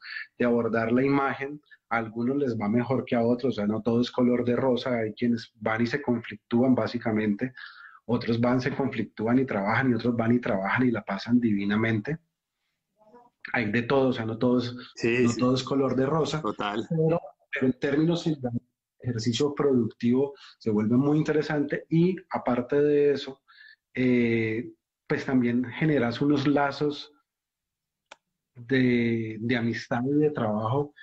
abordar 0.44 0.92
la 0.92 1.04
imagen. 1.04 1.62
A 1.90 1.98
algunos 1.98 2.36
les 2.38 2.60
va 2.60 2.68
mejor 2.68 3.06
que 3.06 3.16
a 3.16 3.22
otros, 3.22 3.54
o 3.54 3.56
sea, 3.58 3.68
no 3.68 3.84
todo 3.84 4.02
es 4.02 4.10
color 4.10 4.44
de 4.44 4.56
rosa, 4.56 4.98
hay 4.98 5.14
quienes 5.14 5.54
van 5.62 5.84
y 5.84 5.86
se 5.86 6.02
conflictúan 6.02 6.74
básicamente, 6.74 7.54
otros 8.06 8.42
van, 8.42 8.60
se 8.60 8.76
conflictúan 8.76 9.38
y 9.38 9.46
trabajan, 9.46 9.92
y 9.92 9.94
otros 9.94 10.18
van 10.18 10.34
y 10.34 10.40
trabajan 10.40 10.88
y 10.88 10.92
la 10.92 11.04
pasan 11.06 11.40
divinamente. 11.40 12.18
Hay 13.54 13.72
de 13.72 13.84
todo, 13.84 14.10
o 14.10 14.14
sea, 14.14 14.26
no 14.26 14.40
todo 14.40 14.58
es, 14.58 14.74
no 14.74 15.36
todo 15.38 15.54
es 15.54 15.64
color 15.64 15.96
de 15.96 16.08
rosa. 16.08 16.42
Total. 16.42 16.88
Pero, 16.90 17.22
pero 17.54 17.68
en 17.68 17.80
términos 17.80 18.26
de 18.26 18.36
ejercicio 19.00 19.54
productivo 19.54 20.34
se 20.58 20.72
vuelve 20.72 20.98
muy 20.98 21.20
interesante 21.20 21.86
y 21.88 22.16
aparte 22.32 22.82
de 22.82 23.12
eso, 23.12 23.42
eh, 24.00 24.74
pues 25.08 25.26
también 25.26 25.66
generas 25.66 26.22
unos 26.22 26.46
lazos 26.46 27.12
de, 28.54 29.38
de 29.40 29.58
amistad 29.58 30.04
y 30.06 30.20
de 30.20 30.30
trabajo 30.30 30.94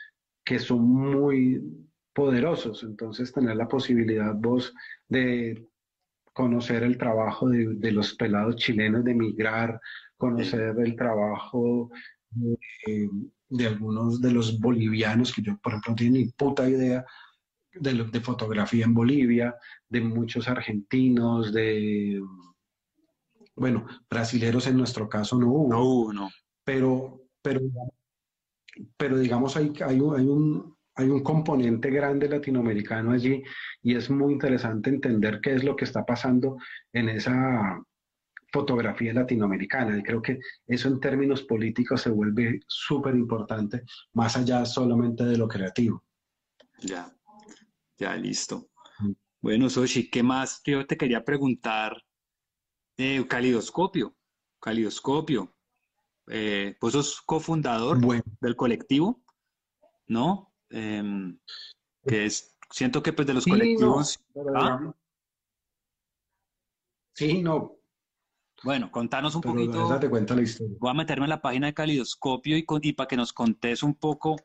que 0.45 0.61
son 0.61 0.82
muy 0.82 1.61
poderosos. 2.12 2.84
Entonces, 2.84 3.32
tener 3.32 3.57
la 3.57 3.66
posibilidad 3.66 4.32
vos 4.36 4.72
de 5.09 5.66
conocer 6.32 6.84
el 6.84 6.97
trabajo 6.97 7.49
de, 7.49 7.90
los 7.90 8.14
pelados 8.14 8.57
chilenos 8.57 9.03
de 9.03 9.14
migrar, 9.14 9.80
conocer 10.16 10.76
el 10.78 10.95
trabajo 10.95 11.90
de, 12.30 13.66
algunos 13.66 14.20
de 14.20 14.30
los 14.30 14.61
bolivianos, 14.61 15.34
que 15.34 15.42
yo, 15.42 15.59
por 15.59 15.72
ejemplo, 15.72 15.90
no 15.90 15.97
tengo 15.97 16.12
ni 16.12 16.26
puta 16.26 16.68
idea 16.70 17.05
de, 17.72 18.05
de 18.05 18.20
fotografía 18.20 18.84
en 18.84 18.95
Bolivia, 18.95 19.57
de 19.88 20.01
muchos 20.01 20.47
argentinos, 20.47 21.53
de, 21.53 22.20
bueno, 23.57 23.86
brasileros 24.11 24.66
en 24.66 24.76
nuestro 24.76 25.09
caso 25.09 25.38
no 25.38 25.48
hubo. 25.48 25.68
No 25.68 25.82
hubo, 25.82 26.12
no. 26.12 26.30
Pero, 26.64 27.28
pero, 27.42 27.61
pero 28.96 29.18
digamos, 29.18 29.57
hay, 29.57 29.72
hay, 29.80 29.96
hay 29.96 30.26
un, 30.26 30.76
hay 30.96 31.09
un 31.09 31.22
componente 31.22 31.90
grande 31.90 32.28
latinoamericano 32.28 33.12
allí 33.12 33.42
y 33.82 33.94
es 33.94 34.11
muy 34.11 34.32
interesante 34.32 34.90
entender 34.90 35.40
qué 35.40 35.55
es 35.55 35.64
lo 35.64 35.76
que 35.76 35.84
está 35.84 36.05
pasando 36.05 36.57
en 36.92 37.09
esa 37.09 37.82
fotografía 38.52 39.12
latinoamericana. 39.12 39.98
Y 39.98 40.02
creo 40.02 40.22
que 40.22 40.38
eso 40.66 40.88
en 40.88 41.00
términos 41.00 41.42
políticos 41.42 42.02
se 42.02 42.11
vuelve 42.11 42.61
súper 42.68 43.16
importante, 43.16 43.82
más 44.12 44.36
allá 44.36 44.64
solamente 44.64 45.24
de 45.24 45.36
lo 45.36 45.48
creativo. 45.48 46.05
Ya, 46.80 47.12
ya, 47.98 48.14
listo. 48.16 48.68
Mm. 49.00 49.12
Bueno, 49.40 49.68
Soshi, 49.68 50.09
¿qué 50.09 50.22
más 50.22 50.62
yo 50.64 50.86
te 50.86 50.96
quería 50.96 51.24
preguntar? 51.24 52.00
Eh, 52.97 53.26
calidoscopio, 53.26 54.14
calidoscopio. 54.61 55.53
Eh, 56.28 56.76
vos 56.80 56.92
sos 56.92 57.20
cofundador 57.22 57.99
del 58.40 58.57
colectivo, 58.57 59.22
¿no? 60.07 60.55
Em, 60.70 61.38
que 62.07 62.26
es, 62.26 62.57
siento 62.70 63.03
que 63.03 63.12
pues 63.12 63.26
de 63.26 63.34
los 63.34 63.45
colectivos... 63.45 64.20
¿Ah? 64.55 64.95
Sí, 67.14 67.42
no. 67.42 67.76
Bueno, 68.62 68.90
contanos 68.90 69.34
un 69.34 69.42
poquito. 69.42 69.86
Cuenta 70.09 70.34
la 70.34 70.42
historia. 70.42 70.76
Voy 70.80 70.90
a 70.90 70.95
meterme 70.95 71.26
en 71.26 71.30
la 71.30 71.42
página 71.42 71.66
de 71.66 71.74
Calidoscopio 71.74 72.57
y, 72.57 72.64
y 72.82 72.92
para 72.95 73.07
que 73.07 73.16
nos 73.16 73.32
contes 73.32 73.82
un 73.82 73.95
poco, 73.95 74.36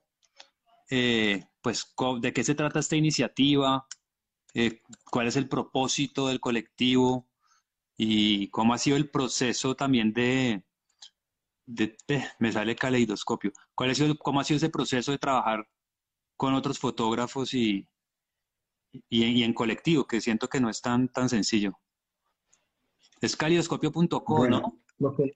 eh, 0.89 1.45
pues, 1.61 1.93
de 2.19 2.33
qué 2.33 2.43
se 2.43 2.53
trata 2.53 2.79
esta 2.79 2.97
iniciativa, 2.97 3.87
eh, 4.53 4.81
cuál 5.09 5.27
es 5.27 5.37
el 5.37 5.47
propósito 5.47 6.27
del 6.27 6.41
colectivo 6.41 7.28
y 8.01 8.47
cómo 8.47 8.73
ha 8.73 8.77
sido 8.77 8.95
el 8.95 9.09
proceso 9.09 9.75
también 9.75 10.13
de, 10.13 10.63
de, 11.65 11.97
me 12.39 12.49
sale 12.49 12.73
caleidoscopio, 12.73 13.51
¿Cuál 13.75 13.89
ha 13.89 13.95
sido, 13.95 14.17
cómo 14.17 14.39
ha 14.39 14.45
sido 14.45 14.55
ese 14.55 14.69
proceso 14.69 15.11
de 15.11 15.17
trabajar 15.17 15.67
con 16.37 16.53
otros 16.53 16.79
fotógrafos 16.79 17.53
y, 17.53 17.85
y, 19.09 19.43
en 19.43 19.53
colectivo, 19.53 20.07
que 20.07 20.21
siento 20.21 20.47
que 20.47 20.61
no 20.61 20.69
es 20.69 20.81
tan, 20.81 21.09
tan 21.09 21.27
sencillo. 21.27 21.77
Es 23.19 23.35
calidoscopio.co, 23.35 24.47
¿no? 24.47 24.79
Lo 24.99 25.13
que... 25.13 25.33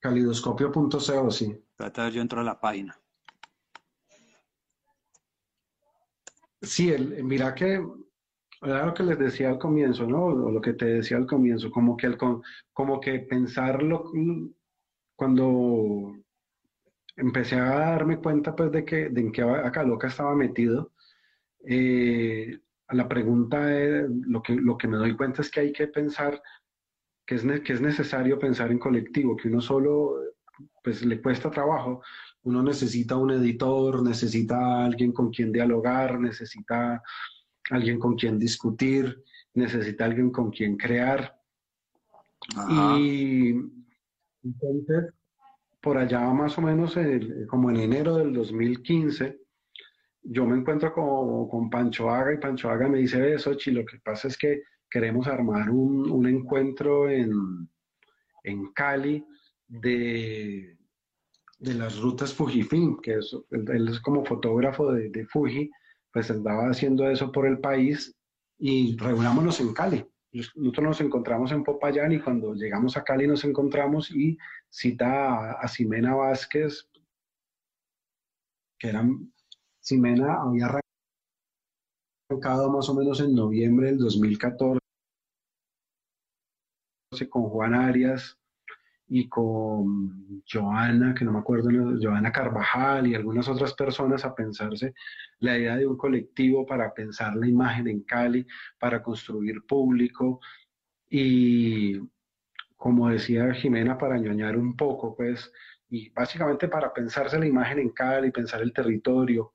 Calidoscopio.co, 0.00 1.30
sí. 1.30 1.62
Trata 1.76 2.08
yo 2.08 2.22
entro 2.22 2.40
a 2.40 2.44
la 2.44 2.58
página. 2.58 2.98
Sí, 6.62 6.90
el, 6.90 7.22
mira 7.22 7.54
que 7.54 7.84
lo 8.62 8.94
que 8.94 9.02
les 9.02 9.18
decía 9.18 9.48
al 9.50 9.58
comienzo, 9.58 10.06
¿no? 10.06 10.26
O 10.26 10.50
lo 10.50 10.60
que 10.60 10.74
te 10.74 10.86
decía 10.86 11.16
al 11.16 11.26
comienzo, 11.26 11.70
como 11.70 11.96
que, 11.96 12.06
el, 12.06 12.16
como 12.72 13.00
que 13.00 13.18
pensarlo 13.20 14.10
cuando 15.16 16.14
empecé 17.16 17.56
a 17.56 17.64
darme 17.64 18.18
cuenta 18.18 18.54
pues 18.54 18.70
de 18.72 18.84
que, 18.84 19.08
de 19.08 19.20
en 19.20 19.32
qué 19.32 19.42
acá 19.42 19.82
loca 19.82 20.08
estaba 20.08 20.34
metido. 20.34 20.92
Eh, 21.64 22.58
la 22.90 23.08
pregunta 23.08 23.72
es, 23.76 24.08
lo 24.08 24.42
que, 24.42 24.54
lo 24.54 24.76
que 24.76 24.88
me 24.88 24.96
doy 24.96 25.16
cuenta 25.16 25.42
es 25.42 25.50
que 25.50 25.60
hay 25.60 25.72
que 25.72 25.88
pensar 25.88 26.40
que 27.26 27.36
es, 27.36 27.44
que 27.62 27.72
es 27.72 27.80
necesario 27.80 28.38
pensar 28.38 28.70
en 28.70 28.78
colectivo, 28.78 29.36
que 29.36 29.48
uno 29.48 29.60
solo 29.60 30.16
pues 30.82 31.04
le 31.04 31.20
cuesta 31.20 31.50
trabajo, 31.50 32.02
uno 32.42 32.62
necesita 32.62 33.16
un 33.16 33.30
editor, 33.30 34.02
necesita 34.02 34.84
alguien 34.84 35.12
con 35.12 35.30
quien 35.30 35.52
dialogar, 35.52 36.20
necesita 36.20 37.02
alguien 37.72 37.98
con 37.98 38.14
quien 38.14 38.38
discutir, 38.38 39.22
necesita 39.54 40.04
alguien 40.04 40.30
con 40.30 40.50
quien 40.50 40.76
crear. 40.76 41.38
Y 42.68 43.54
entonces 44.44 45.14
por 45.82 45.98
allá 45.98 46.20
más 46.32 46.56
o 46.56 46.62
menos 46.62 46.96
como 47.48 47.68
en 47.70 47.76
enero 47.76 48.16
del 48.16 48.32
2015, 48.32 49.40
yo 50.22 50.46
me 50.46 50.56
encuentro 50.56 50.92
con, 50.92 51.48
con 51.48 51.68
Pancho 51.68 52.08
Haga 52.08 52.32
y 52.32 52.38
Pancho 52.38 52.70
Haga 52.70 52.88
me 52.88 52.98
dice, 52.98 53.34
eso, 53.34 53.54
Chi, 53.54 53.72
lo 53.72 53.84
que 53.84 53.98
pasa 53.98 54.28
es 54.28 54.38
que 54.38 54.62
queremos 54.88 55.26
armar 55.26 55.68
un, 55.70 56.08
un 56.08 56.26
encuentro 56.28 57.10
en, 57.10 57.68
en 58.44 58.72
Cali 58.72 59.26
de, 59.66 60.78
de 61.58 61.74
las 61.74 61.98
rutas 61.98 62.32
Fujifilm, 62.32 63.00
que 63.00 63.14
es, 63.14 63.36
él 63.50 63.88
es 63.88 63.98
como 64.00 64.24
fotógrafo 64.24 64.92
de, 64.92 65.10
de 65.10 65.26
Fuji, 65.26 65.68
pues 66.12 66.30
andaba 66.30 66.68
haciendo 66.68 67.08
eso 67.08 67.32
por 67.32 67.46
el 67.46 67.58
país 67.58 68.14
y 68.58 68.96
reunámonos 68.96 69.60
en 69.60 69.72
Cali. 69.72 70.06
Nosotros 70.32 70.84
nos 70.84 71.00
encontramos 71.00 71.52
en 71.52 71.64
Popayán 71.64 72.12
y 72.12 72.20
cuando 72.20 72.54
llegamos 72.54 72.96
a 72.96 73.04
Cali 73.04 73.26
nos 73.26 73.44
encontramos 73.44 74.10
y 74.10 74.38
cita 74.70 75.52
a, 75.52 75.68
Ximena 75.68 76.14
Vázquez, 76.14 76.88
que 78.78 78.88
era, 78.88 79.06
Ximena 79.80 80.42
había 80.42 80.70
arrancado 82.30 82.70
más 82.70 82.88
o 82.88 82.94
menos 82.94 83.20
en 83.20 83.34
noviembre 83.34 83.88
del 83.88 83.98
2014 83.98 84.80
con 87.28 87.42
Juan 87.50 87.74
Arias 87.74 88.38
y 89.14 89.28
con 89.28 90.42
Joana, 90.50 91.14
que 91.14 91.26
no 91.26 91.32
me 91.32 91.40
acuerdo, 91.40 91.68
Joana 92.00 92.32
Carvajal 92.32 93.06
y 93.06 93.14
algunas 93.14 93.46
otras 93.46 93.74
personas 93.74 94.24
a 94.24 94.34
pensarse 94.34 94.94
la 95.40 95.58
idea 95.58 95.76
de 95.76 95.86
un 95.86 95.98
colectivo 95.98 96.64
para 96.64 96.94
pensar 96.94 97.36
la 97.36 97.46
imagen 97.46 97.88
en 97.88 98.04
Cali, 98.04 98.46
para 98.78 99.02
construir 99.02 99.66
público 99.66 100.40
y, 101.10 102.00
como 102.74 103.10
decía 103.10 103.52
Jimena, 103.52 103.98
para 103.98 104.16
ñoñar 104.16 104.56
un 104.56 104.74
poco, 104.78 105.14
pues, 105.14 105.52
y 105.90 106.08
básicamente 106.08 106.68
para 106.68 106.90
pensarse 106.94 107.38
la 107.38 107.46
imagen 107.46 107.80
en 107.80 107.90
Cali, 107.90 108.30
pensar 108.30 108.62
el 108.62 108.72
territorio. 108.72 109.52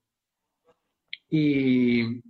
Y, 1.32 2.22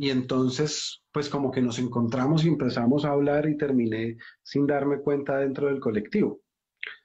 y 0.00 0.10
entonces, 0.10 1.02
pues 1.12 1.28
como 1.28 1.50
que 1.50 1.60
nos 1.60 1.80
encontramos 1.80 2.44
y 2.44 2.48
empezamos 2.48 3.04
a 3.04 3.10
hablar 3.10 3.48
y 3.48 3.56
terminé 3.56 4.16
sin 4.44 4.64
darme 4.64 5.00
cuenta 5.00 5.38
dentro 5.38 5.66
del 5.66 5.80
colectivo. 5.80 6.40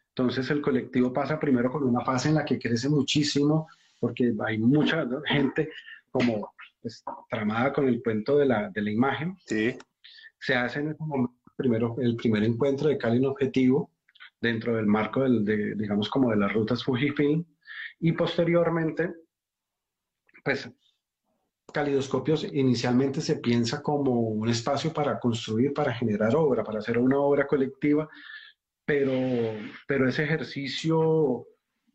Entonces 0.09 0.51
el 0.51 0.61
colectivo 0.61 1.11
pasa 1.11 1.39
primero 1.39 1.71
con 1.71 1.83
una 1.83 2.05
fase 2.05 2.29
en 2.29 2.35
la 2.35 2.45
que 2.45 2.59
crece 2.59 2.89
muchísimo, 2.89 3.67
porque 3.99 4.31
hay 4.45 4.59
mucha 4.59 5.07
gente 5.25 5.71
como 6.11 6.53
pues, 6.83 7.03
tramada 7.31 7.73
con 7.73 7.87
el 7.87 8.03
cuento 8.03 8.37
de 8.37 8.45
la, 8.45 8.69
de 8.69 8.81
la 8.83 8.91
imagen. 8.91 9.37
Sí. 9.47 9.75
Se 10.39 10.53
hace 10.53 10.81
en 10.81 10.89
ese 10.89 11.03
momento 11.03 11.33
primero, 11.55 11.95
el 11.99 12.15
primer 12.15 12.43
encuentro 12.43 12.89
de 12.89 12.99
Cali 12.99 13.17
en 13.17 13.25
Objetivo 13.25 13.89
dentro 14.39 14.75
del 14.75 14.85
marco 14.85 15.23
del, 15.23 15.43
de, 15.43 15.73
digamos, 15.73 16.09
como 16.09 16.29
de 16.29 16.37
las 16.37 16.53
rutas 16.53 16.83
Fujifilm 16.83 17.43
y 17.99 18.11
posteriormente, 18.11 19.15
pues 20.43 20.69
Calidoscopios 21.73 22.47
inicialmente 22.53 23.19
se 23.19 23.37
piensa 23.37 23.81
como 23.81 24.19
un 24.19 24.47
espacio 24.47 24.93
para 24.93 25.19
construir, 25.19 25.73
para 25.73 25.93
generar 25.93 26.35
obra, 26.35 26.63
para 26.63 26.79
hacer 26.79 26.97
una 26.97 27.17
obra 27.17 27.47
colectiva, 27.47 28.07
pero, 28.85 29.11
pero 29.87 30.07
ese 30.07 30.23
ejercicio, 30.23 31.45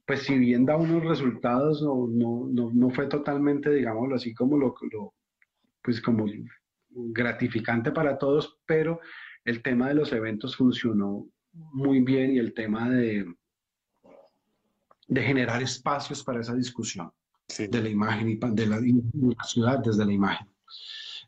pues 0.05 0.23
si 0.25 0.39
bien 0.39 0.67
da 0.67 0.77
unos 0.77 1.05
resultados, 1.05 1.83
no, 1.83 2.07
no, 2.09 2.71
no, 2.73 2.91
fue 2.91 3.07
totalmente, 3.07 3.71
digámoslo 3.71 4.17
así, 4.17 4.35
como 4.35 4.59
lo, 4.59 4.75
lo, 4.91 5.15
pues 5.83 6.01
como 6.01 6.27
gratificante 6.91 7.93
para 7.93 8.19
todos, 8.19 8.59
pero 8.67 9.01
el 9.45 9.63
tema 9.63 9.89
de 9.89 9.95
los 9.95 10.13
eventos 10.13 10.57
funcionó 10.57 11.27
muy 11.53 12.01
bien 12.01 12.35
y 12.35 12.39
el 12.39 12.53
tema 12.53 12.91
de, 12.91 13.25
de 15.07 15.23
generar 15.23 15.63
espacios 15.63 16.23
para 16.23 16.41
esa 16.41 16.55
discusión 16.55 17.11
de 17.57 17.83
la 17.83 17.89
imagen 17.89 18.29
y 18.29 18.37
de 18.37 18.67
la, 18.67 18.79
ciudad 19.45 19.79
desde 19.79 20.05
la 20.05 20.13
imagen. 20.13 20.47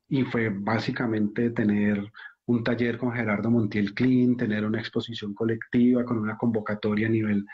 y 0.08 0.22
fue 0.22 0.50
básicamente 0.50 1.50
tener 1.50 2.12
un 2.44 2.62
taller 2.62 2.96
con 2.96 3.12
Gerardo 3.12 3.50
Montiel 3.50 3.92
Clean, 3.92 4.36
tener 4.36 4.64
una 4.64 4.78
exposición 4.78 5.34
colectiva 5.34 6.04
con 6.04 6.18
una 6.18 6.36
convocatoria 6.36 7.08
a 7.08 7.10
nivel, 7.10 7.44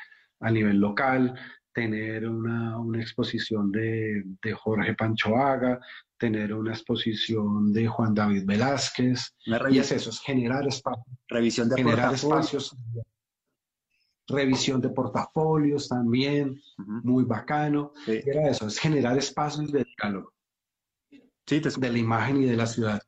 a 0.41 0.51
nivel 0.51 0.79
local, 0.79 1.35
tener 1.73 2.29
una, 2.29 3.01
exposición 3.01 3.73
de, 3.73 4.23
de, 4.43 4.53
Jorge 4.53 4.95
Panchoaga, 4.95 5.81
tener 6.19 6.55
una 6.55 6.73
exposición 6.73 7.73
de 7.73 7.87
Juan 7.87 8.15
David 8.15 8.45
Velázquez. 8.45 9.35
Y 9.71 9.79
es 9.79 9.93
eso, 9.93 10.11
es 10.11 10.21
generar 10.21 10.67
espacios. 10.67 11.07
Revisión 11.29 11.69
de 11.69 11.77
generar 11.77 12.15
espacios. 12.15 12.77
Revisión 14.29 14.81
de 14.81 14.91
portafolios 14.91 15.89
también, 15.89 16.61
muy 16.77 17.25
bacano. 17.25 17.93
Era 18.07 18.51
eso, 18.51 18.67
es 18.67 18.79
generar 18.79 19.19
espacios 19.19 19.73
de 19.73 19.85
diálogo. 19.85 20.33
Sí, 21.47 21.61
De 21.61 21.91
la 21.91 21.99
imagen 21.99 22.43
y 22.43 22.47
de 22.47 22.57
la 22.57 22.67
ciudad. 22.67 23.03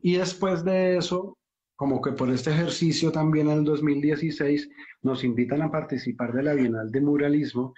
Y 0.00 0.16
después 0.16 0.64
de 0.64 0.96
eso, 0.96 1.38
como 1.76 2.00
que 2.00 2.12
por 2.12 2.30
este 2.30 2.50
ejercicio 2.50 3.10
también 3.10 3.48
en 3.48 3.58
el 3.58 3.64
2016 3.64 4.68
nos 5.02 5.24
invitan 5.24 5.62
a 5.62 5.70
participar 5.70 6.32
de 6.32 6.42
la 6.42 6.54
Bienal 6.54 6.90
de 6.90 7.00
Muralismo 7.00 7.74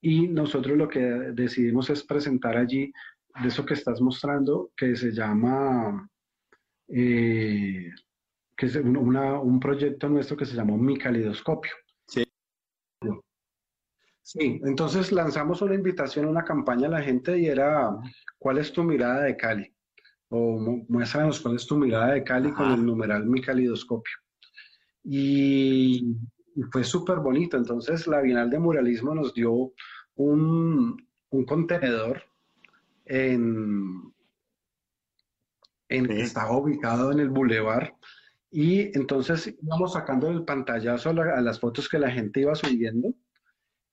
y 0.00 0.28
nosotros 0.28 0.76
lo 0.76 0.88
que 0.88 1.00
decidimos 1.00 1.90
es 1.90 2.02
presentar 2.02 2.56
allí 2.56 2.92
de 3.42 3.48
eso 3.48 3.64
que 3.64 3.74
estás 3.74 4.00
mostrando, 4.00 4.70
que 4.76 4.96
se 4.96 5.12
llama, 5.12 6.08
eh, 6.88 7.90
que 8.56 8.66
es 8.66 8.76
un 8.76 9.60
proyecto 9.60 10.08
nuestro 10.08 10.36
que 10.36 10.46
se 10.46 10.54
llamó 10.54 10.76
Mi 10.76 10.96
Calidoscopio. 10.96 11.72
Sí. 12.06 12.24
Sí, 14.22 14.60
entonces 14.64 15.12
lanzamos 15.12 15.60
una 15.60 15.74
invitación, 15.74 16.26
una 16.26 16.44
campaña 16.44 16.86
a 16.86 16.92
la 16.92 17.02
gente 17.02 17.38
y 17.38 17.46
era, 17.46 17.90
¿cuál 18.38 18.58
es 18.58 18.72
tu 18.72 18.82
mirada 18.82 19.24
de 19.24 19.36
Cali? 19.36 19.73
O 20.36 20.84
muéstranos 20.88 21.40
cuál 21.40 21.54
es 21.54 21.66
tu 21.66 21.76
mirada 21.76 22.14
de 22.14 22.24
Cali 22.24 22.50
con 22.52 22.72
el 22.72 22.84
numeral 22.84 23.24
Mi 23.24 23.40
Calidoscopio. 23.40 24.16
Y, 25.04 26.16
fue 26.72 26.82
súper 26.82 27.18
bonito. 27.18 27.56
Entonces, 27.56 28.06
la 28.08 28.20
Bienal 28.20 28.50
de 28.50 28.58
Muralismo 28.58 29.14
nos 29.14 29.32
dio 29.32 29.72
un, 30.16 30.96
contenedor 31.46 32.22
en, 33.04 34.12
en 35.88 36.06
que 36.06 36.20
estaba 36.20 36.56
ubicado 36.56 37.12
en 37.12 37.20
el 37.20 37.28
bulevar. 37.28 37.94
Y 38.50 38.96
entonces 38.96 39.54
íbamos 39.62 39.92
sacando 39.92 40.28
el 40.28 40.44
pantallazo 40.44 41.10
a, 41.10 41.40
las 41.40 41.60
fotos 41.60 41.88
que 41.88 41.98
la 41.98 42.10
gente 42.10 42.40
iba 42.40 42.54
subiendo 42.54 43.12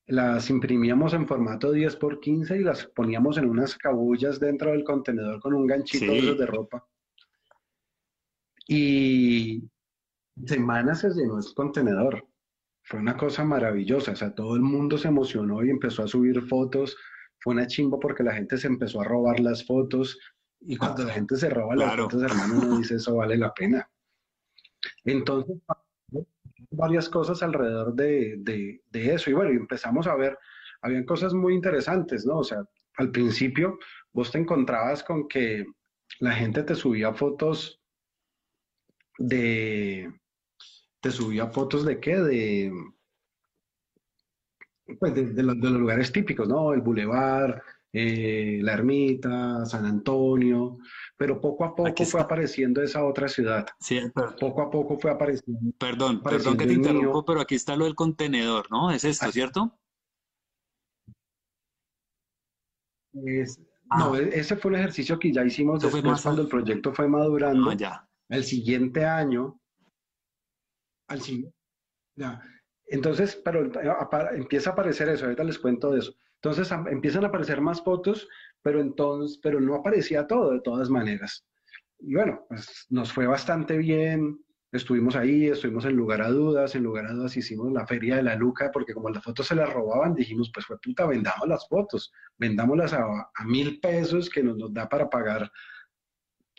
las 0.08 0.50
imprimíamos 0.50 1.14
en 1.14 1.28
formato 1.28 1.72
10 1.72 1.96
por 1.96 2.20
15 2.20 2.58
y 2.58 2.64
las 2.64 2.86
poníamos 2.86 3.38
en 3.38 3.50
unas 3.50 3.76
cabullas 3.76 4.40
dentro 4.40 4.72
del 4.72 4.84
contenedor 4.84 5.40
con 5.40 5.54
un 5.54 5.68
ganchito 5.68 6.12
de 6.36 6.46
ropa. 6.46 6.86
Y 8.68 9.64
semanas 10.46 11.02
se 11.02 11.10
llenó 11.10 11.38
el 11.38 11.46
contenedor. 11.56 12.28
Fue 12.84 13.00
una 13.00 13.16
cosa 13.16 13.44
maravillosa. 13.44 14.12
O 14.12 14.16
sea, 14.16 14.34
todo 14.34 14.56
el 14.56 14.62
mundo 14.62 14.98
se 14.98 15.08
emocionó 15.08 15.64
y 15.64 15.70
empezó 15.70 16.04
a 16.04 16.08
subir 16.08 16.42
fotos. 16.42 16.98
Fue 17.40 17.54
una 17.54 17.68
chimba 17.68 18.00
porque 18.00 18.24
la 18.24 18.34
gente 18.34 18.58
se 18.58 18.68
empezó 18.68 19.02
a 19.02 19.06
robar 19.06 19.40
las 19.40 19.66
fotos. 19.66 20.18
Y 20.62 20.78
cuando 20.78 21.04
la 21.04 21.14
gente 21.14 21.36
se 21.38 21.50
roba 21.50 21.76
las 21.76 21.96
fotos, 21.96 22.22
hermano, 22.22 22.60
uno 22.62 22.78
dice 22.78 22.96
eso 22.96 23.16
vale 23.16 23.38
la 23.38 23.54
pena. 23.54 23.90
Entonces, 25.04 25.58
varias 26.72 27.10
cosas 27.10 27.44
alrededor 27.44 27.94
de, 27.94 28.82
eso. 28.94 29.30
Y 29.30 29.34
bueno, 29.34 29.52
empezamos 29.52 30.08
a 30.08 30.16
ver, 30.16 30.38
habían 30.82 31.06
cosas 31.06 31.34
muy 31.34 31.54
interesantes, 31.54 32.26
¿no? 32.26 32.40
O 32.40 32.44
sea, 32.44 32.64
al 32.98 33.12
principio 33.12 33.78
vos 34.12 34.32
te 34.32 34.40
encontrabas 34.40 35.04
con 35.04 35.28
que 35.28 35.66
la 36.20 36.32
gente 36.32 36.64
te 36.64 36.76
subía 36.76 37.14
fotos 37.14 37.82
de, 39.18 40.12
te 41.02 41.12
subía 41.12 41.48
fotos 41.48 41.86
de 41.86 42.00
qué, 42.00 42.18
de, 42.18 42.74
pues 45.00 45.14
de, 45.14 45.44
los, 45.44 45.58
lugares 45.58 46.12
típicos, 46.12 46.48
¿no? 46.48 46.74
El 46.74 46.82
bulevar, 46.82 47.62
eh, 47.94 48.60
la 48.62 48.74
ermita, 48.74 49.66
San 49.66 49.86
Antonio, 49.86 50.78
pero 51.22 51.40
poco 51.40 51.66
a 51.66 51.76
poco 51.76 52.04
fue 52.04 52.20
apareciendo 52.20 52.82
esa 52.82 53.06
otra 53.06 53.28
ciudad. 53.28 53.68
Sí, 53.80 54.02
poco 54.40 54.64
a 54.64 54.72
poco 54.72 54.98
fue 54.98 55.12
apareciendo. 55.12 55.72
Perdón, 55.78 56.24
perdón 56.24 56.58
que 56.58 56.66
te 56.66 56.74
interrumpo, 56.74 57.24
pero 57.24 57.42
aquí 57.42 57.54
está 57.54 57.76
lo 57.76 57.86
del 57.86 57.94
contenedor, 57.94 58.72
¿no? 58.72 58.90
¿Es 58.90 59.04
esto, 59.04 59.32
cierto? 59.32 59.78
No, 63.14 63.24
ah. 63.92 64.12
e-, 64.18 64.40
ese 64.40 64.56
fue 64.56 64.70
un 64.70 64.78
ejercicio 64.78 65.20
que 65.20 65.32
ya 65.32 65.46
hicimos 65.46 65.80
después 65.80 66.24
cuando 66.24 66.42
el 66.42 66.48
proyecto 66.48 66.92
fue 66.92 67.08
madurando. 67.08 67.70
Ah, 67.70 67.76
ya. 67.76 68.10
El 68.28 68.44
siguiente 68.44 69.06
año, 69.06 69.62
al 71.08 71.22
siguiente. 71.22 71.56
Entonces, 72.88 73.40
pero 73.46 73.72
empieza 74.34 74.72
a 74.72 74.74
aparecer 74.74 75.08
eso, 75.10 75.26
ahorita 75.26 75.44
les 75.44 75.60
cuento 75.60 75.92
de 75.92 76.00
eso. 76.00 76.16
Entonces 76.44 76.72
empiezan 76.90 77.26
a 77.26 77.28
aparecer 77.28 77.62
más 77.62 77.84
fotos 77.84 78.28
pero 78.62 78.82
entonces, 78.82 79.40
pero 79.42 79.60
no 79.60 79.76
aparecía 79.76 80.28
todo 80.28 80.52
de 80.52 80.62
todas 80.62 80.90
maneras. 80.90 81.46
Y 82.00 82.16
bueno, 82.16 82.46
pues 82.50 82.86
nos 82.90 83.12
fue 83.14 83.28
bastante 83.28 83.78
bien, 83.78 84.40
estuvimos 84.72 85.16
ahí, 85.16 85.48
estuvimos 85.48 85.86
en 85.86 85.96
lugar 85.96 86.22
a 86.22 86.30
dudas, 86.30 86.76
en 86.76 86.84
lugar 86.84 87.06
a 87.06 87.14
dudas 87.14 87.38
hicimos 87.38 87.72
la 87.72 87.86
feria 87.86 88.16
de 88.16 88.24
la 88.24 88.36
Luca, 88.36 88.72
porque 88.72 88.94
como 88.94 89.10
las 89.10 89.24
fotos 89.24 89.48
se 89.48 89.56
las 89.56 89.72
robaban, 89.72 90.16
dijimos, 90.16 90.52
pues 90.54 90.66
fue 90.66 90.80
puta, 90.80 91.06
vendamos 91.06 91.48
las 91.48 91.68
fotos, 91.68 92.12
vendámoslas 92.38 92.94
a, 92.94 93.04
a 93.04 93.46
mil 93.46 93.80
pesos 93.80 94.30
que 94.30 94.44
nos, 94.44 94.58
nos 94.58 94.74
da 94.74 94.88
para 94.88 95.10
pagar 95.10 95.52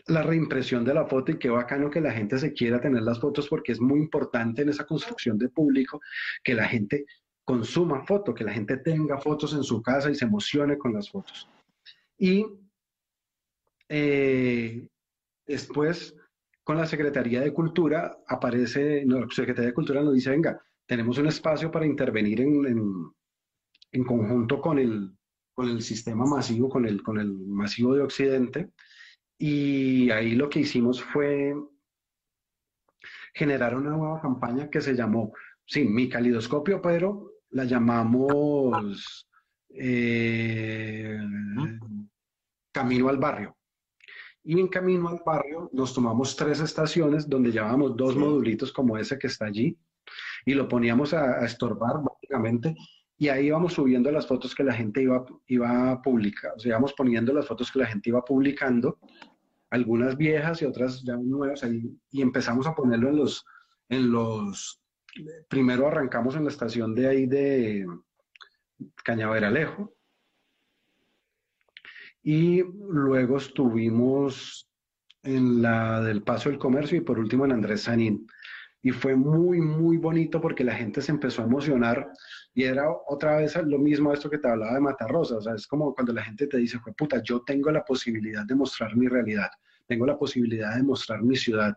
la 0.07 0.23
reimpresión 0.23 0.85
de 0.85 0.95
la 0.95 1.07
foto 1.07 1.33
y 1.33 1.39
qué 1.39 1.49
bacano 1.49 1.91
que 1.91 2.01
la 2.01 2.13
gente 2.13 2.39
se 2.39 2.53
quiera 2.53 2.81
tener 2.81 3.03
las 3.03 3.21
fotos 3.21 3.49
porque 3.49 3.73
es 3.73 3.81
muy 3.81 4.01
importante 4.01 4.63
en 4.63 4.69
esa 4.69 4.85
construcción 4.85 5.39
de 5.39 5.49
público 5.49 6.01
que 6.43 6.55
la 6.55 6.67
gente 6.67 7.07
consuma 7.45 8.05
foto, 8.05 8.35
que 8.35 8.45
la 8.45 8.53
gente 8.53 8.77
tenga 8.79 9.19
fotos 9.19 9.55
en 9.55 9.63
su 9.63 9.81
casa 9.83 10.11
y 10.11 10.15
se 10.15 10.25
emocione 10.25 10.79
con 10.79 10.93
las 10.93 11.11
fotos. 11.11 11.49
Y 12.23 12.47
eh, 13.89 14.89
después, 15.45 16.15
con 16.63 16.77
la 16.77 16.87
Secretaría 16.87 17.41
de 17.41 17.53
Cultura, 17.53 18.17
aparece, 18.29 19.05
la 19.05 19.27
Secretaría 19.29 19.71
de 19.71 19.75
Cultura 19.75 20.03
nos 20.03 20.15
dice, 20.15 20.31
venga, 20.31 20.63
tenemos 20.87 21.19
un 21.19 21.27
espacio 21.27 21.73
para 21.73 21.85
intervenir 21.85 22.43
en, 22.43 22.65
en, 23.91 24.05
conjunto 24.05 24.61
con 24.61 24.79
el, 24.79 25.11
con 25.53 25.69
el 25.69 25.83
sistema 25.83 26.25
masivo, 26.25 26.69
con 26.69 26.87
el, 26.87 27.03
con 27.03 27.19
el 27.19 27.33
masivo 27.33 27.97
de 27.97 28.03
Occidente. 28.03 28.71
Y 29.37 30.09
ahí 30.11 30.37
lo 30.37 30.49
que 30.49 30.61
hicimos 30.61 31.03
fue 31.03 31.57
generar 33.35 33.77
una 33.77 33.91
nueva 33.91 34.21
campaña 34.21 34.71
que 34.71 34.81
se 34.81 34.95
llamó, 34.95 35.33
sí, 35.67 35.83
mi 35.83 36.09
calidoscopio, 36.09 36.81
pero 36.81 37.33
la 37.51 37.65
llamamos 37.65 39.29
eh, 39.71 41.19
camino 42.73 43.09
al 43.09 43.19
barrio. 43.19 43.57
Y 44.45 44.59
en 44.59 44.69
camino 44.69 45.09
al 45.09 45.23
barrio 45.25 45.71
nos 45.73 45.95
tomamos 45.95 46.35
tres 46.35 46.61
estaciones 46.61 47.29
donde 47.29 47.53
llevábamos 47.53 47.97
dos 47.97 48.17
modulitos 48.17 48.73
como 48.73 48.99
ese 48.99 49.19
que 49.19 49.29
está 49.29 49.47
allí 49.47 49.79
y 50.45 50.55
lo 50.55 50.67
poníamos 50.69 51.15
a, 51.15 51.45
estorbar 51.45 52.03
básicamente 52.03 52.75
y 53.17 53.29
ahí 53.29 53.47
íbamos 53.47 53.75
subiendo 53.75 54.11
las 54.11 54.27
fotos 54.27 54.55
que 54.55 54.65
la 54.65 54.73
gente 54.73 55.03
iba, 55.03 55.25
iba 55.47 55.93
a 55.93 56.03
publicar, 56.03 56.55
o 56.57 56.59
sea, 56.59 56.71
íbamos 56.71 56.93
poniendo 56.95 57.33
las 57.33 57.47
fotos 57.47 57.71
que 57.71 57.79
la 57.79 57.87
gente 57.87 58.11
iba 58.11 58.25
publicando, 58.25 58.99
algunas 59.71 60.17
viejas 60.17 60.61
y 60.61 60.65
otras 60.65 61.05
ya 61.05 61.17
nuevas 61.17 61.63
ahí, 61.63 61.97
y 62.11 62.21
empezamos 62.21 62.67
a 62.67 62.75
ponerlo 62.75 63.11
en 63.11 63.17
los, 63.17 63.45
en 63.89 64.11
los, 64.11 64.83
primero 65.49 65.87
arrancamos 65.87 66.35
en 66.35 66.45
la 66.45 66.51
estación 66.51 66.97
de 66.97 67.07
ahí 67.07 67.27
de 67.27 67.87
Cañaveralejo, 69.05 69.95
y 72.23 72.63
luego 72.63 73.39
estuvimos 73.39 74.69
en 75.23 75.63
la 75.63 76.01
del 76.01 76.23
Paso 76.23 76.49
del 76.49 76.59
Comercio 76.59 76.99
y 76.99 77.03
por 77.03 77.19
último 77.19 77.45
en 77.45 77.53
Andrés 77.53 77.83
Sanín. 77.83 78.27
Y 78.85 78.91
fue 78.91 79.15
muy, 79.15 79.61
muy 79.61 79.97
bonito 79.97 80.41
porque 80.41 80.65
la 80.65 80.75
gente 80.75 81.01
se 81.01 81.13
empezó 81.13 81.43
a 81.43 81.47
emocionar 81.47 82.09
y 82.53 82.65
era 82.65 82.85
otra 83.09 83.37
vez 83.37 83.57
lo 83.65 83.79
mismo 83.79 84.13
esto 84.13 84.29
que 84.29 84.39
te 84.39 84.49
hablaba 84.49 84.75
de 84.75 84.81
Matarrosa. 84.81 85.37
O 85.37 85.41
sea, 85.41 85.55
es 85.55 85.67
como 85.67 85.95
cuando 85.95 86.13
la 86.13 86.25
gente 86.25 86.49
te 86.49 86.59
dice, 86.59 86.79
puta, 86.97 87.23
yo 87.23 87.43
tengo 87.43 87.71
la 87.71 87.85
posibilidad 87.85 88.45
de 88.45 88.57
mostrar 88.57 88.97
mi 88.97 89.07
realidad, 89.07 89.51
tengo 89.87 90.07
la 90.07 90.19
posibilidad 90.19 90.75
de 90.75 90.83
mostrar 90.83 91.23
mi 91.23 91.37
ciudad, 91.37 91.77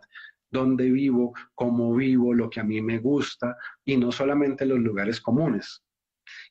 dónde 0.49 0.89
vivo, 0.89 1.33
cómo 1.53 1.93
vivo, 1.93 2.33
lo 2.33 2.49
que 2.49 2.59
a 2.59 2.63
mí 2.63 2.81
me 2.81 2.97
gusta 2.97 3.55
y 3.83 3.97
no 3.97 4.11
solamente 4.11 4.65
los 4.65 4.79
lugares 4.79 5.21
comunes. 5.21 5.84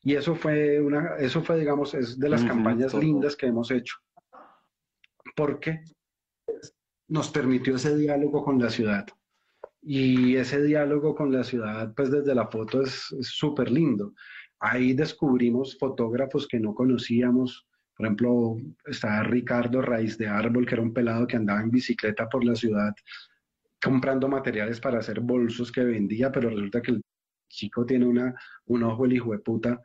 Y 0.05 0.15
eso 0.15 0.35
fue, 0.35 0.81
una, 0.81 1.17
eso 1.17 1.43
fue 1.43 1.59
digamos, 1.59 1.95
es 1.95 2.19
de 2.19 2.29
las 2.29 2.45
campañas 2.45 2.93
lindas 2.95 3.35
que 3.35 3.47
hemos 3.47 3.71
hecho, 3.71 3.97
porque 5.35 5.83
nos 7.09 7.31
permitió 7.31 7.77
ese 7.77 7.97
diálogo 7.97 8.45
con 8.45 8.61
la 8.61 8.69
ciudad. 8.69 9.07
Y 9.81 10.37
ese 10.37 10.63
diálogo 10.63 11.15
con 11.15 11.33
la 11.33 11.43
ciudad, 11.43 11.93
pues 11.95 12.11
desde 12.11 12.35
la 12.35 12.47
foto 12.49 12.83
es 12.83 13.15
súper 13.21 13.71
lindo. 13.71 14.15
Ahí 14.61 14.95
descubrimos 14.95 15.77
fotógrafos 15.79 16.47
que 16.47 16.61
no 16.61 16.75
conocíamos. 16.75 17.67
Por 17.97 18.07
ejemplo, 18.07 18.57
está 18.87 19.23
Ricardo 19.23 19.83
Raíz 19.83 20.17
de 20.19 20.27
Árbol, 20.27 20.67
que 20.67 20.75
era 20.75 20.83
un 20.83 20.93
pelado 20.93 21.27
que 21.27 21.37
andaba 21.37 21.61
en 21.61 21.71
bicicleta 21.71 22.29
por 22.29 22.45
la 22.45 22.55
ciudad 22.55 22.95
comprando 23.85 24.29
materiales 24.29 24.81
para 24.81 24.99
hacer 24.99 25.21
bolsos 25.21 25.71
que 25.71 25.85
vendía, 25.85 26.33
pero 26.33 26.49
resulta 26.49 26.81
que 26.81 26.93
el 26.93 27.03
chico 27.51 27.85
tiene 27.85 28.07
una, 28.07 28.35
un 28.65 28.83
ojo 28.83 29.05
el 29.05 29.13
hijo 29.13 29.33
de 29.33 29.39
puta 29.41 29.81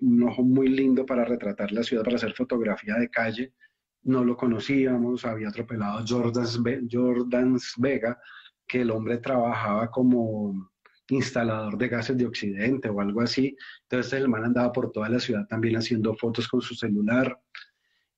un 0.00 0.22
ojo 0.24 0.42
muy 0.42 0.68
lindo 0.68 1.06
para 1.06 1.24
retratar 1.24 1.72
la 1.72 1.82
ciudad, 1.82 2.04
para 2.04 2.16
hacer 2.16 2.34
fotografía 2.34 2.96
de 2.96 3.08
calle. 3.08 3.52
No 4.02 4.24
lo 4.24 4.36
conocíamos, 4.36 5.24
había 5.24 5.48
atropelado 5.48 6.04
Jordans, 6.06 6.60
Jordans 6.90 7.74
Vega, 7.78 8.18
que 8.66 8.82
el 8.82 8.90
hombre 8.90 9.18
trabajaba 9.18 9.90
como 9.90 10.70
instalador 11.08 11.76
de 11.76 11.88
gases 11.88 12.16
de 12.16 12.26
Occidente 12.26 12.88
o 12.88 13.00
algo 13.00 13.20
así. 13.20 13.56
Entonces 13.82 14.12
el 14.14 14.28
man 14.28 14.44
andaba 14.44 14.72
por 14.72 14.92
toda 14.92 15.08
la 15.08 15.20
ciudad 15.20 15.46
también 15.46 15.76
haciendo 15.76 16.14
fotos 16.14 16.48
con 16.48 16.60
su 16.60 16.74
celular 16.74 17.38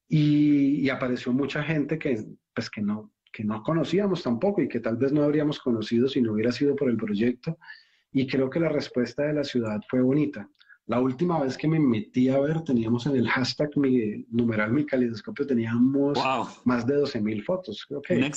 y, 0.09 0.88
apareció 0.88 1.32
mucha 1.32 1.62
gente 1.62 1.99
que, 1.99 2.24
pues, 2.55 2.70
que, 2.70 2.80
no, 2.80 3.12
que 3.32 3.44
no 3.44 3.62
conocíamos 3.62 4.22
tampoco 4.22 4.62
y 4.62 4.68
que 4.68 4.80
tal 4.80 4.97
vez 4.97 5.12
no 5.12 5.24
habríamos 5.24 5.59
conocido 5.59 6.09
si 6.09 6.22
no 6.22 6.32
hubiera 6.32 6.53
sido 6.53 6.76
por 6.76 6.88
el 6.88 6.97
proyecto. 6.97 7.59
Y 8.12 8.26
creo 8.26 8.49
que 8.49 8.61
la 8.61 8.68
respuesta 8.68 9.24
de 9.24 9.34
la 9.34 9.44
ciudad 9.44 9.80
fue 9.88 10.01
bonita. 10.01 10.49
La 10.87 11.01
última 11.01 11.41
vez 11.41 11.57
que 11.57 11.66
me 11.66 11.80
metí 11.80 12.28
a 12.28 12.39
ver, 12.39 12.62
teníamos 12.62 13.07
en 13.07 13.16
el 13.16 13.28
hashtag 13.28 13.76
mi, 13.76 14.24
numeral 14.30 14.72
mi 14.72 14.87
calidoscopio, 14.87 15.47
teníamos 15.47 16.16
más 16.64 16.87
de 16.87 16.95
12 16.95 17.20
mil 17.20 17.43
fotos. 17.43 17.84
Creo 17.89 18.01
que, 18.01 18.32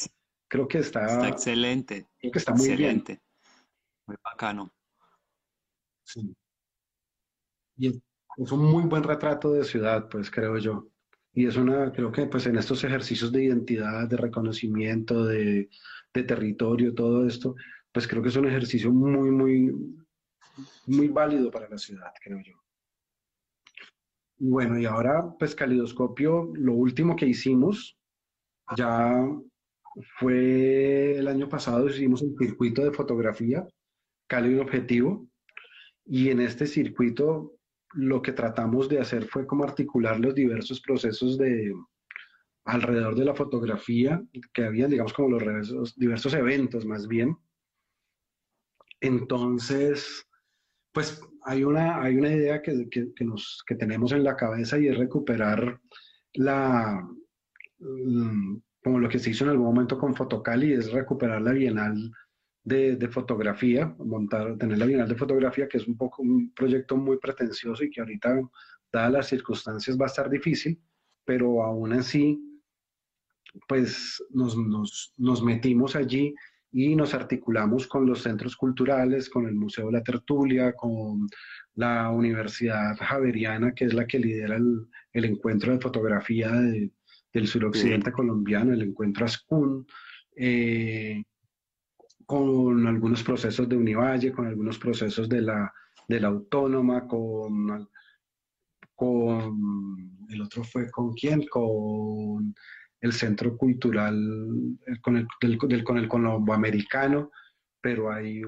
creo 0.47 0.67
que 0.67 0.79
está, 0.79 1.05
está 1.05 1.27
excelente. 1.29 2.07
Creo 2.19 2.31
que 2.31 2.39
está 2.39 2.53
muy 2.53 2.65
excelente. 2.65 3.13
bien. 3.13 3.23
Muy 4.07 4.17
bacano. 4.23 4.73
Sí. 6.03 6.35
Y 7.77 7.87
es, 7.89 8.51
un 8.51 8.65
muy 8.65 8.83
buen 8.85 9.03
retrato 9.03 9.53
de 9.53 9.63
ciudad, 9.63 10.09
pues 10.09 10.31
creo 10.31 10.57
yo. 10.57 10.89
Y 11.33 11.45
es 11.45 11.55
una, 11.55 11.91
creo 11.91 12.11
que 12.11 12.25
pues 12.25 12.47
en 12.47 12.57
estos 12.57 12.83
ejercicios 12.83 13.31
de 13.31 13.43
identidad, 13.43 14.07
de 14.09 14.17
reconocimiento, 14.17 15.23
de, 15.23 15.69
de 16.15 16.23
territorio, 16.23 16.95
todo 16.95 17.27
esto, 17.27 17.55
pues 17.91 18.07
creo 18.07 18.23
que 18.23 18.29
es 18.29 18.35
un 18.35 18.47
ejercicio 18.47 18.91
muy, 18.91 19.29
muy, 19.29 19.71
muy 20.87 21.07
válido 21.07 21.51
para 21.51 21.69
la 21.69 21.77
ciudad, 21.77 22.11
creo 22.23 22.39
yo. 22.41 22.53
Bueno, 24.37 24.79
y 24.79 24.85
ahora, 24.85 25.35
pues 25.37 25.53
Calidoscopio, 25.53 26.51
lo 26.53 26.73
último 26.73 27.15
que 27.15 27.25
hicimos, 27.25 27.97
ya 28.77 29.27
fue 30.19 31.17
el 31.17 31.27
año 31.27 31.49
pasado, 31.49 31.89
hicimos 31.89 32.21
un 32.21 32.37
circuito 32.37 32.83
de 32.83 32.91
fotografía 32.91 33.67
cálido 34.29 34.61
objetivo. 34.61 35.27
Y 36.05 36.29
en 36.29 36.39
este 36.39 36.65
circuito 36.65 37.55
lo 37.93 38.21
que 38.21 38.31
tratamos 38.31 38.87
de 38.87 38.99
hacer 38.99 39.25
fue 39.25 39.45
como 39.45 39.63
articular 39.63 40.19
los 40.19 40.35
diversos 40.35 40.79
procesos 40.81 41.37
de 41.37 41.73
alrededor 42.65 43.15
de 43.15 43.25
la 43.25 43.33
fotografía 43.33 44.21
que 44.53 44.63
habían, 44.63 44.91
digamos, 44.91 45.13
como 45.13 45.29
los 45.29 45.95
diversos, 45.95 46.33
eventos 46.33 46.85
más 46.85 47.07
bien. 47.07 47.35
Entonces, 49.01 50.28
pues 50.91 51.21
hay 51.43 51.63
una, 51.63 52.01
hay 52.01 52.17
una 52.17 52.31
idea 52.31 52.61
que, 52.61 52.89
que, 52.89 53.25
nos, 53.25 53.63
que 53.65 53.75
tenemos 53.75 54.11
en 54.11 54.23
la 54.23 54.35
cabeza 54.35 54.77
y 54.77 54.87
es 54.87 54.97
recuperar 54.97 55.79
la, 56.33 57.07
mm, 57.79 58.57
como 58.83 58.99
lo 58.99 59.09
que 59.09 59.19
se 59.19 59.29
hizo 59.31 59.43
en 59.43 59.51
algún 59.51 59.67
momento 59.67 59.97
con 59.97 60.15
Fotocali, 60.15 60.73
es 60.73 60.91
recuperar 60.91 61.41
la 61.41 61.51
Bienal 61.51 62.11
de, 62.63 63.09
fotografía, 63.11 63.95
montar, 63.97 64.57
tener 64.57 64.77
la 64.77 64.85
Bienal 64.85 65.09
de 65.09 65.15
Fotografía, 65.15 65.67
que 65.67 65.77
es 65.77 65.87
un 65.87 65.97
poco 65.97 66.21
un 66.21 66.53
proyecto 66.53 66.95
muy 66.97 67.17
pretencioso 67.17 67.83
y 67.83 67.89
que 67.89 68.01
ahorita, 68.01 68.39
dadas 68.91 69.11
las 69.11 69.27
circunstancias, 69.27 69.97
va 69.99 70.05
a 70.05 70.07
estar 70.07 70.29
difícil, 70.29 70.79
pero 71.25 71.63
aún 71.63 71.93
así, 71.93 72.39
pues 73.67 74.23
nos, 74.29 74.55
nos, 74.55 75.13
nos 75.17 75.43
metimos 75.43 75.95
allí 75.95 76.33
y 76.71 76.95
nos 76.95 77.13
articulamos 77.13 77.87
con 77.87 78.05
los 78.05 78.21
centros 78.21 78.55
culturales, 78.55 79.29
con 79.29 79.47
el 79.47 79.55
Museo 79.55 79.87
de 79.87 79.93
la 79.93 80.03
Tertulia, 80.03 80.73
con 80.73 81.27
la 81.75 82.09
Universidad 82.11 82.95
Javeriana, 82.97 83.73
que 83.73 83.85
es 83.85 83.93
la 83.93 84.05
que 84.05 84.19
lidera 84.19 84.55
el, 84.55 84.87
el 85.13 85.25
encuentro 85.25 85.71
de 85.71 85.79
fotografía 85.79 86.51
del 86.51 87.47
suroccidente 87.47 88.11
colombiano, 88.11 88.73
el 88.73 88.83
encuentro 88.83 89.25
ASCUN, 89.25 89.85
eh, 90.35 91.23
con 92.25 92.85
algunos 92.85 93.23
procesos 93.23 93.67
de 93.67 93.75
Univalle, 93.75 94.31
con 94.31 94.45
algunos 94.45 94.77
procesos 94.77 95.27
de 95.27 95.41
la, 95.41 95.73
de 96.07 96.19
la 96.19 96.27
Autónoma, 96.27 97.07
con, 97.07 97.89
con 98.93 100.27
el 100.29 100.41
otro 100.41 100.63
fue 100.63 100.91
con 100.91 101.13
quién, 101.13 101.47
con 101.47 102.53
el 103.01 103.13
Centro 103.13 103.57
Cultural, 103.57 104.77
con 105.01 105.17
el, 105.17 105.27
del, 105.41 105.83
con 105.83 105.97
el 105.97 106.07
Colombo 106.07 106.53
Americano, 106.53 107.31
pero 107.81 108.11
ahí 108.11 108.41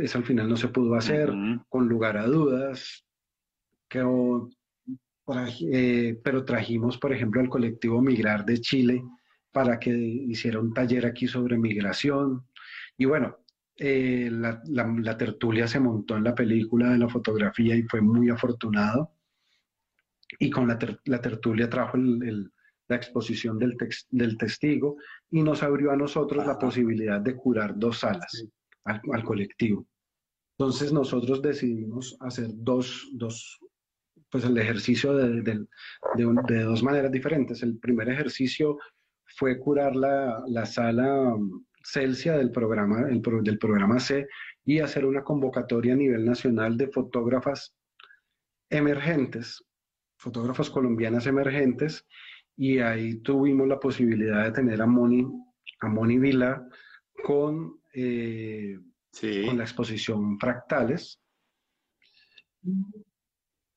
eso 0.00 0.18
al 0.18 0.24
final 0.24 0.48
no 0.48 0.56
se 0.56 0.68
pudo 0.68 0.94
hacer, 0.94 1.32
con 1.68 1.88
lugar 1.88 2.16
a 2.16 2.26
dudas, 2.26 3.04
que, 3.88 4.04
eh, 5.72 6.20
pero 6.22 6.44
trajimos, 6.44 6.98
por 6.98 7.12
ejemplo, 7.12 7.40
al 7.40 7.48
colectivo 7.48 8.00
Migrar 8.00 8.44
de 8.44 8.60
Chile 8.60 9.02
para 9.52 9.78
que 9.78 9.90
hiciera 9.90 10.60
un 10.60 10.72
taller 10.74 11.06
aquí 11.06 11.26
sobre 11.26 11.58
migración. 11.58 12.44
Y 12.96 13.04
bueno, 13.04 13.38
eh, 13.76 14.28
la, 14.30 15.16
tertulia 15.16 15.68
se 15.68 15.80
montó 15.80 16.16
en 16.16 16.24
la 16.24 16.34
película 16.34 16.90
de 16.90 16.98
la 16.98 17.08
fotografía 17.08 17.76
y 17.76 17.82
fue 17.82 18.00
muy 18.00 18.28
afortunado. 18.30 19.12
Y 20.38 20.50
con 20.50 20.68
la, 20.68 21.20
tertulia 21.20 21.70
trajo 21.70 21.96
la 22.88 22.96
exposición 22.96 23.58
del, 23.58 23.76
del, 24.10 24.38
testigo 24.38 24.96
y 25.30 25.42
nos 25.42 25.62
abrió 25.62 25.90
a 25.90 25.96
nosotros 25.96 26.46
la 26.46 26.58
posibilidad 26.58 27.20
de 27.20 27.36
curar 27.36 27.78
dos 27.78 27.98
salas 27.98 28.46
al, 28.84 29.24
colectivo. 29.24 29.86
Entonces 30.58 30.92
nosotros 30.92 31.40
decidimos 31.42 32.16
hacer 32.20 32.48
dos, 32.52 33.08
dos 33.12 33.58
pues 34.30 34.44
el 34.44 34.58
ejercicio 34.58 35.14
de, 35.14 35.42
de, 35.42 35.66
de, 36.16 36.62
dos 36.62 36.82
maneras 36.82 37.12
diferentes. 37.12 37.62
El 37.62 37.78
primer 37.78 38.08
ejercicio 38.08 38.78
fue 39.36 39.58
curar 39.58 39.94
la, 39.94 40.42
la 40.48 40.66
sala 40.66 41.36
Celsia 41.84 42.36
del 42.36 42.50
programa, 42.50 43.04
del 43.04 43.58
programa 43.58 44.00
C 44.00 44.26
y 44.64 44.80
hacer 44.80 45.04
una 45.06 45.22
convocatoria 45.22 45.94
a 45.94 45.96
nivel 45.96 46.24
nacional 46.24 46.76
de 46.76 46.88
fotógrafas 46.88 47.74
emergentes, 48.70 49.62
fotógrafas 50.18 50.68
colombianas 50.68 51.26
emergentes, 51.26 52.04
y 52.58 52.80
ahí 52.80 53.20
tuvimos 53.20 53.68
la 53.68 53.78
posibilidad 53.78 54.44
de 54.44 54.50
tener 54.50 54.82
a 54.82 54.86
Moni, 54.86 55.24
a 55.80 55.88
Moni 55.88 56.18
Vila 56.18 56.68
con, 57.24 57.80
eh, 57.94 58.76
con 59.46 59.56
la 59.56 59.62
exposición 59.62 60.38
Fractales. 60.40 61.20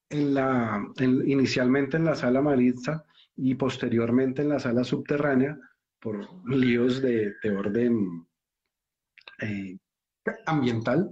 En 0.09 0.34
la, 0.34 0.84
inicialmente 0.97 1.97
en 1.97 2.05
la 2.05 2.15
sala 2.15 2.41
Maritza 2.41 3.05
y 3.36 3.53
posteriormente 3.53 4.41
en 4.41 4.49
la 4.49 4.59
sala 4.59 4.84
subterránea, 4.84 5.57
por 5.99 6.27
líos 6.49 7.03
de, 7.03 7.36
orden 7.55 8.25
eh, 9.41 9.77
ambiental, 10.47 11.11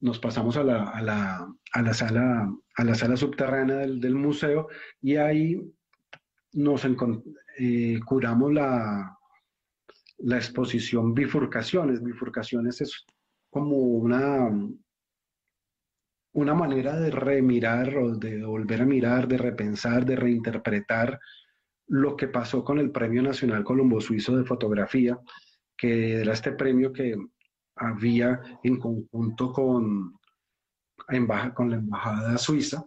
nos 0.00 0.18
pasamos 0.18 0.58
a 0.58 0.62
la, 0.62 1.48
sala, 1.94 2.54
a 2.76 2.84
la 2.84 2.94
sala 2.94 3.16
subterránea 3.16 3.76
del, 3.76 4.14
museo 4.14 4.68
y 5.00 5.16
ahí 5.16 5.58
nos 6.56 6.84
eh, 7.58 8.00
curamos 8.04 8.52
la, 8.52 9.18
exposición 10.18 11.14
bifurcaciones. 11.14 12.02
Bifurcaciones 12.02 12.80
es 12.80 13.04
como 13.50 13.76
una, 13.76 14.48
una 16.32 16.54
manera 16.54 16.98
de 16.98 17.10
remirar 17.10 17.96
o 17.96 18.16
de 18.16 18.44
volver 18.44 18.82
a 18.82 18.86
mirar, 18.86 19.28
de 19.28 19.38
repensar, 19.38 20.04
de 20.06 20.16
reinterpretar 20.16 21.20
lo 21.88 22.16
que 22.16 22.28
pasó 22.28 22.64
con 22.64 22.78
el 22.78 22.90
Premio 22.90 23.22
Nacional 23.22 23.62
Colombo 23.62 24.00
Suizo 24.00 24.36
de 24.36 24.44
Fotografía, 24.44 25.18
que 25.76 26.20
era 26.20 26.32
este 26.32 26.52
premio 26.52 26.92
que 26.92 27.16
había 27.76 28.40
en 28.62 28.78
conjunto 28.78 29.52
con, 29.52 30.18
con 31.54 31.70
la 31.70 31.76
Embajada 31.76 32.38
Suiza, 32.38 32.86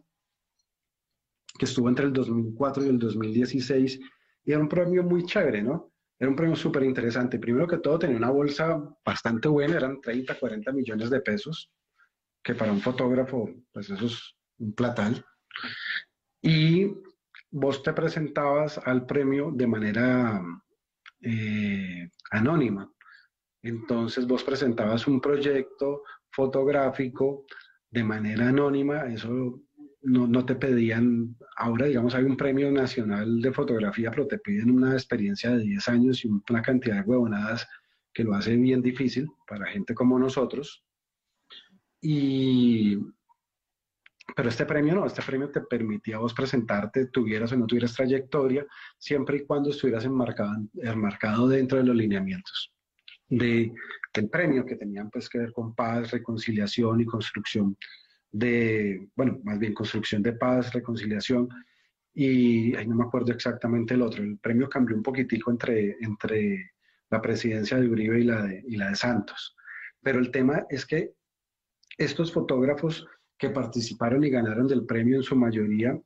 que 1.57 1.65
estuvo 1.65 1.89
entre 1.89 2.05
el 2.05 2.13
2004 2.13 2.85
y 2.85 2.89
el 2.89 2.99
2016, 2.99 3.99
y 4.45 4.51
era 4.51 4.61
un 4.61 4.69
premio 4.69 5.03
muy 5.03 5.25
chévere, 5.25 5.61
¿no? 5.61 5.91
Era 6.17 6.29
un 6.29 6.35
premio 6.35 6.55
súper 6.55 6.83
interesante. 6.83 7.39
Primero 7.39 7.67
que 7.67 7.77
todo 7.77 7.97
tenía 7.97 8.17
una 8.17 8.29
bolsa 8.29 8.77
bastante 9.05 9.47
buena, 9.47 9.77
eran 9.77 10.01
30, 10.01 10.37
40 10.37 10.71
millones 10.73 11.09
de 11.09 11.21
pesos, 11.21 11.71
que 12.43 12.55
para 12.55 12.71
un 12.71 12.81
fotógrafo, 12.81 13.49
pues 13.71 13.89
eso 13.89 14.05
es 14.05 14.35
un 14.57 14.73
platal. 14.73 15.25
Y 16.41 16.93
vos 17.51 17.81
te 17.83 17.93
presentabas 17.93 18.77
al 18.79 19.05
premio 19.05 19.51
de 19.53 19.67
manera 19.67 20.41
eh, 21.21 22.09
anónima. 22.31 22.91
Entonces 23.61 24.27
vos 24.27 24.43
presentabas 24.43 25.07
un 25.07 25.19
proyecto 25.19 26.03
fotográfico 26.31 27.45
de 27.89 28.03
manera 28.03 28.49
anónima, 28.49 29.05
eso 29.07 29.61
no, 30.01 30.45
te 30.45 30.55
pedían, 30.55 31.35
ahora 31.57 31.87
digamos 31.87 32.15
hay 32.15 32.23
un 32.23 32.37
premio 32.37 32.71
nacional 32.71 33.41
de 33.41 33.51
fotografía, 33.51 34.11
pero 34.11 34.27
te 34.27 34.39
piden 34.39 34.71
una 34.71 34.93
experiencia 34.93 35.51
de 35.51 35.63
10 35.63 35.87
años 35.89 36.23
y 36.23 36.29
una 36.49 36.61
cantidad 36.61 36.97
de 36.97 37.09
huevonadas 37.09 37.67
que 38.13 38.23
lo 38.23 38.33
hace 38.33 38.55
bien 38.55 38.81
difícil 38.81 39.27
para 39.47 39.67
gente 39.67 39.93
como 39.93 40.17
nosotros. 40.17 40.83
Y 42.01 42.97
pero 44.35 44.49
este 44.49 44.65
premio 44.65 44.95
no, 44.95 45.05
este 45.05 45.21
premio 45.23 45.49
te 45.49 45.61
permitía 45.61 46.19
vos 46.19 46.33
presentarte, 46.33 47.07
tuvieras 47.07 47.51
o 47.51 47.57
no 47.57 47.65
tuvieras 47.65 47.95
trayectoria, 47.95 48.65
siempre 48.97 49.37
y 49.37 49.45
cuando 49.45 49.71
estuvieras 49.71 50.05
enmarcado, 50.05 50.53
enmarcado 50.75 51.47
dentro 51.47 51.79
de 51.79 51.83
los 51.83 51.95
lineamientos 51.95 52.71
de, 53.29 53.73
del 54.13 54.29
premio 54.29 54.65
que 54.65 54.75
tenían 54.75 55.09
pues 55.09 55.29
que 55.29 55.39
ver 55.39 55.53
con 55.53 55.75
paz, 55.75 56.11
reconciliación 56.11 57.01
y 57.01 57.05
construcción 57.05 57.77
de, 58.31 59.09
bueno, 59.15 59.39
más 59.43 59.59
bien 59.59 59.73
construcción 59.73 60.21
de 60.21 60.33
paz, 60.33 60.73
reconciliación 60.73 61.49
y 62.13 62.75
ahí 62.75 62.87
no 62.87 62.95
me 62.95 63.03
acuerdo 63.03 63.31
exactamente 63.31 63.93
el 63.93 64.01
otro. 64.01 64.23
El 64.23 64.37
premio 64.39 64.69
cambió 64.69 64.95
un 64.95 65.03
poquitico 65.03 65.51
entre, 65.51 65.97
entre 66.01 66.71
la 67.09 67.21
presidencia 67.21 67.77
de 67.77 67.87
Uribe 67.87 68.19
y 68.19 68.23
la 68.23 68.43
de, 68.43 68.63
y 68.67 68.75
la 68.75 68.89
de 68.89 68.95
Santos. 68.95 69.55
Pero 70.01 70.19
el 70.19 70.31
tema 70.31 70.65
es 70.69 70.85
que 70.85 71.13
estos 71.97 72.31
fotógrafos 72.31 73.07
que 73.37 73.49
participaron 73.49 74.23
y 74.23 74.29
ganaron 74.29 74.67
del 74.67 74.85
premio 74.85 75.17
en 75.17 75.23
su 75.23 75.35
mayoría, 75.35 75.99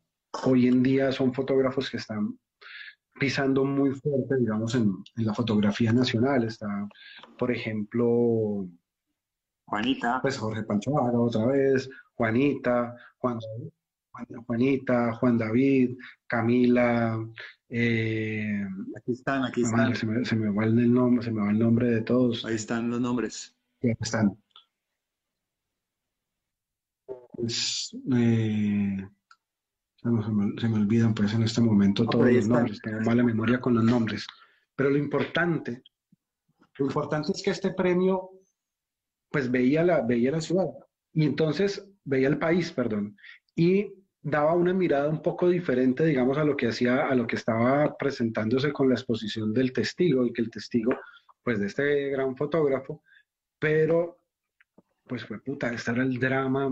hoy 0.45 0.67
en 0.67 0.83
día 0.83 1.11
son 1.11 1.33
fotógrafos 1.33 1.89
que 1.89 1.97
están 1.97 2.37
pisando 3.19 3.63
muy 3.63 3.91
fuerte, 3.91 4.37
digamos, 4.39 4.75
en, 4.75 4.91
la 5.15 5.33
fotografía 5.33 5.93
nacional. 5.93 6.43
Está, 6.43 6.87
por 7.37 7.51
ejemplo, 7.51 8.67
Juanita. 9.65 10.19
Pues 10.21 10.37
Jorge 10.37 10.63
Pancho 10.63 10.91
otra 10.93 11.45
vez, 11.47 11.89
Juanita, 12.15 12.95
Juan, 13.17 13.39
Juanita, 14.45 15.13
Juan 15.13 15.37
David, 15.37 15.97
Camila. 16.27 17.19
Eh, 17.69 18.63
aquí 18.97 19.13
están, 19.13 19.45
aquí 19.45 19.63
están. 19.63 19.95
Se 19.95 20.05
me, 20.05 20.23
se 20.25 20.35
me, 20.35 20.49
va 20.49 20.65
el 20.65 20.93
nombre, 20.93 21.23
se 21.23 21.31
me 21.31 21.41
va 21.41 21.51
el 21.51 21.59
nombre 21.59 21.89
de 21.89 22.01
todos. 22.01 22.45
Ahí 22.45 22.55
están 22.55 22.89
los 22.89 23.01
nombres. 23.01 23.55
Ahí 23.81 23.93
están. 23.99 24.37
Pues, 27.35 27.95
eh, 28.15 29.07
se, 30.03 30.67
me, 30.69 30.75
olvidan 30.75 31.13
pues 31.13 31.33
en 31.33 31.43
este 31.43 31.61
momento 31.61 32.05
todos 32.05 32.31
los 32.31 32.47
nombres, 32.47 32.79
tengo 32.81 33.01
mala 33.01 33.23
memoria 33.23 33.59
con 33.59 33.73
los 33.73 33.83
nombres. 33.83 34.27
Pero 34.75 34.89
lo 34.89 34.97
importante, 34.97 35.83
lo 36.77 36.85
importante 36.85 37.31
es 37.31 37.41
que 37.41 37.51
este 37.51 37.73
premio 37.73 38.29
pues 39.33 39.49
veía 39.49 39.83
la, 39.83 40.01
veía 40.01 40.31
la 40.31 40.41
ciudad. 40.41 40.67
Y 41.11 41.25
entonces 41.25 41.83
veía 42.05 42.27
el 42.27 42.37
país, 42.37 42.71
perdón, 42.71 43.17
y 43.55 43.91
daba 44.21 44.53
una 44.53 44.73
mirada 44.73 45.09
un 45.09 45.23
poco 45.23 45.49
diferente, 45.49 46.05
digamos, 46.05 46.37
a 46.37 46.45
lo 46.45 46.55
que 46.55 46.67
hacía, 46.67 47.07
a 47.07 47.15
lo 47.15 47.25
que 47.25 47.35
estaba 47.35 47.97
presentándose 47.97 48.71
con 48.71 48.89
la 48.89 48.95
exposición 48.95 49.51
del 49.51 49.73
testigo, 49.73 50.23
y 50.25 50.31
que 50.31 50.43
el 50.43 50.51
testigo, 50.51 50.93
pues, 51.43 51.59
de 51.59 51.65
este 51.65 52.09
gran 52.09 52.37
fotógrafo, 52.37 53.01
pero, 53.57 54.19
pues, 55.07 55.25
fue 55.25 55.41
puta, 55.41 55.73
este 55.73 55.91
era 55.91 56.03
el 56.03 56.19
drama 56.19 56.71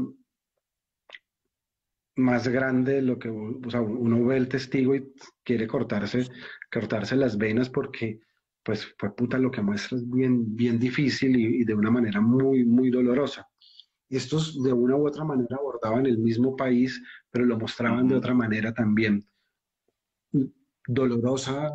más 2.17 2.47
grande 2.47 3.01
lo 3.01 3.17
que 3.17 3.29
o 3.29 3.69
sea, 3.71 3.81
uno 3.81 4.25
ve 4.25 4.37
el 4.37 4.49
testigo 4.49 4.93
y 4.95 5.13
quiere 5.43 5.65
cortarse, 5.65 6.27
cortarse 6.71 7.15
las 7.15 7.37
venas 7.37 7.69
porque 7.69 8.19
pues 8.63 8.93
fue 8.97 9.15
puta 9.15 9.37
lo 9.37 9.51
que 9.51 9.61
muestra 9.61 9.97
es 9.97 10.09
bien, 10.09 10.55
bien 10.55 10.79
difícil 10.79 11.35
y, 11.35 11.63
de 11.63 11.73
una 11.73 11.91
manera 11.91 12.21
muy, 12.21 12.63
muy 12.63 12.89
dolorosa. 12.89 13.47
Estos 14.09 14.61
de 14.61 14.73
una 14.73 14.95
u 14.95 15.07
otra 15.07 15.23
manera 15.23 15.55
abordaban 15.57 16.05
el 16.05 16.17
mismo 16.17 16.55
país, 16.55 17.01
pero 17.29 17.45
lo 17.45 17.57
mostraban 17.57 18.07
de 18.07 18.15
otra 18.15 18.33
manera 18.33 18.73
también. 18.73 19.25
Dolorosa, 20.85 21.71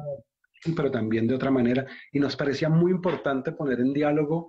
pero 0.76 0.90
también 0.90 1.26
de 1.26 1.34
otra 1.34 1.50
manera. 1.50 1.86
Y 2.12 2.20
nos 2.20 2.36
parecía 2.36 2.68
muy 2.68 2.92
importante 2.92 3.52
poner 3.52 3.80
en 3.80 3.92
diálogo 3.92 4.48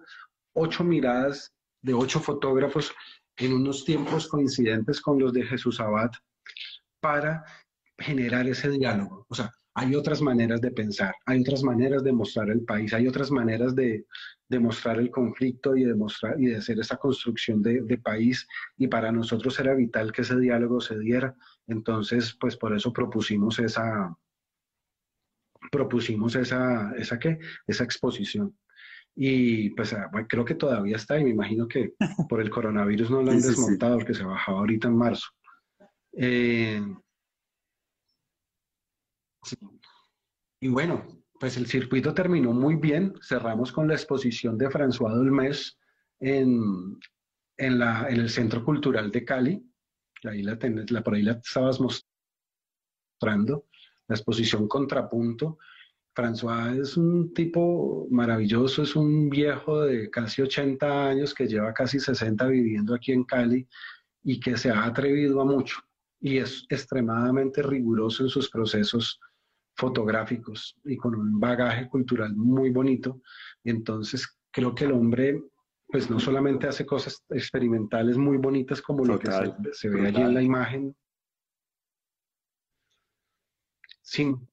ocho 0.54 0.84
miradas 0.84 1.54
de 1.82 1.94
ocho 1.94 2.20
fotógrafos 2.20 2.94
en 3.38 3.54
unos 3.54 3.86
tiempos 3.86 4.28
coincidentes 4.28 5.00
con 5.00 5.20
los 5.20 5.32
de 5.32 5.44
Jesús 5.44 5.80
Abad 5.80 6.12
para 7.00 7.46
generar 7.98 8.48
ese 8.48 8.70
diálogo. 8.70 9.26
O 9.30 9.36
sea, 9.36 9.52
hay 9.80 9.94
otras 9.94 10.24
maneras 10.24 10.60
de 10.60 10.72
pensar, 10.72 11.14
hay 11.28 11.42
otras 11.42 11.62
maneras 11.62 12.04
de 12.04 12.12
mostrar 12.12 12.50
el 12.50 12.66
país, 12.66 12.96
hay 12.96 13.08
otras 13.08 13.30
maneras 13.30 13.76
de, 13.76 14.08
mostrar 14.60 14.98
el 14.98 15.12
conflicto 15.12 15.78
y 15.78 15.84
de, 15.84 15.94
mostrar, 15.94 16.42
y 16.42 16.48
de 16.48 16.56
hacer 16.56 16.80
esa 16.80 16.98
construcción 16.98 17.62
de, 17.62 18.00
país. 18.04 18.48
Y 18.76 18.88
para 18.88 19.12
nosotros 19.12 19.60
era 19.60 19.76
vital 19.76 20.12
que 20.12 20.24
ese 20.24 20.40
diálogo 20.40 20.82
se 20.82 20.98
diera. 20.98 21.36
Entonces, 21.68 22.36
pues 22.40 22.58
por 22.58 22.76
eso 22.76 22.92
propusimos 22.92 23.60
esa, 23.60 24.18
propusimos 25.72 26.36
esa, 26.36 26.92
esa, 26.98 27.20
¿qué? 27.20 27.38
esa 27.68 27.84
exposición. 27.84 28.58
Y 29.16 29.70
pues 29.72 29.94
ah, 29.94 30.10
creo 30.28 30.44
que 30.44 30.56
todavía 30.56 30.96
está 30.96 31.20
y 31.20 31.24
me 31.24 31.30
imagino 31.30 31.68
que 31.68 31.94
por 32.28 32.42
el 32.42 32.50
coronavirus 32.50 33.12
no 33.12 33.22
lo 33.22 33.30
han 33.30 33.42
desmontado, 33.42 33.98
porque 33.98 34.16
se 34.16 34.24
bajaba 34.24 34.58
ahorita 34.58 34.88
en 34.88 34.98
marzo. 34.98 35.28
Eh, 36.14 36.82
y 40.60 40.68
bueno, 40.70 41.06
pues 41.40 41.58
el 41.58 41.68
circuito 41.68 42.14
terminó 42.14 42.52
muy 42.54 42.76
bien. 42.76 43.14
Cerramos 43.22 43.72
con 43.72 43.88
la 43.88 43.94
exposición 43.94 44.58
de 44.58 44.70
François 44.70 45.14
Dolmes 45.14 45.78
en, 46.20 46.98
en, 47.58 47.80
la, 47.80 48.08
en 48.10 48.20
el 48.22 48.30
Centro 48.30 48.64
Cultural 48.64 49.12
de 49.12 49.24
Cali. 49.24 49.64
Ahí 50.24 50.42
la, 50.42 50.58
la, 50.90 51.04
por 51.04 51.14
ahí 51.14 51.22
la 51.22 51.34
estabas 51.34 51.80
mostrando, 51.80 53.68
la 54.08 54.16
exposición 54.16 54.68
Contrapunto. 54.68 55.60
François 56.16 56.76
es 56.82 56.98
un 56.98 57.32
tipo 57.34 58.08
maravilloso, 58.10 58.82
es 58.82 58.96
un 58.96 59.30
viejo 59.30 59.82
de 59.82 60.10
casi 60.10 60.42
80 60.42 61.10
años 61.10 61.36
que 61.36 61.48
lleva 61.48 61.74
casi 61.74 62.00
60 62.00 62.48
viviendo 62.48 62.96
aquí 62.96 63.12
en 63.12 63.24
Cali 63.24 63.68
y 64.24 64.40
que 64.40 64.58
se 64.58 64.72
ha 64.72 64.86
atrevido 64.86 65.40
a 65.42 65.46
mucho 65.46 65.78
y 66.20 66.38
es 66.38 66.66
extremadamente 66.70 67.62
riguroso 67.62 68.24
en 68.24 68.30
sus 68.30 68.50
procesos 68.50 69.20
fotográficos 69.78 70.76
y 70.84 70.98
con 70.98 71.16
un 71.16 71.40
bagaje 71.40 71.88
cultural 71.88 72.36
muy 72.36 72.72
bonito. 72.72 73.22
entonces 73.64 74.28
creo 74.52 74.74
que 74.74 74.86
el 74.86 74.92
hombre 74.92 75.42
pues 75.88 76.10
no 76.10 76.20
solamente 76.20 76.68
hace 76.68 76.86
cosas 76.86 77.24
experimentales 77.30 78.18
muy 78.18 78.38
bonitas 78.38 78.82
como 78.82 79.06
lo 79.06 79.18
que 79.18 79.32
se, 79.72 79.90
ve 79.90 80.08
allí 80.08 80.22
en 80.22 80.34
la 80.34 80.42
imagen, 80.42 80.94
sino 84.02 84.46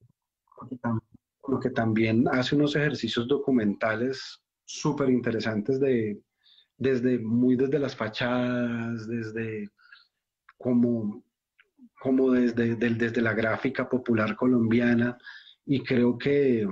lo 1.48 1.58
que 1.58 1.70
también 1.70 2.28
hace 2.28 2.54
unos 2.54 2.76
ejercicios 2.76 3.26
documentales 3.26 4.40
súper 4.64 5.10
interesantes 5.10 5.80
de, 5.80 6.22
desde, 6.76 7.18
muy 7.18 7.56
desde 7.56 7.80
las 7.80 7.96
fachadas, 7.96 9.08
desde 9.08 9.68
como, 10.56 11.23
como 12.04 12.32
desde, 12.32 12.76
desde 12.76 13.22
la 13.22 13.32
gráfica 13.32 13.88
popular 13.88 14.36
colombiana, 14.36 15.16
y 15.64 15.82
creo 15.82 16.18
que, 16.18 16.68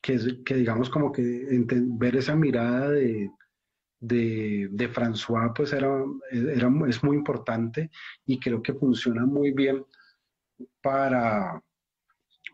que, 0.00 0.54
digamos 0.54 0.88
como 0.88 1.10
que 1.10 1.66
ver 1.98 2.14
esa 2.14 2.36
mirada 2.36 2.90
de, 2.90 3.28
de, 3.98 4.68
de, 4.70 4.88
François 4.88 5.52
pues 5.52 5.72
era, 5.72 5.88
era, 6.30 6.70
es 6.86 7.02
muy 7.02 7.16
importante 7.16 7.90
y 8.24 8.38
creo 8.38 8.62
que 8.62 8.74
funciona 8.74 9.26
muy 9.26 9.50
bien 9.50 9.84
para, 10.80 11.60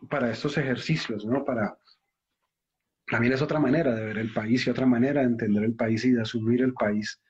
para 0.09 0.31
estos 0.31 0.57
ejercicios, 0.57 1.27
¿no? 1.27 1.45
Para, 1.45 1.77
también 3.05 3.33
es 3.33 3.41
otra 3.43 3.59
manera 3.59 3.93
de 3.93 4.03
ver 4.03 4.17
el 4.17 4.33
país 4.33 4.65
y 4.65 4.71
otra 4.71 4.87
manera 4.87 5.21
de 5.21 5.27
entender 5.27 5.63
el 5.63 5.75
país 5.75 6.03
y 6.05 6.11
de 6.13 6.23
asumir 6.23 6.63
el 6.63 6.73
país. 6.73 7.21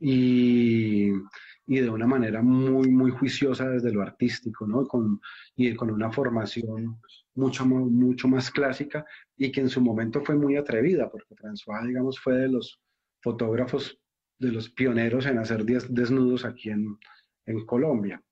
Y, 0.00 1.10
y 1.66 1.78
de 1.78 1.88
una 1.88 2.06
manera 2.06 2.42
muy, 2.42 2.90
muy 2.90 3.10
juiciosa 3.10 3.68
desde 3.68 3.92
lo 3.92 4.02
artístico, 4.02 4.66
¿no? 4.66 4.86
Con, 4.86 5.20
y 5.56 5.74
con 5.74 5.90
una 5.90 6.10
formación 6.12 7.00
mucho, 7.34 7.64
mucho 7.64 8.28
más 8.28 8.50
clásica 8.50 9.04
y 9.36 9.50
que 9.50 9.60
en 9.60 9.70
su 9.70 9.80
momento 9.80 10.22
fue 10.22 10.36
muy 10.36 10.56
atrevida, 10.56 11.10
porque 11.10 11.34
François, 11.34 11.86
digamos, 11.86 12.20
fue 12.20 12.34
de 12.36 12.48
los 12.48 12.80
fotógrafos, 13.22 13.98
de 14.38 14.52
los 14.52 14.68
pioneros 14.70 15.26
en 15.26 15.38
hacer 15.38 15.64
desnudos 15.64 16.44
aquí 16.44 16.70
en, 16.70 16.98
en 17.46 17.64
Colombia. 17.64 18.22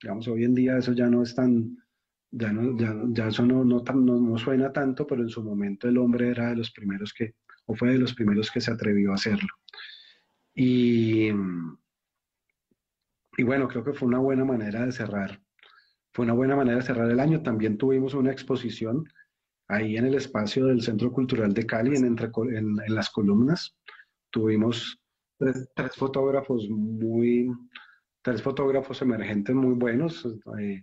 Digamos, 0.00 0.28
hoy 0.28 0.44
en 0.44 0.54
día 0.54 0.78
eso 0.78 0.92
ya 0.92 1.08
no 1.08 1.22
es 1.22 1.34
tan, 1.34 1.76
ya, 2.30 2.52
no, 2.52 2.78
ya, 2.78 2.94
ya 3.08 3.28
eso 3.28 3.44
no, 3.44 3.64
no, 3.64 3.82
no, 3.82 4.38
suena 4.38 4.72
tanto, 4.72 5.06
pero 5.06 5.22
en 5.22 5.28
su 5.28 5.42
momento 5.42 5.88
el 5.88 5.98
hombre 5.98 6.28
era 6.28 6.50
de 6.50 6.56
los 6.56 6.70
primeros 6.70 7.12
que, 7.12 7.34
o 7.64 7.74
fue 7.74 7.92
de 7.92 7.98
los 7.98 8.14
primeros 8.14 8.50
que 8.50 8.60
se 8.60 8.70
atrevió 8.70 9.10
a 9.10 9.14
hacerlo. 9.14 9.48
Y, 10.54 11.30
y 13.36 13.42
bueno, 13.42 13.68
creo 13.68 13.84
que 13.84 13.92
fue 13.92 14.08
una 14.08 14.18
buena 14.18 14.44
manera 14.44 14.84
de 14.84 14.92
cerrar, 14.92 15.40
fue 16.12 16.24
una 16.24 16.34
buena 16.34 16.56
manera 16.56 16.78
de 16.78 16.82
cerrar 16.82 17.10
el 17.10 17.20
año. 17.20 17.42
También 17.42 17.76
tuvimos 17.76 18.14
una 18.14 18.32
exposición 18.32 19.04
ahí 19.68 19.96
en 19.96 20.06
el 20.06 20.14
espacio 20.14 20.66
del 20.66 20.80
Centro 20.80 21.12
Cultural 21.12 21.52
de 21.52 21.66
Cali, 21.66 21.94
en, 21.96 22.06
entre, 22.06 22.30
en, 22.56 22.76
las 22.88 23.10
columnas. 23.10 23.76
Tuvimos 24.30 24.98
tres, 25.38 25.96
fotógrafos 25.96 26.68
muy, 26.70 27.50
tres 28.22 28.40
fotógrafos 28.42 29.02
emergentes 29.02 29.54
muy 29.54 29.74
buenos. 29.74 30.26
Eh, 30.58 30.82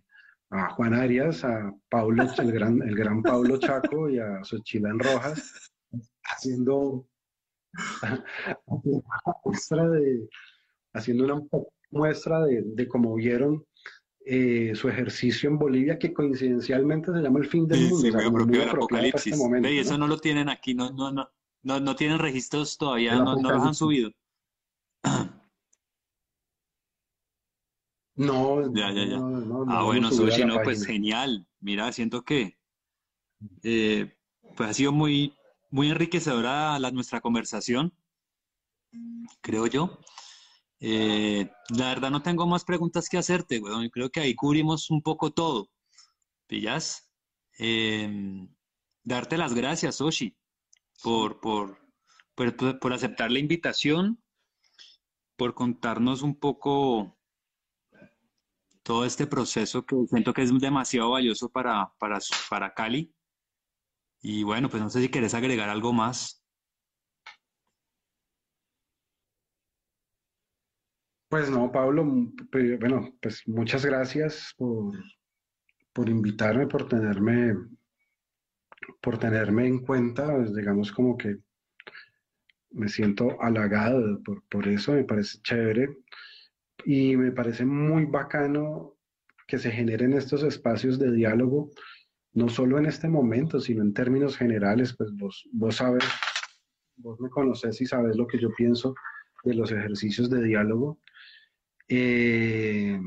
a 0.51 0.69
Juan 0.69 0.93
Arias, 0.93 1.43
a 1.43 1.73
Paulo, 1.89 2.23
el 2.37 2.51
gran, 2.51 2.79
el 2.83 2.95
gran 2.95 3.23
Paulo 3.23 3.57
Chaco 3.57 4.07
y 4.09 4.19
a 4.19 4.41
en 4.73 4.99
Rojas, 4.99 5.73
haciendo, 6.23 7.07
de, 9.43 10.29
haciendo 10.93 11.25
una 11.25 11.41
muestra 11.93 12.43
de, 12.43 12.87
cómo 12.87 13.15
vieron 13.15 13.65
eh, 14.25 14.73
su 14.75 14.89
ejercicio 14.89 15.49
en 15.49 15.57
Bolivia, 15.57 15.99
que 15.99 16.13
coincidencialmente 16.13 17.11
se 17.11 17.21
llama 17.21 17.39
el 17.39 17.47
fin 17.47 17.67
del 17.67 17.89
mundo. 17.89 17.97
Sí, 17.97 18.09
o 18.09 18.71
apocalipsis. 18.71 19.33
Este 19.33 19.73
y 19.73 19.79
eso 19.79 19.97
¿no? 19.97 20.07
lo 20.07 20.17
tienen 20.17 20.49
aquí, 20.49 20.73
no, 20.73 20.91
no, 20.91 21.11
no, 21.11 21.29
no, 21.63 21.79
no 21.79 21.95
tienen 21.95 22.19
registros 22.19 22.77
todavía, 22.77 23.15
no, 23.15 23.35
no 23.35 23.51
los 23.51 23.63
han 23.63 23.75
subido. 23.75 24.11
No, 28.15 28.73
ya, 28.75 28.91
ya, 28.91 29.05
ya. 29.05 29.17
ah, 29.67 29.83
bueno, 29.83 30.11
Sushi, 30.11 30.45
no, 30.45 30.61
pues 30.63 30.85
genial. 30.85 31.47
Mira, 31.59 31.91
siento 31.91 32.23
que 32.23 32.57
eh, 33.63 34.13
pues 34.55 34.69
ha 34.69 34.73
sido 34.73 34.91
muy, 34.91 35.33
muy 35.69 35.89
enriquecedora 35.89 36.77
la, 36.79 36.91
nuestra 36.91 37.21
conversación, 37.21 37.93
creo 39.41 39.67
yo. 39.67 39.99
Eh, 40.85 41.49
la 41.69 41.87
verdad 41.87 42.11
no 42.11 42.21
tengo 42.21 42.45
más 42.45 42.65
preguntas 42.65 43.07
que 43.07 43.17
hacerte, 43.17 43.59
weón. 43.59 43.89
Creo 43.89 44.09
que 44.09 44.19
ahí 44.19 44.35
cubrimos 44.35 44.91
un 44.91 45.01
poco 45.01 45.31
todo. 45.31 45.69
¿Pillas? 46.45 47.09
Eh, 47.57 48.45
darte 49.01 49.37
las 49.37 49.53
gracias, 49.53 50.01
Oshi, 50.01 50.35
por, 51.01 51.39
por, 51.39 51.79
por, 52.35 52.91
aceptar 52.91 53.31
la 53.31 53.39
invitación, 53.39 54.21
por 55.37 55.53
contarnos 55.53 56.21
un 56.21 56.37
poco 56.37 57.17
todo 58.83 59.05
este 59.05 59.25
proceso 59.25 59.85
que 59.85 59.95
siento 60.09 60.33
que 60.33 60.41
es 60.41 60.59
demasiado 60.59 61.11
valioso 61.11 61.47
para, 61.47 61.93
para, 61.97 62.19
para 62.49 62.73
Cali. 62.73 63.15
Y 64.21 64.43
bueno, 64.43 64.69
pues 64.69 64.83
no 64.83 64.89
sé 64.89 64.99
si 64.99 65.07
quieres 65.07 65.33
agregar 65.33 65.69
algo 65.69 65.93
más. 65.93 66.42
Pues 71.33 71.49
no, 71.49 71.71
Pablo, 71.71 72.05
bueno, 72.79 73.11
pues 73.19 73.41
muchas 73.47 73.83
gracias 73.83 74.53
por, 74.55 74.93
por 75.91 76.07
invitarme, 76.07 76.67
por 76.67 76.87
tenerme, 76.87 77.55
por 79.01 79.17
tenerme 79.17 79.65
en 79.65 79.79
cuenta, 79.79 80.31
pues, 80.31 80.53
digamos 80.53 80.91
como 80.91 81.17
que 81.17 81.39
me 82.69 82.87
siento 82.87 83.41
halagado 83.41 84.21
por, 84.21 84.43
por 84.43 84.67
eso, 84.67 84.91
me 84.91 85.05
parece 85.05 85.39
chévere. 85.41 85.97
Y 86.85 87.17
me 87.17 87.31
parece 87.31 87.65
muy 87.65 88.05
bacano 88.05 88.93
que 89.47 89.57
se 89.57 89.71
generen 89.71 90.13
estos 90.13 90.43
espacios 90.43 90.99
de 90.99 91.11
diálogo, 91.11 91.71
no 92.33 92.47
solo 92.47 92.77
en 92.77 92.85
este 92.85 93.09
momento, 93.09 93.59
sino 93.59 93.81
en 93.81 93.95
términos 93.95 94.37
generales, 94.37 94.95
pues 94.95 95.11
vos, 95.13 95.49
vos 95.51 95.77
sabes, 95.77 96.03
vos 96.97 97.19
me 97.19 97.31
conoces 97.31 97.81
y 97.81 97.87
sabes 97.87 98.17
lo 98.17 98.27
que 98.27 98.39
yo 98.39 98.53
pienso 98.55 98.93
de 99.43 99.55
los 99.55 99.71
ejercicios 99.71 100.29
de 100.29 100.43
diálogo 100.43 100.99
eh, 101.95 103.01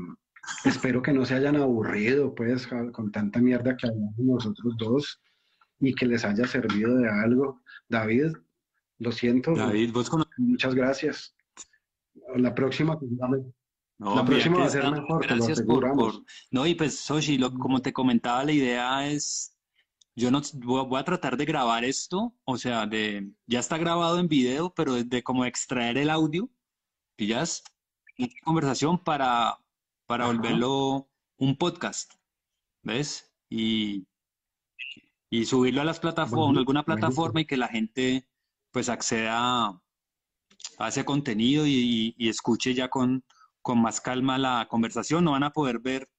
espero 0.65 1.01
que 1.01 1.13
no 1.13 1.25
se 1.25 1.35
hayan 1.35 1.55
aburrido, 1.55 2.33
pues, 2.35 2.67
con 2.67 3.11
tanta 3.11 3.39
mierda 3.39 3.75
que 3.75 3.87
hablamos 3.87 4.15
nosotros 4.17 4.75
dos 4.77 5.21
y 5.79 5.93
que 5.93 6.05
les 6.05 6.25
haya 6.25 6.45
servido 6.47 6.97
de 6.97 7.09
algo. 7.09 7.61
David, 7.89 8.33
lo 8.99 9.11
siento. 9.11 9.53
David, 9.53 9.91
vos 9.93 10.11
Muchas 10.37 10.75
gracias. 10.75 11.35
La 12.35 12.53
próxima, 12.53 12.99
pues, 12.99 13.11
la 13.99 14.25
próxima 14.25 14.59
va 14.59 14.65
a 14.65 14.69
ser 14.69 14.91
mejor, 14.91 15.25
gracias 15.25 15.61
por, 15.61 15.85
No, 16.51 16.67
y 16.67 16.75
pues, 16.75 16.99
Soshi, 16.99 17.39
como 17.39 17.81
te 17.81 17.93
comentaba, 17.93 18.43
la 18.43 18.51
idea 18.51 19.07
es 19.09 19.57
yo 20.17 20.31
no 20.31 20.41
voy 20.63 20.99
a 20.99 21.03
tratar 21.03 21.37
de 21.37 21.45
grabar 21.45 21.85
esto, 21.85 22.33
o 22.43 22.57
sea, 22.57 22.87
de 22.87 23.29
ya 23.45 23.59
está 23.59 23.77
grabado 23.77 24.19
en 24.19 24.27
video, 24.27 24.73
pero 24.73 24.95
de 24.95 25.23
como 25.23 25.45
extraer 25.45 25.97
el 25.99 26.09
audio, 26.09 26.49
¿pillas? 27.15 27.63
Conversación 28.43 29.03
para, 29.03 29.59
para 30.05 30.27
volverlo 30.27 31.09
un 31.37 31.57
podcast, 31.57 32.13
¿ves? 32.83 33.31
Y, 33.49 34.07
y 35.29 35.45
subirlo 35.45 35.81
a 35.81 35.85
las 35.85 35.99
plataformas, 35.99 36.57
alguna 36.57 36.83
plataforma 36.83 37.41
y 37.41 37.45
que 37.45 37.57
la 37.57 37.67
gente 37.67 38.27
pues 38.71 38.89
acceda 38.89 39.81
a 40.77 40.87
ese 40.87 41.05
contenido 41.05 41.65
y, 41.65 42.15
escuche 42.19 42.73
ya 42.73 42.89
con, 42.89 43.23
con 43.61 43.81
más 43.81 44.01
calma 44.01 44.37
la 44.37 44.67
conversación. 44.69 45.23
No 45.23 45.31
van 45.31 45.43
a 45.43 45.53
poder 45.53 45.79
ver 45.79 46.09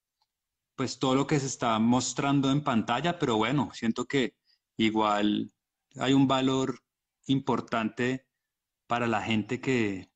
pues 0.76 0.98
todo 0.98 1.14
lo 1.14 1.26
que 1.26 1.40
se 1.40 1.46
está 1.46 1.78
mostrando 1.78 2.50
en 2.50 2.62
pantalla, 2.62 3.18
pero 3.18 3.36
bueno, 3.36 3.70
siento 3.74 4.04
que 4.04 4.34
igual 4.76 5.52
hay 5.96 6.12
un 6.12 6.28
valor 6.28 6.80
importante 7.26 8.26
para 8.86 9.06
la 9.06 9.22
gente 9.22 9.60
que, 9.60 10.10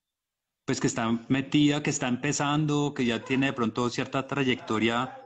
pues 0.64 0.80
que 0.80 0.86
está 0.86 1.10
metida, 1.28 1.82
que 1.82 1.90
está 1.90 2.08
empezando, 2.08 2.94
que 2.94 3.04
ya 3.04 3.24
tiene 3.24 3.46
de 3.46 3.52
pronto 3.52 3.88
cierta 3.90 4.26
trayectoria 4.26 5.18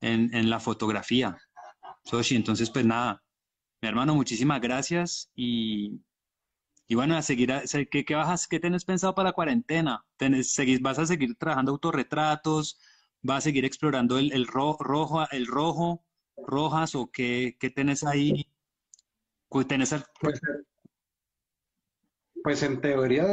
en, 0.00 0.50
la 0.50 0.58
fotografía. 0.58 1.38
Soshi, 2.04 2.34
entonces 2.34 2.70
pues 2.70 2.84
nada, 2.84 3.22
mi 3.80 3.88
hermano, 3.88 4.14
muchísimas 4.14 4.60
gracias 4.60 5.30
y, 5.36 6.00
y 6.88 6.94
bueno, 6.96 7.16
a 7.16 7.22
seguir, 7.22 7.52
¿qué, 7.90 8.04
qué, 8.04 8.14
bajas, 8.14 8.48
¿qué 8.48 8.58
tenés 8.58 8.84
pensado 8.84 9.14
para 9.14 9.28
la 9.28 9.32
cuarentena? 9.32 10.04
¿Tenés, 10.16 10.56
¿Vas 10.80 10.98
a 10.98 11.06
seguir 11.06 11.36
trabajando 11.36 11.72
autorretratos? 11.72 12.78
¿Vas 13.22 13.38
a 13.38 13.40
seguir 13.42 13.64
explorando 13.64 14.18
el, 14.18 14.32
el 14.32 14.48
rojo, 14.48 15.24
el 15.30 15.46
rojo, 15.46 16.04
rojas 16.36 16.96
o 16.96 17.10
qué, 17.12 17.56
qué 17.60 17.70
tenés 17.70 18.02
ahí? 18.02 18.48
¿Tenés 19.68 19.94
pues, 20.18 20.40
pues 22.42 22.62
en 22.62 22.80
teoría 22.80 23.26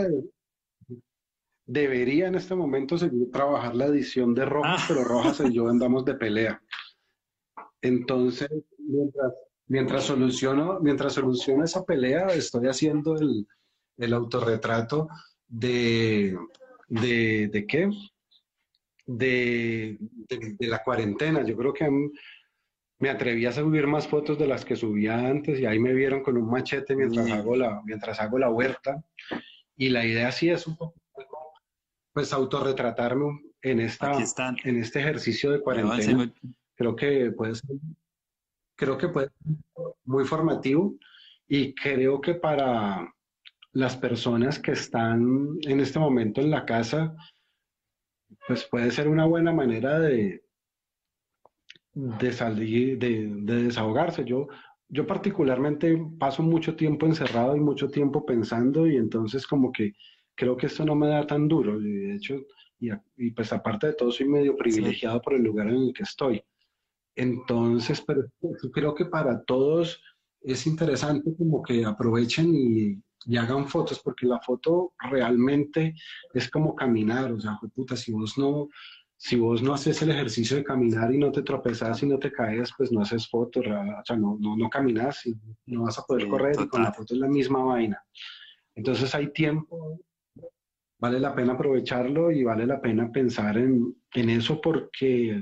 debería 1.70 2.28
en 2.28 2.34
este 2.34 2.56
momento 2.56 2.98
seguir 2.98 3.30
trabajar 3.32 3.76
la 3.76 3.86
edición 3.86 4.34
de 4.34 4.44
Rojas, 4.44 4.82
ah. 4.82 4.86
pero 4.88 5.04
Rojas 5.04 5.40
y 5.42 5.54
yo 5.54 5.68
andamos 5.70 6.04
de 6.04 6.16
pelea. 6.16 6.62
Entonces, 7.82 8.50
mientras, 8.80 9.34
mientras, 9.68 10.04
soluciono, 10.04 10.80
mientras 10.82 11.14
soluciono 11.14 11.64
esa 11.64 11.86
pelea, 11.86 12.26
estoy 12.28 12.68
haciendo 12.68 13.16
el, 13.16 13.48
el 13.98 14.14
autorretrato 14.14 15.10
de, 15.48 16.36
de, 16.88 17.50
de 17.50 17.68
qué? 17.68 17.90
De, 19.06 19.98
de, 20.28 20.68
la 20.68 20.84
cuarentena. 20.84 21.46
Yo 21.46 21.56
creo 21.56 21.72
que 21.72 21.88
me 22.98 23.10
atreví 23.12 23.46
a 23.46 23.52
subir 23.52 23.86
más 23.86 24.08
fotos 24.08 24.40
de 24.40 24.48
las 24.48 24.66
que 24.66 24.76
subía 24.76 25.20
antes 25.20 25.60
y 25.60 25.68
ahí 25.68 25.78
me 25.78 25.94
vieron 25.94 26.24
con 26.24 26.36
un 26.36 26.50
machete 26.50 26.96
mientras, 26.96 27.30
hago, 27.30 27.56
la, 27.56 27.82
mientras 27.86 28.20
hago 28.20 28.40
la 28.40 28.50
huerta. 28.50 29.04
Y 29.78 29.90
la 29.90 30.04
idea 30.04 30.32
sí 30.32 30.50
es 30.50 30.66
un 30.68 30.76
poco 30.76 30.99
pues 32.14 32.34
autorretratarme 32.34 33.42
en, 33.62 33.80
esta, 33.80 34.14
en 34.64 34.78
este 34.78 35.00
ejercicio 35.00 35.52
de 35.52 35.62
cuarentena. 35.62 36.34
Creo 36.76 36.96
que 36.96 37.32
puede 37.32 37.56
ser, 37.56 37.76
creo 38.76 38.98
que 38.98 39.10
puede 39.10 39.28
ser 39.28 39.56
muy 40.06 40.26
formativo 40.26 40.96
y 41.48 41.74
creo 41.76 42.22
que 42.22 42.36
para 42.36 43.14
las 43.74 43.98
personas 43.98 44.60
que 44.60 44.72
están 44.72 45.58
en 45.62 45.80
este 45.80 46.00
momento 46.00 46.42
en 46.42 46.52
la 46.52 46.66
casa, 46.66 47.16
pues 48.48 48.66
puede 48.66 48.92
ser 48.92 49.08
una 49.08 49.26
buena 49.26 49.52
manera 49.52 50.00
de, 50.00 50.44
de 51.94 52.32
salir, 52.34 52.98
de, 52.98 53.28
de 53.28 53.64
desahogarse. 53.64 54.24
Yo, 54.26 54.48
yo 54.88 55.06
particularmente 55.06 55.98
paso 56.18 56.42
mucho 56.42 56.76
tiempo 56.76 57.06
encerrado 57.06 57.56
y 57.56 57.60
mucho 57.60 57.90
tiempo 57.90 58.26
pensando 58.26 58.88
y 58.88 58.96
entonces 58.96 59.46
como 59.46 59.72
que 59.72 59.94
creo 60.40 60.56
que 60.56 60.68
esto 60.68 60.86
no 60.86 60.96
me 60.96 61.10
da 61.10 61.28
tan 61.28 61.50
duro. 61.50 61.82
Y 61.82 61.92
de 61.92 62.16
hecho, 62.16 62.36
y, 62.80 63.32
pues 63.32 63.52
aparte 63.52 63.88
de 63.88 63.94
todo, 63.94 64.10
soy 64.10 64.30
medio 64.30 64.56
privilegiado 64.56 65.22
por 65.22 65.34
el 65.34 65.44
lugar 65.44 65.68
en 65.68 65.76
el 65.76 65.94
que 65.94 66.04
estoy. 66.04 66.42
Entonces, 67.14 68.02
pero 68.08 68.24
creo 68.72 68.96
que 68.96 69.06
para 69.06 69.44
todos 69.44 70.02
es 70.42 70.66
interesante 70.66 71.36
como 71.38 71.62
que 71.62 71.84
aprovechen 71.84 72.56
y, 72.56 73.04
y, 73.26 73.36
hagan 73.36 73.68
fotos, 73.68 74.00
porque 74.00 74.26
la 74.26 74.40
foto 74.40 74.94
realmente 75.12 75.94
es 76.34 76.50
como 76.50 76.74
caminar, 76.74 77.34
o 77.34 77.40
sea, 77.42 77.60
puta, 77.76 77.98
si 77.98 78.14
vos 78.14 78.38
no, 78.38 78.70
si 79.18 79.36
vos 79.36 79.62
no 79.62 79.74
haces 79.74 80.02
el 80.02 80.12
ejercicio 80.12 80.56
de 80.56 80.64
caminar 80.64 81.14
y 81.14 81.18
no 81.18 81.34
te 81.34 81.42
tropezas 81.42 82.02
y 82.04 82.06
no 82.06 82.18
te 82.18 82.32
caes, 82.32 82.72
pues 82.78 82.94
no 82.94 83.02
haces 83.02 83.28
fotos, 83.28 83.66
o 83.68 84.04
sea, 84.06 84.16
no, 84.16 84.38
no, 84.40 84.56
no 84.56 84.70
caminas 84.70 85.26
y 85.26 85.36
no 85.66 85.84
vas 85.84 86.00
a 86.00 86.04
poder 86.04 86.30
correr 86.30 86.56
y 86.62 86.68
con 86.70 86.84
la 86.84 86.94
foto 86.94 87.14
es 87.14 87.20
la 87.20 87.28
misma 87.28 87.62
vaina. 87.62 88.02
Entonces 88.74 89.14
hay 89.14 89.34
tiempo 89.34 90.00
vale 91.00 91.20
la 91.20 91.34
pena 91.34 91.54
aprovecharlo 91.54 92.32
y 92.32 92.44
vale 92.44 92.66
la 92.66 92.82
pena 92.82 93.12
pensar 93.12 93.58
en, 93.58 93.96
eso 94.14 94.60
porque, 94.62 95.42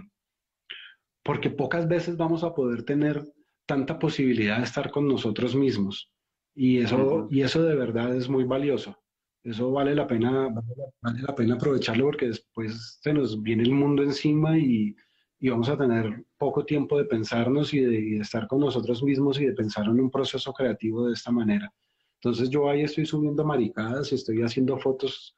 porque 1.24 1.50
pocas 1.50 1.88
veces 1.88 2.16
vamos 2.16 2.44
a 2.44 2.54
poder 2.54 2.84
tener 2.84 3.26
tanta 3.66 4.00
posibilidad 4.00 4.58
de 4.58 4.64
estar 4.64 4.92
con 4.92 5.08
nosotros 5.08 5.56
mismos. 5.56 6.12
Y 6.56 6.80
eso, 6.80 7.28
y 7.30 7.42
eso 7.42 7.64
de 7.64 7.76
verdad 7.76 8.16
es 8.16 8.30
muy 8.30 8.44
valioso. 8.44 8.98
Eso 9.44 9.72
vale 9.72 9.96
la 9.96 10.08
pena, 10.08 10.50
vale 10.50 11.22
la, 11.22 11.36
pena 11.36 11.56
aprovecharlo 11.56 12.06
porque 12.06 12.28
después 12.28 13.00
se 13.02 13.14
nos 13.14 13.42
viene 13.42 13.64
el 13.64 13.72
mundo 13.72 14.04
encima 14.04 14.58
y, 14.58 14.96
vamos 15.42 15.70
a 15.70 15.78
tener 15.78 16.26
poco 16.38 16.66
tiempo 16.66 16.98
de 16.98 17.06
pensarnos 17.06 17.74
y 17.74 17.80
de, 17.80 18.00
y 18.00 18.10
de, 18.12 18.22
estar 18.22 18.48
con 18.48 18.60
nosotros 18.60 19.04
mismos 19.04 19.40
y 19.40 19.46
de 19.46 19.54
pensar 19.54 19.86
en 19.86 20.00
un 20.00 20.10
proceso 20.10 20.52
creativo 20.52 21.08
de 21.08 21.14
esta 21.14 21.32
manera. 21.32 21.72
Entonces 22.16 22.50
yo 22.50 22.70
ahí 22.70 22.82
estoy 22.82 23.06
subiendo 23.06 23.46
maricadas, 23.46 24.12
estoy 24.12 24.42
haciendo 24.42 24.78
fotos 24.80 25.37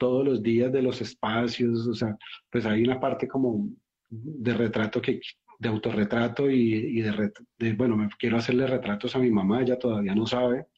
todos 0.00 0.24
los 0.24 0.42
días 0.42 0.72
de 0.72 0.80
los 0.80 1.02
espacios, 1.02 1.86
o 1.86 1.94
sea, 1.94 2.16
pues 2.50 2.64
hay 2.64 2.82
una 2.82 2.98
parte 2.98 3.28
como 3.28 3.68
de 4.08 4.54
retrato 4.54 5.02
que, 5.02 5.20
de 5.58 5.68
autorretrato 5.68 6.50
y, 6.50 7.02
de, 7.02 7.74
bueno, 7.74 7.98
me 7.98 8.08
quiero 8.18 8.38
hacerle 8.38 8.66
retratos 8.66 9.14
a 9.14 9.18
mi 9.18 9.30
mamá, 9.30 9.60
ella 9.60 9.78
todavía 9.78 10.14
no 10.14 10.26
sabe, 10.26 10.68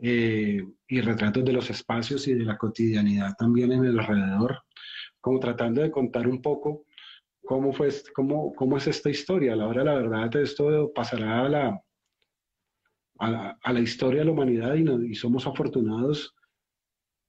eh, 0.00 0.64
y 0.88 1.00
retratos 1.02 1.44
de 1.44 1.52
los 1.52 1.68
espacios 1.68 2.26
y 2.26 2.32
de 2.32 2.44
la 2.44 2.56
cotidianidad 2.56 3.34
también 3.38 3.70
en 3.72 3.84
el 3.84 3.98
alrededor, 4.00 4.62
como 5.20 5.38
tratando 5.38 5.82
de 5.82 5.90
contar 5.90 6.26
un 6.26 6.40
poco 6.40 6.86
cómo, 7.44 7.70
fue, 7.74 7.90
cómo, 8.14 8.54
cómo 8.54 8.78
es 8.78 8.86
esta 8.86 9.10
historia. 9.10 9.52
A 9.52 9.56
la 9.56 9.66
hora 9.66 9.84
la 9.84 9.94
verdad, 9.94 10.34
esto 10.36 10.90
pasará 10.94 11.44
a 11.44 11.48
la, 11.50 11.82
a 13.18 13.72
la, 13.74 13.80
historia 13.80 14.20
de 14.20 14.26
la 14.26 14.32
humanidad 14.32 14.74
y, 14.74 15.14
somos 15.14 15.46
afortunados 15.46 16.34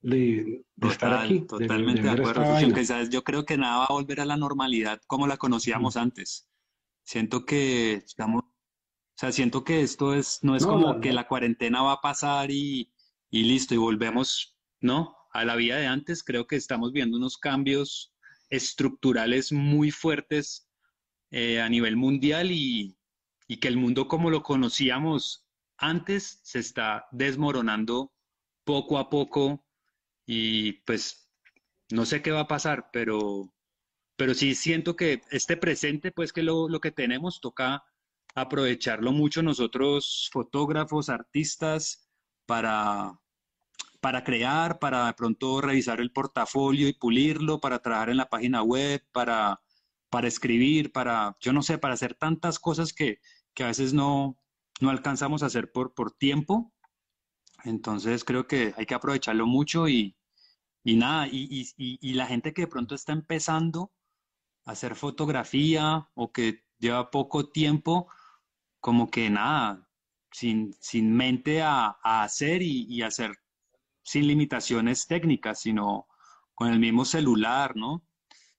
de, 0.02 0.64
estar 0.82 1.14
aquí. 1.14 1.42
Totalmente 1.42 2.02
de, 2.02 2.10
acuerdo. 2.10 3.10
yo 3.10 3.24
creo 3.24 3.46
que 3.46 3.58
nada 3.58 3.80
va 3.80 3.86
a 3.86 3.94
volver 3.94 4.22
a 4.22 4.26
la 4.26 4.38
normalidad 4.38 5.02
como 5.08 5.28
la 5.28 5.38
conocíamos 5.38 5.98
antes. 5.98 6.48
Siento 7.04 7.46
que 7.46 7.94
estamos, 7.94 8.44
o 8.44 9.16
sea, 9.16 9.32
siento 9.32 9.64
que 9.64 9.82
esto 9.82 10.14
es, 10.14 10.40
no 10.44 10.56
es 10.56 10.66
como 10.66 11.00
que 11.02 11.12
la 11.12 11.28
cuarentena 11.28 11.82
va 11.82 11.94
a 11.94 12.02
pasar 12.02 12.52
y, 12.52 12.94
y 13.30 13.44
listo, 13.44 13.74
y 13.74 13.78
volvemos, 13.78 14.58
¿no? 14.80 15.16
A 15.32 15.46
la 15.46 15.56
vida 15.56 15.78
de 15.78 15.88
antes. 15.88 16.24
Creo 16.24 16.48
que 16.48 16.56
estamos 16.56 16.92
viendo 16.92 17.18
unos 17.18 17.38
cambios 17.38 18.14
estructurales 18.50 19.52
muy 19.52 19.92
fuertes 19.92 20.70
eh, 21.32 21.62
a 21.62 21.70
nivel 21.70 21.96
mundial 21.96 22.52
y, 22.52 22.98
y 23.48 23.58
que 23.58 23.68
el 23.68 23.78
mundo 23.78 24.08
como 24.08 24.30
lo 24.30 24.42
conocíamos 24.44 25.46
antes 25.78 26.40
se 26.44 26.60
está 26.60 27.08
desmoronando 27.12 28.12
poco 28.64 28.98
a 28.98 29.10
poco 29.10 29.66
y 30.32 30.74
pues 30.84 31.28
no 31.90 32.06
sé 32.06 32.22
qué 32.22 32.30
va 32.30 32.42
a 32.42 32.48
pasar, 32.48 32.92
pero, 32.94 33.52
pero 34.16 34.36
sí 34.36 34.54
siento 34.54 34.96
que 34.96 35.24
este 35.32 35.58
presente, 35.58 36.12
pues 36.12 36.34
que 36.34 36.44
lo, 36.44 36.70
lo 36.70 36.80
que 36.80 36.92
tenemos 36.92 37.42
toca 37.42 37.84
aprovecharlo 38.36 39.12
mucho 39.12 39.42
nosotros, 39.42 40.30
fotógrafos, 40.32 41.10
artistas, 41.10 42.12
para, 42.46 43.20
para 44.02 44.24
crear, 44.24 44.78
para 44.78 45.08
de 45.08 45.14
pronto 45.14 45.62
revisar 45.62 46.00
el 46.00 46.12
portafolio 46.12 46.88
y 46.88 46.94
pulirlo, 46.94 47.60
para 47.60 47.80
trabajar 47.80 48.12
en 48.12 48.18
la 48.18 48.30
página 48.30 48.62
web, 48.62 49.04
para, 49.12 49.60
para 50.12 50.28
escribir, 50.28 50.92
para, 50.92 51.38
yo 51.40 51.54
no 51.54 51.64
sé, 51.64 51.80
para 51.80 51.96
hacer 51.96 52.14
tantas 52.14 52.60
cosas 52.60 52.94
que, 52.94 53.18
que 53.56 53.64
a 53.64 53.68
veces 53.68 53.94
no, 53.96 54.38
no 54.80 54.92
alcanzamos 54.92 55.42
a 55.42 55.48
hacer 55.48 55.72
por, 55.72 55.96
por 55.96 56.12
tiempo. 56.12 56.72
Entonces 57.64 58.24
creo 58.24 58.46
que 58.46 58.76
hay 58.78 58.86
que 58.86 58.94
aprovecharlo 58.94 59.48
mucho 59.48 59.90
y, 59.90 60.16
y 60.90 60.96
nada, 60.96 61.28
y, 61.28 61.68
y, 61.78 62.14
la 62.14 62.26
gente 62.26 62.54
que 62.54 62.64
de 62.64 62.68
pronto 62.68 62.96
está 62.96 63.14
empezando 63.14 63.92
a 64.66 64.72
hacer 64.72 64.96
fotografía 64.96 66.10
o 66.16 66.32
que 66.32 66.64
lleva 66.80 67.12
poco 67.12 67.50
tiempo, 67.50 68.12
como 68.80 69.12
que 69.12 69.30
nada, 69.30 69.88
sin, 70.32 70.74
sin 70.80 71.16
mente 71.16 71.62
a, 71.62 71.98
a 72.04 72.24
hacer 72.24 72.64
y, 72.64 73.02
hacer 73.04 73.38
sin 74.02 74.26
limitaciones 74.26 75.06
técnicas, 75.06 75.60
sino 75.62 76.08
con 76.56 76.70
el 76.70 76.80
mismo 76.80 77.06
celular, 77.06 77.76
¿no? 77.76 78.04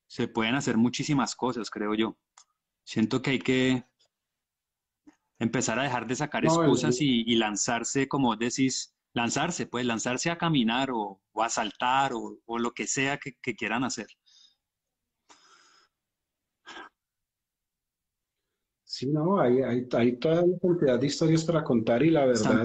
Se 0.06 0.28
pueden 0.28 0.54
hacer 0.54 0.76
muchísimas 0.76 1.34
cosas, 1.34 1.68
creo 1.68 1.94
yo. 1.94 2.16
Siento 2.84 3.22
que 3.22 3.30
hay 3.30 3.38
que 3.40 3.84
empezar 5.40 5.80
a 5.80 5.82
dejar 5.82 6.06
de 6.06 6.14
sacar 6.14 6.44
excusas 6.44 7.00
y, 7.00 7.34
lanzarse, 7.34 8.06
como 8.06 8.36
decís, 8.36 8.94
lanzarse, 9.12 9.66
pues 9.66 9.84
lanzarse 9.84 10.30
a 10.30 10.38
caminar 10.38 10.90
o, 10.92 11.20
a 11.34 11.48
saltar 11.48 12.12
o, 12.14 12.58
lo 12.58 12.72
que 12.72 12.86
sea 12.86 13.18
que, 13.18 13.54
quieran 13.54 13.84
hacer. 13.84 14.06
Sí, 18.84 19.06
no, 19.06 19.40
hay, 19.40 19.62
hay, 19.62 19.86
hay, 19.92 20.16
toda 20.18 20.42
una 20.42 20.58
cantidad 20.58 20.98
de 20.98 21.06
historias 21.06 21.44
para 21.44 21.64
contar 21.64 22.02
y 22.02 22.10
la 22.10 22.26
verdad, 22.26 22.62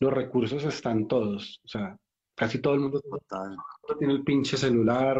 los 0.00 0.12
recursos 0.12 0.64
están 0.64 1.06
todos. 1.06 1.60
O 1.64 1.68
sea, 1.68 1.96
casi 2.34 2.60
todo 2.60 2.74
el 2.74 2.80
mundo 2.80 3.00
tiene 3.98 4.14
el 4.14 4.24
pinche 4.24 4.56
celular, 4.56 5.18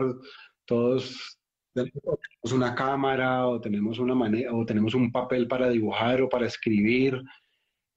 todos 0.66 1.38
tenemos 1.72 2.52
una 2.52 2.74
cámara 2.74 3.47
o 3.47 3.60
tenemos 3.60 3.98
una 3.98 4.14
manera 4.14 4.52
o 4.55 4.64
tenemos 4.66 4.94
un 4.94 5.12
papel 5.12 5.47
para 5.47 5.68
dibujar 5.68 6.20
o 6.22 6.28
para 6.28 6.47
escribir 6.47 7.22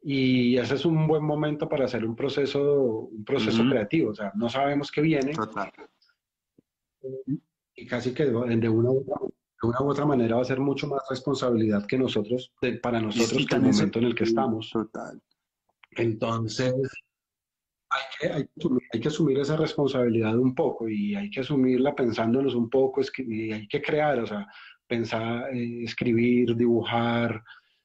y 0.03 0.57
ese 0.57 0.75
es 0.75 0.85
un 0.85 1.07
buen 1.07 1.23
momento 1.23 1.69
para 1.69 1.85
hacer 1.85 2.05
un 2.05 2.15
proceso 2.15 3.09
un 3.11 3.23
proceso 3.23 3.63
creativo 3.69 4.11
o 4.11 4.15
sea 4.15 4.31
no 4.35 4.49
sabemos 4.49 4.91
qué 4.91 5.01
viene 5.01 5.33
y 7.75 7.85
casi 7.87 8.13
que 8.13 8.25
de 8.25 8.31
una, 8.69 8.91
u 8.91 8.99
otra, 8.99 9.15
de 9.21 9.67
una 9.67 9.81
u 9.81 9.89
otra 9.89 10.05
manera 10.05 10.35
va 10.35 10.41
a 10.41 10.45
ser 10.45 10.59
mucho 10.59 10.87
más 10.87 11.01
responsabilidad 11.09 11.85
que 11.85 11.97
nosotros 11.97 12.53
para 12.81 12.99
nosotros 12.99 13.45
que 13.47 13.55
el 13.55 13.61
momento 13.61 13.99
en 13.99 14.05
el 14.05 14.15
que 14.15 14.25
estamos 14.25 14.69
Total. 14.71 15.21
entonces 15.91 16.73
hay 18.31 18.99
que, 18.99 19.07
asumir 19.07 19.39
esa 19.39 19.55
responsabilidad 19.55 20.37
un 20.37 20.55
poco 20.55 20.87
y 20.89 21.15
hay 21.15 21.29
que 21.29 21.41
asumirla 21.41 21.95
pensándonos 21.95 22.55
un 22.55 22.69
poco 22.69 23.01
y 23.17 23.51
hay 23.51 23.67
que 23.67 23.81
crear, 23.81 24.19
o 24.19 24.27
sea, 24.27 24.47
pensar, 24.87 25.53
eh, 25.53 25.83
escribir, 25.83 26.55
dibujar. 26.55 27.43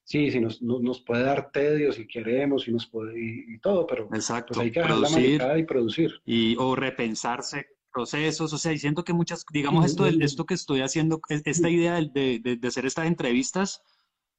Sí, 0.09 0.31
si 0.31 0.41
nos, 0.41 0.63
nos, 0.63 1.03
puede 1.03 1.23
dar 1.23 1.53
tedio 1.53 1.93
si 1.93 2.07
queremos 2.07 2.67
y, 2.67 2.73
nos 2.73 2.87
puede, 2.87 3.13
y, 3.21 3.59
todo, 3.59 3.87
pero 3.87 4.09
pues 4.09 4.31
hay 4.31 4.73
que 4.73 4.81
producir, 4.81 5.39
la 5.39 5.59
y 5.59 5.65
producir. 5.65 6.23
Y, 6.25 6.57
o 6.57 6.75
repensarse 6.75 7.67
procesos, 7.93 8.55
o 8.55 8.57
sea, 8.57 8.73
y 8.73 8.79
siento 8.79 9.05
que 9.05 9.13
muchas, 9.13 9.45
digamos, 9.53 9.85
esto, 9.85 10.07
esto 10.07 10.47
que 10.47 10.55
estoy 10.55 10.81
haciendo, 10.81 11.21
esta 11.29 11.69
idea 11.69 11.97
de, 11.97 12.39
de, 12.43 12.57
de 12.57 12.69
hacer 12.69 12.87
estas 12.87 13.07
entrevistas, 13.07 13.83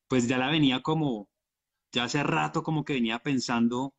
pues 0.07 0.27
ya 0.27 0.39
la 0.39 0.49
venía 0.49 0.81
como, 0.81 1.29
ya 1.91 2.05
hace 2.05 2.23
rato 2.23 2.63
como 2.63 2.83
que 2.83 2.93
venía 2.93 3.19
pensando 3.19 3.93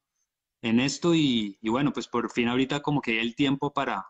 en 0.62 0.80
esto 0.80 1.14
y, 1.14 1.56
bueno, 1.62 1.92
pues 1.92 2.08
por 2.08 2.32
fin 2.32 2.48
ahorita 2.48 2.82
como 2.82 3.00
que 3.00 3.12
hay 3.12 3.18
el 3.18 3.36
tiempo 3.36 3.72
para, 3.72 4.06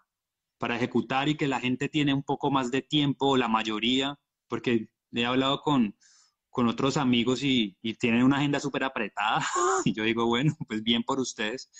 para 0.56 0.76
ejecutar 0.76 1.28
y 1.28 1.36
que 1.36 1.46
la 1.46 1.60
gente 1.60 1.90
tiene 1.90 2.14
un 2.14 2.22
poco 2.22 2.50
más 2.50 2.70
de 2.70 2.80
tiempo, 2.80 3.36
la 3.36 3.48
mayoría, 3.48 4.18
porque 4.48 4.88
he 5.12 5.26
hablado 5.26 5.60
con, 5.60 5.94
con 6.50 6.68
otros 6.68 6.96
amigos 6.96 7.42
y, 7.42 7.76
tienen 7.98 8.24
una 8.24 8.38
agenda 8.38 8.60
súper 8.60 8.84
apretada 8.84 9.40
y 9.84 9.94
yo 9.94 10.04
digo, 10.04 10.26
bueno, 10.26 10.54
pues 10.68 10.82
bien 10.82 11.02
por 11.02 11.20
ustedes, 11.20 11.70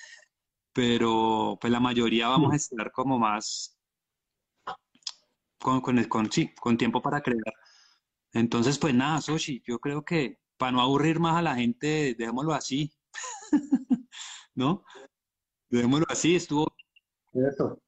pero 0.73 1.59
pues 1.61 1.71
la 1.73 1.81
mayoría 1.81 2.29
vamos 2.29 2.53
a 2.53 2.57
estar 2.57 2.91
como 2.93 3.19
más 3.19 3.77
con, 5.59 5.81
con, 5.81 6.03
con, 6.05 6.33
sí, 6.33 6.55
con 6.55 6.79
tiempo 6.79 7.03
para 7.03 7.21
crear. 7.21 7.55
Entonces, 8.33 8.79
pues 8.79 8.95
nada, 8.95 9.21
Soshi, 9.21 9.63
yo 9.67 9.79
creo 9.79 10.05
que 10.05 10.39
para 10.57 10.73
no 10.73 10.81
aburrir 10.81 11.21
más 11.21 11.37
a 11.37 11.43
la 11.43 11.57
gente, 11.57 12.15
dejémoslo 12.17 12.55
así. 12.55 12.93
¿no? 14.55 14.85
Dejémoslo 15.69 16.07
así, 16.09 16.37
estuvo. 16.37 16.73
Eso. 17.33 17.81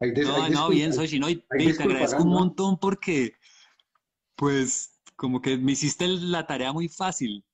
no, 0.00 0.48
no, 0.48 0.68
bien, 0.68 0.92
Sochi, 0.92 1.18
no, 1.18 1.28
y, 1.28 1.36
te 1.36 1.82
agradezco 1.82 2.22
un 2.22 2.30
montón 2.30 2.78
porque, 2.78 3.32
pues, 4.36 4.97
como 5.18 5.42
que 5.42 5.58
me 5.58 5.72
hiciste 5.72 6.06
la 6.06 6.46
tarea 6.46 6.72
muy 6.72 6.88
fácil 6.88 7.44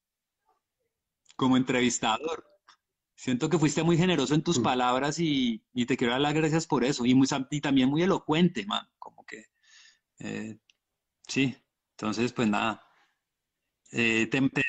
como 1.34 1.56
entrevistador. 1.56 2.46
Siento 3.14 3.48
que 3.48 3.58
fuiste 3.58 3.82
muy 3.82 3.96
generoso 3.96 4.34
en 4.34 4.42
tus 4.42 4.58
mm. 4.58 4.62
palabras 4.62 5.18
y, 5.18 5.64
te 5.86 5.96
quiero 5.96 6.12
dar 6.12 6.20
las 6.20 6.34
gracias 6.34 6.66
por 6.66 6.84
eso. 6.84 7.06
Y, 7.06 7.14
muy, 7.14 7.26
y 7.50 7.60
también 7.62 7.88
muy 7.88 8.02
elocuente, 8.02 8.66
man. 8.66 8.86
Como 8.98 9.24
que, 9.24 9.46
eh, 10.18 10.58
sí. 11.26 11.56
Entonces, 11.92 12.34
pues 12.34 12.48
nada. 12.48 12.82
Eh, 13.92 14.26
te, 14.26 14.42
te, 14.50 14.62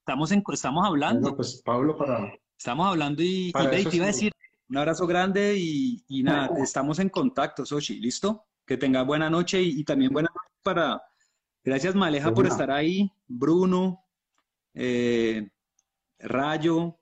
Estamos, 0.00 0.32
en, 0.32 0.44
estamos 0.52 0.86
hablando. 0.86 1.34
pues 1.34 1.62
Pablo, 1.64 1.96
para. 1.96 2.30
Estamos 2.58 2.88
hablando 2.88 3.22
y, 3.22 3.52
te 3.52 3.96
iba 3.96 4.04
a 4.04 4.08
decir 4.08 4.32
un 4.68 4.76
abrazo 4.76 5.06
grande 5.06 5.56
y, 5.56 6.22
nada, 6.22 6.50
estamos 6.62 6.98
en 6.98 7.08
contacto, 7.08 7.64
Sochi, 7.64 8.00
¿listo? 8.00 8.48
Que 8.66 8.76
tenga 8.76 9.02
buena 9.02 9.30
noche 9.30 9.62
y, 9.62 9.82
también 9.82 10.12
buena 10.12 10.28
noche 10.28 10.60
para. 10.62 11.02
Gracias, 11.64 11.94
Maleja, 11.94 12.32
por 12.32 12.46
estar 12.46 12.70
ahí. 12.70 13.12
Bruno, 13.28 14.04
eh, 14.74 15.50
Rayo, 16.18 17.00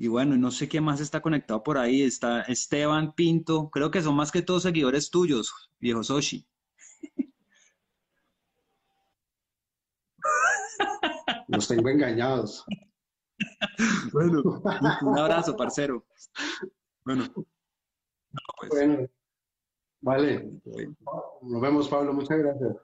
y 0.00 0.06
bueno, 0.06 0.36
no 0.36 0.52
sé 0.52 0.68
quién 0.68 0.84
más 0.84 1.00
está 1.00 1.20
conectado 1.20 1.64
por 1.64 1.76
ahí. 1.76 2.02
Está 2.02 2.42
Esteban 2.42 3.14
Pinto. 3.14 3.68
Creo 3.68 3.90
que 3.90 4.00
son 4.00 4.14
más 4.14 4.30
que 4.30 4.42
todos 4.42 4.62
seguidores 4.62 5.10
tuyos, 5.10 5.72
viejo 5.80 6.04
Soshi. 6.04 6.46
Los 11.48 11.66
tengo 11.66 11.88
engañados. 11.88 12.64
Bueno, 14.12 14.40
un 15.02 15.18
abrazo, 15.18 15.56
parcero. 15.56 16.06
Bueno. 17.04 17.24
Pues. 17.34 18.70
Bueno, 18.70 19.08
vale. 20.00 20.48
Nos 21.42 21.60
vemos, 21.60 21.88
Pablo. 21.88 22.12
Muchas 22.12 22.38
gracias. 22.38 22.76